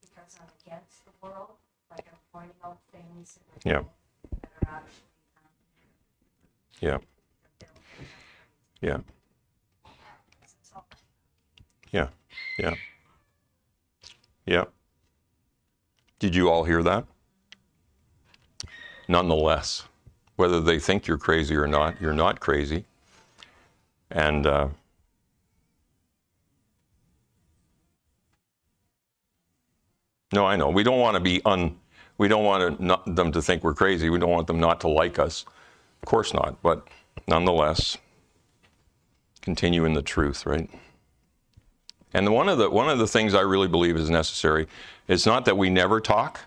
Because 0.00 0.36
I'm 0.40 0.52
against 0.60 1.04
the 1.08 1.12
world, 1.22 1.56
like 1.90 2.04
I'm 2.12 2.20
pointing 2.32 2.60
out 2.64 2.78
things 2.92 3.38
Yeah. 3.64 3.82
that 4.42 4.52
are 4.68 4.84
actually 4.84 5.16
happening. 5.32 5.88
Yeah. 6.80 6.98
that 7.00 7.52
they'll 7.60 7.80
think 7.96 8.08
I'm 8.12 8.24
crazy. 8.36 8.73
Yeah. 8.84 8.98
Yeah. 11.90 12.08
Yeah. 12.58 12.74
Yeah. 14.44 14.64
Did 16.18 16.34
you 16.34 16.50
all 16.50 16.64
hear 16.64 16.82
that? 16.82 17.06
Nonetheless, 19.08 19.84
whether 20.36 20.60
they 20.60 20.78
think 20.78 21.06
you're 21.06 21.16
crazy 21.16 21.56
or 21.56 21.66
not, 21.66 21.98
you're 21.98 22.12
not 22.12 22.40
crazy. 22.40 22.84
And 24.10 24.46
uh, 24.46 24.68
no, 30.32 30.44
I 30.44 30.56
know. 30.56 30.68
We 30.68 30.82
don't 30.82 31.00
want 31.00 31.14
to 31.14 31.20
be 31.20 31.40
un. 31.46 31.78
We 32.18 32.28
don't 32.28 32.44
want 32.44 32.78
to 32.78 32.84
not, 32.84 33.16
them 33.16 33.32
to 33.32 33.40
think 33.40 33.64
we're 33.64 33.72
crazy. 33.74 34.10
We 34.10 34.18
don't 34.18 34.30
want 34.30 34.46
them 34.46 34.60
not 34.60 34.82
to 34.82 34.88
like 34.88 35.18
us. 35.18 35.46
Of 36.02 36.06
course 36.06 36.34
not. 36.34 36.60
But 36.62 36.86
nonetheless, 37.26 37.96
continue 39.44 39.84
in 39.84 39.92
the 39.92 40.02
truth, 40.02 40.46
right? 40.46 40.68
And 42.14 42.32
one 42.32 42.48
of 42.48 42.58
the 42.58 42.70
one 42.70 42.88
of 42.88 42.98
the 42.98 43.06
things 43.06 43.34
I 43.34 43.42
really 43.42 43.68
believe 43.68 43.96
is 43.96 44.08
necessary 44.08 44.66
is 45.06 45.26
not 45.26 45.44
that 45.44 45.58
we 45.58 45.68
never 45.68 46.00
talk, 46.00 46.40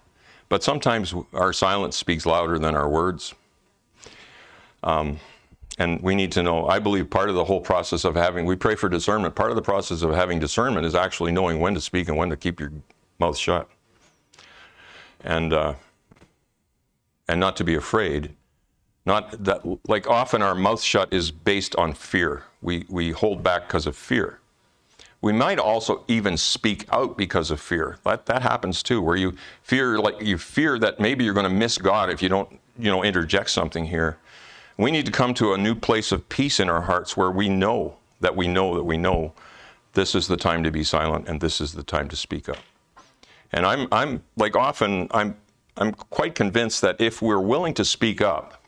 but 0.49 0.63
sometimes 0.63 1.13
our 1.33 1.53
silence 1.53 1.95
speaks 1.95 2.25
louder 2.25 2.57
than 2.57 2.73
our 2.73 2.89
words. 2.89 3.35
Um, 4.83 5.19
and 5.77 6.01
we 6.01 6.15
need 6.15 6.31
to 6.31 6.41
know. 6.41 6.67
I 6.67 6.79
believe 6.79 7.09
part 7.09 7.29
of 7.29 7.35
the 7.35 7.45
whole 7.45 7.61
process 7.61 8.03
of 8.03 8.15
having 8.15 8.45
we 8.45 8.55
pray 8.55 8.75
for 8.75 8.89
discernment. 8.89 9.35
Part 9.35 9.51
of 9.51 9.55
the 9.55 9.61
process 9.61 10.01
of 10.01 10.11
having 10.15 10.39
discernment 10.39 10.87
is 10.87 10.95
actually 10.95 11.31
knowing 11.31 11.59
when 11.59 11.75
to 11.75 11.81
speak 11.81 12.07
and 12.07 12.17
when 12.17 12.29
to 12.29 12.37
keep 12.37 12.59
your 12.59 12.71
mouth 13.19 13.37
shut, 13.37 13.69
and 15.23 15.53
uh, 15.53 15.75
and 17.27 17.39
not 17.39 17.55
to 17.57 17.63
be 17.63 17.75
afraid. 17.75 18.33
Not 19.05 19.43
that 19.43 19.61
like 19.87 20.09
often 20.09 20.41
our 20.41 20.55
mouth 20.55 20.81
shut 20.81 21.13
is 21.13 21.29
based 21.29 21.75
on 21.75 21.93
fear. 21.93 22.43
We 22.61 22.85
we 22.89 23.11
hold 23.11 23.43
back 23.43 23.67
because 23.67 23.85
of 23.87 23.95
fear. 23.95 24.39
We 25.21 25.33
might 25.33 25.57
also 25.59 26.03
even 26.07 26.37
speak 26.37 26.85
out 26.91 27.17
because 27.17 27.49
of 27.51 27.59
fear. 27.59 27.97
That 28.03 28.25
that 28.27 28.41
happens 28.43 28.83
too, 28.83 29.01
where 29.01 29.15
you 29.15 29.35
fear 29.63 29.99
like 29.99 30.21
you 30.21 30.37
fear 30.37 30.77
that 30.79 30.99
maybe 30.99 31.23
you're 31.23 31.33
going 31.33 31.43
to 31.45 31.49
miss 31.49 31.77
God 31.77 32.09
if 32.09 32.21
you 32.21 32.29
don't, 32.29 32.59
you 32.77 32.91
know, 32.91 33.03
interject 33.03 33.49
something 33.49 33.85
here. 33.85 34.17
We 34.77 34.91
need 34.91 35.05
to 35.07 35.11
come 35.11 35.33
to 35.35 35.53
a 35.53 35.57
new 35.57 35.73
place 35.73 36.11
of 36.11 36.29
peace 36.29 36.59
in 36.59 36.69
our 36.69 36.81
hearts 36.81 37.17
where 37.17 37.31
we 37.31 37.49
know 37.49 37.97
that 38.21 38.35
we 38.35 38.47
know 38.47 38.75
that 38.75 38.83
we 38.83 38.97
know 38.97 39.33
this 39.93 40.13
is 40.13 40.27
the 40.27 40.37
time 40.37 40.63
to 40.63 40.71
be 40.71 40.83
silent 40.83 41.27
and 41.27 41.41
this 41.41 41.59
is 41.59 41.73
the 41.73 41.83
time 41.83 42.07
to 42.09 42.15
speak 42.15 42.47
up. 42.47 42.59
And 43.51 43.65
I'm 43.65 43.87
I'm 43.91 44.23
like 44.35 44.55
often 44.55 45.07
I'm 45.11 45.35
I'm 45.77 45.93
quite 45.93 46.35
convinced 46.35 46.81
that 46.81 47.01
if 47.01 47.21
we're 47.21 47.39
willing 47.39 47.73
to 47.75 47.85
speak 47.85 48.21
up, 48.21 48.61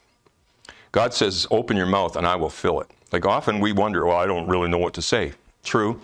God 0.92 1.14
says, 1.14 1.46
"Open 1.52 1.78
your 1.78 1.86
mouth 1.86 2.16
and 2.16 2.26
I 2.26 2.36
will 2.36 2.50
fill 2.50 2.82
it." 2.82 2.90
Like 3.12 3.26
often 3.26 3.60
we 3.60 3.72
wonder, 3.72 4.06
"Well, 4.06 4.18
I 4.18 4.26
don't 4.26 4.48
really 4.48 4.70
know 4.70 4.78
what 4.78 4.94
to 4.96 5.02
say." 5.02 5.34
True. 5.64 6.00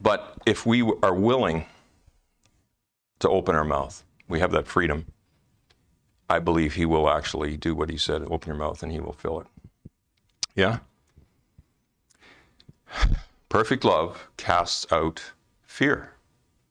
But 0.00 0.36
if 0.44 0.66
we 0.66 0.82
are 1.02 1.14
willing 1.14 1.66
to 3.20 3.28
open 3.28 3.54
our 3.54 3.64
mouth, 3.64 4.04
we 4.28 4.40
have 4.40 4.52
that 4.52 4.66
freedom. 4.66 5.06
I 6.28 6.38
believe 6.38 6.74
He 6.74 6.84
will 6.84 7.08
actually 7.08 7.56
do 7.56 7.74
what 7.74 7.90
He 7.90 7.96
said 7.96 8.22
open 8.22 8.48
your 8.48 8.56
mouth 8.56 8.82
and 8.82 8.92
He 8.92 9.00
will 9.00 9.12
fill 9.12 9.40
it. 9.40 9.46
Yeah? 10.54 10.78
Perfect 13.48 13.84
love 13.84 14.28
casts 14.36 14.86
out 14.92 15.32
fear. 15.62 16.10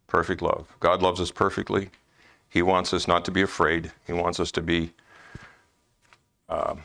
Perfect 0.08 0.42
love. 0.42 0.68
God 0.80 1.02
loves 1.02 1.20
us 1.20 1.32
perfectly. 1.32 1.90
He 2.50 2.62
wants 2.62 2.94
us 2.94 3.08
not 3.08 3.26
to 3.26 3.32
be 3.32 3.42
afraid, 3.42 3.92
He 4.06 4.14
wants 4.14 4.40
us 4.40 4.52
to 4.52 4.62
be 4.62 4.92
um, 6.50 6.84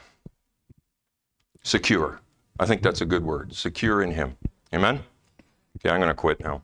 secure. 1.69 2.21
I 2.59 2.67
think 2.67 2.83
that's 2.83 3.01
a 3.01 3.07
good 3.07 3.25
word 3.25 3.55
secure 3.55 4.03
in 4.03 4.11
Him. 4.11 4.37
Amen? 4.75 5.01
Okay, 5.77 5.91
I'm 5.91 6.01
going 6.01 6.09
to 6.09 6.15
quit 6.15 6.41
now. 6.41 6.63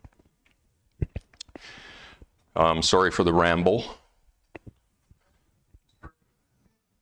Um, 2.57 2.83
sorry 2.83 3.11
for 3.11 3.25
the 3.25 3.33
ramble. 3.33 3.85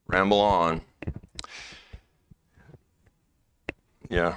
Ramble 0.07 0.39
on. 0.39 0.81
Yeah, 4.09 4.35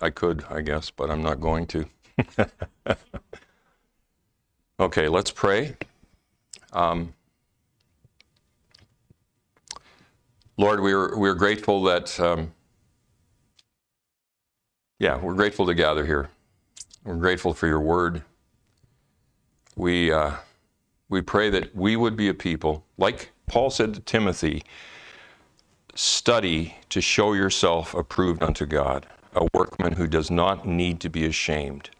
I 0.00 0.10
could, 0.10 0.44
I 0.48 0.62
guess, 0.62 0.90
but 0.90 1.10
I'm 1.10 1.22
not 1.22 1.40
going 1.40 1.66
to. 1.66 1.86
okay, 4.80 5.08
let's 5.08 5.30
pray. 5.30 5.76
Um, 6.72 7.12
Lord, 10.58 10.80
we're, 10.80 11.16
we're 11.16 11.34
grateful 11.34 11.84
that, 11.84 12.18
um, 12.18 12.52
yeah, 14.98 15.16
we're 15.16 15.34
grateful 15.34 15.66
to 15.66 15.74
gather 15.74 16.04
here. 16.04 16.30
We're 17.04 17.14
grateful 17.14 17.54
for 17.54 17.68
your 17.68 17.80
word. 17.80 18.22
We, 19.76 20.10
uh, 20.10 20.32
we 21.08 21.22
pray 21.22 21.48
that 21.50 21.76
we 21.76 21.94
would 21.94 22.16
be 22.16 22.28
a 22.28 22.34
people, 22.34 22.84
like 22.98 23.30
Paul 23.46 23.70
said 23.70 23.94
to 23.94 24.00
Timothy, 24.00 24.64
study 25.94 26.76
to 26.90 27.00
show 27.00 27.34
yourself 27.34 27.94
approved 27.94 28.42
unto 28.42 28.66
God, 28.66 29.06
a 29.34 29.46
workman 29.54 29.92
who 29.92 30.08
does 30.08 30.28
not 30.28 30.66
need 30.66 30.98
to 31.02 31.08
be 31.08 31.24
ashamed, 31.24 31.90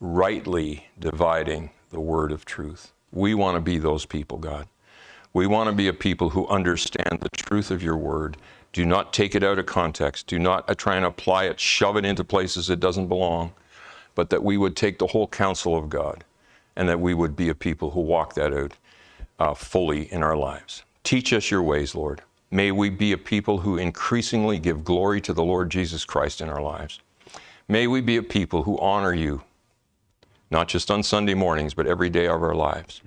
rightly 0.00 0.88
dividing 0.98 1.70
the 1.90 2.00
word 2.00 2.32
of 2.32 2.44
truth. 2.44 2.92
We 3.12 3.34
want 3.34 3.54
to 3.56 3.60
be 3.60 3.78
those 3.78 4.04
people, 4.04 4.38
God. 4.38 4.66
We 5.32 5.46
want 5.46 5.70
to 5.70 5.74
be 5.74 5.88
a 5.88 5.92
people 5.92 6.30
who 6.30 6.46
understand 6.48 7.20
the 7.20 7.28
truth 7.30 7.70
of 7.70 7.82
your 7.82 7.96
word. 7.96 8.36
Do 8.72 8.84
not 8.84 9.12
take 9.12 9.34
it 9.34 9.44
out 9.44 9.58
of 9.58 9.66
context. 9.66 10.26
Do 10.26 10.38
not 10.38 10.68
uh, 10.68 10.74
try 10.74 10.96
and 10.96 11.04
apply 11.04 11.44
it, 11.44 11.60
shove 11.60 11.96
it 11.96 12.04
into 12.04 12.24
places 12.24 12.68
it 12.68 12.80
doesn't 12.80 13.06
belong, 13.06 13.52
but 14.14 14.30
that 14.30 14.42
we 14.42 14.56
would 14.56 14.76
take 14.76 14.98
the 14.98 15.06
whole 15.08 15.28
counsel 15.28 15.76
of 15.76 15.88
God 15.88 16.24
and 16.76 16.88
that 16.88 17.00
we 17.00 17.14
would 17.14 17.36
be 17.36 17.48
a 17.48 17.54
people 17.54 17.90
who 17.90 18.00
walk 18.00 18.34
that 18.34 18.52
out 18.52 18.72
uh, 19.38 19.54
fully 19.54 20.12
in 20.12 20.22
our 20.22 20.36
lives. 20.36 20.82
Teach 21.04 21.32
us 21.32 21.50
your 21.50 21.62
ways, 21.62 21.94
Lord. 21.94 22.22
May 22.50 22.72
we 22.72 22.90
be 22.90 23.12
a 23.12 23.18
people 23.18 23.58
who 23.58 23.76
increasingly 23.76 24.58
give 24.58 24.84
glory 24.84 25.20
to 25.20 25.32
the 25.32 25.44
Lord 25.44 25.70
Jesus 25.70 26.04
Christ 26.04 26.40
in 26.40 26.48
our 26.48 26.60
lives. 26.62 27.00
May 27.68 27.86
we 27.86 28.00
be 28.00 28.16
a 28.16 28.22
people 28.22 28.64
who 28.64 28.78
honor 28.78 29.14
you, 29.14 29.42
not 30.50 30.66
just 30.66 30.90
on 30.90 31.04
Sunday 31.04 31.34
mornings, 31.34 31.74
but 31.74 31.86
every 31.86 32.10
day 32.10 32.26
of 32.26 32.42
our 32.42 32.54
lives. 32.54 33.00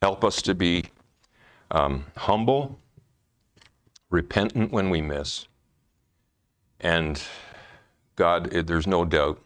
Help 0.00 0.24
us 0.24 0.40
to 0.42 0.54
be 0.54 0.86
um, 1.70 2.06
humble, 2.16 2.78
repentant 4.10 4.72
when 4.72 4.90
we 4.90 5.00
miss, 5.00 5.46
and 6.80 7.22
God, 8.16 8.50
there's 8.50 8.86
no 8.86 9.04
doubt 9.04 9.42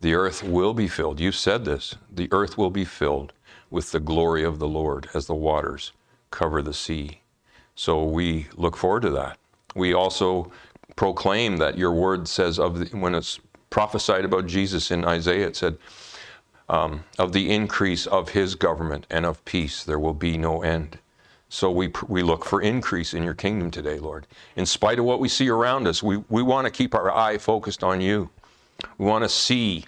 the 0.00 0.14
earth 0.14 0.42
will 0.42 0.74
be 0.74 0.88
filled. 0.88 1.20
You 1.20 1.32
said 1.32 1.64
this 1.64 1.96
the 2.10 2.28
earth 2.32 2.56
will 2.56 2.70
be 2.70 2.84
filled 2.84 3.32
with 3.70 3.92
the 3.92 4.00
glory 4.00 4.44
of 4.44 4.58
the 4.58 4.68
Lord 4.68 5.08
as 5.14 5.26
the 5.26 5.34
waters 5.34 5.92
cover 6.30 6.62
the 6.62 6.74
sea. 6.74 7.20
So 7.74 8.04
we 8.04 8.46
look 8.56 8.76
forward 8.76 9.02
to 9.02 9.10
that. 9.10 9.38
We 9.74 9.92
also 9.92 10.50
proclaim 10.96 11.58
that 11.58 11.78
your 11.78 11.92
word 11.92 12.26
says 12.26 12.58
of 12.58 12.78
the, 12.78 12.96
when 12.96 13.14
it's 13.14 13.38
prophesied 13.70 14.24
about 14.24 14.46
Jesus 14.46 14.90
in 14.90 15.04
Isaiah, 15.04 15.46
it 15.46 15.56
said, 15.56 15.78
um, 16.68 17.04
of 17.18 17.32
the 17.32 17.50
increase 17.50 18.06
of 18.06 18.30
his 18.30 18.54
government 18.54 19.06
and 19.10 19.24
of 19.24 19.44
peace, 19.44 19.84
there 19.84 19.98
will 19.98 20.14
be 20.14 20.36
no 20.36 20.62
end. 20.62 20.98
So 21.48 21.70
we, 21.70 21.92
we 22.08 22.22
look 22.22 22.44
for 22.44 22.60
increase 22.60 23.14
in 23.14 23.22
your 23.22 23.34
kingdom 23.34 23.70
today, 23.70 23.98
Lord. 23.98 24.26
In 24.56 24.66
spite 24.66 24.98
of 24.98 25.06
what 25.06 25.20
we 25.20 25.28
see 25.28 25.48
around 25.48 25.86
us, 25.86 26.02
we, 26.02 26.18
we 26.28 26.42
want 26.42 26.66
to 26.66 26.70
keep 26.70 26.94
our 26.94 27.10
eye 27.10 27.38
focused 27.38 27.82
on 27.82 28.00
you. 28.00 28.28
We 28.98 29.06
want 29.06 29.24
to 29.24 29.28
see 29.28 29.86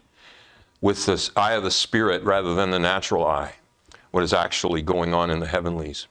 with 0.81 1.05
the 1.05 1.31
eye 1.37 1.53
of 1.53 1.63
the 1.63 1.71
Spirit 1.71 2.23
rather 2.25 2.55
than 2.55 2.71
the 2.71 2.79
natural 2.79 3.27
eye 3.27 3.55
what 4.11 4.25
is 4.25 4.33
actually 4.33 4.83
going 4.83 5.15
on 5.15 5.31
in 5.31 5.39
the 5.39 5.47
heavenlies. 5.47 6.07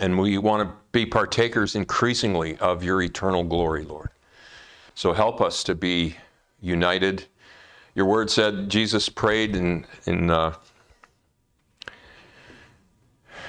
And 0.00 0.18
we 0.18 0.36
want 0.38 0.68
to 0.68 0.74
be 0.92 1.06
partakers 1.06 1.74
increasingly 1.74 2.58
of 2.58 2.82
your 2.82 3.02
eternal 3.02 3.44
glory, 3.44 3.84
Lord. 3.84 4.10
So 4.94 5.12
help 5.12 5.40
us 5.40 5.62
to 5.64 5.74
be 5.74 6.16
united. 6.60 7.26
Your 7.94 8.06
word 8.06 8.30
said 8.30 8.68
Jesus 8.68 9.08
prayed 9.08 9.56
in, 9.56 9.84
in, 10.06 10.30
uh, 10.30 10.54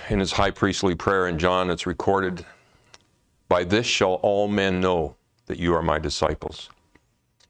in 0.09 0.19
his 0.19 0.31
high 0.31 0.51
priestly 0.51 0.95
prayer 0.95 1.27
in 1.27 1.37
John, 1.37 1.69
it's 1.69 1.85
recorded, 1.85 2.45
By 3.47 3.63
this 3.63 3.85
shall 3.85 4.15
all 4.15 4.47
men 4.47 4.81
know 4.81 5.15
that 5.45 5.59
you 5.59 5.75
are 5.75 5.83
my 5.83 5.99
disciples, 5.99 6.69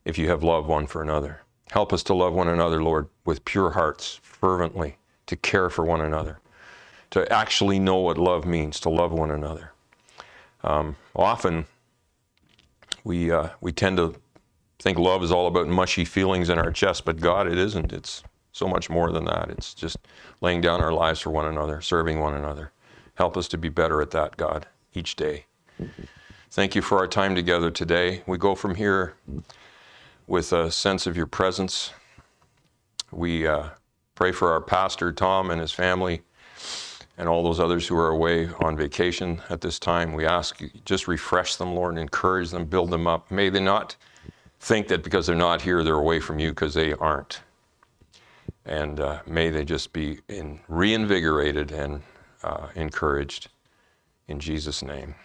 if 0.04 0.18
you 0.18 0.28
have 0.30 0.44
love 0.44 0.68
one 0.68 0.86
for 0.86 1.02
another. 1.02 1.42
Help 1.72 1.94
us 1.94 2.04
to 2.04 2.14
love 2.14 2.34
one 2.34 2.50
another, 2.50 2.84
Lord, 2.84 3.08
with 3.24 3.46
pure 3.46 3.72
hearts, 3.72 4.20
fervently, 4.22 4.98
to 5.28 5.38
care 5.38 5.70
for 5.70 5.86
one 5.86 6.02
another, 6.02 6.40
to 7.12 7.32
actually 7.32 7.80
know 7.80 7.98
what 7.98 8.18
love 8.18 8.46
means, 8.46 8.80
to 8.82 8.90
love 8.90 9.14
one 9.14 9.32
another. 9.32 9.72
Um, 10.64 10.98
often, 11.16 11.66
we, 13.06 13.32
uh, 13.32 13.50
we 13.62 13.72
tend 13.72 13.98
to 13.98 14.16
think 14.82 14.98
love 14.98 15.24
is 15.24 15.32
all 15.32 15.48
about 15.48 15.68
mushy 15.68 16.06
feelings 16.06 16.50
in 16.50 16.58
our 16.58 16.72
chest, 16.72 17.06
but 17.06 17.20
God, 17.20 17.48
it 17.48 17.58
isn't. 17.58 17.94
It's 17.94 18.24
so 18.52 18.68
much 18.68 18.90
more 18.90 19.12
than 19.12 19.26
that. 19.26 19.50
It's 19.50 19.74
just 19.74 19.98
laying 20.42 20.62
down 20.62 20.82
our 20.82 20.92
lives 20.92 21.22
for 21.22 21.30
one 21.30 21.46
another, 21.46 21.82
serving 21.82 22.20
one 22.20 22.34
another. 22.34 22.72
Help 23.16 23.38
us 23.38 23.48
to 23.50 23.58
be 23.58 23.70
better 23.70 24.02
at 24.02 24.12
that, 24.12 24.38
God, 24.38 24.66
each 24.94 25.16
day. 25.16 25.46
Thank 26.50 26.76
you 26.76 26.82
for 26.82 26.98
our 26.98 27.08
time 27.08 27.36
together 27.36 27.72
today. 27.72 28.24
We 28.26 28.38
go 28.38 28.56
from 28.56 28.76
here 28.76 29.14
with 30.28 30.52
a 30.52 30.72
sense 30.72 31.06
of 31.06 31.16
your 31.16 31.28
presence. 31.28 31.94
We 33.12 33.48
uh, 33.48 33.70
pray 34.16 34.32
for 34.32 34.52
our 34.52 34.62
pastor, 34.62 35.12
Tom, 35.12 35.52
and 35.52 35.62
his 35.62 35.72
family, 35.72 36.22
and 37.18 37.30
all 37.30 37.44
those 37.44 37.60
others 37.60 37.88
who 37.88 37.96
are 37.98 38.10
away 38.10 38.50
on 38.60 38.76
vacation 38.76 39.42
at 39.50 39.62
this 39.62 39.80
time. 39.80 40.14
We 40.14 40.26
ask 40.26 40.60
you 40.60 40.70
just 40.86 41.08
refresh 41.08 41.56
them, 41.56 41.76
Lord, 41.76 41.98
encourage 41.98 42.50
them, 42.50 42.66
build 42.66 42.90
them 42.90 43.08
up. 43.08 43.30
May 43.30 43.50
they 43.50 43.60
not 43.60 43.96
think 44.62 44.88
that 44.90 45.04
because 45.04 45.26
they're 45.26 45.36
not 45.36 45.64
here, 45.64 45.84
they're 45.84 45.96
away 45.96 46.20
from 46.20 46.38
you, 46.38 46.52
because 46.52 46.76
they 46.76 46.94
aren't. 46.94 47.42
And 48.64 49.00
uh, 49.00 49.20
may 49.26 49.50
they 49.50 49.66
just 49.66 49.92
be 49.92 50.20
in, 50.30 50.60
reinvigorated 50.68 51.72
and 51.72 52.04
uh, 52.44 52.68
encouraged. 52.76 53.50
In 54.28 54.40
Jesus' 54.40 54.84
name, 54.84 55.16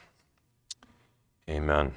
amen. 1.49 1.93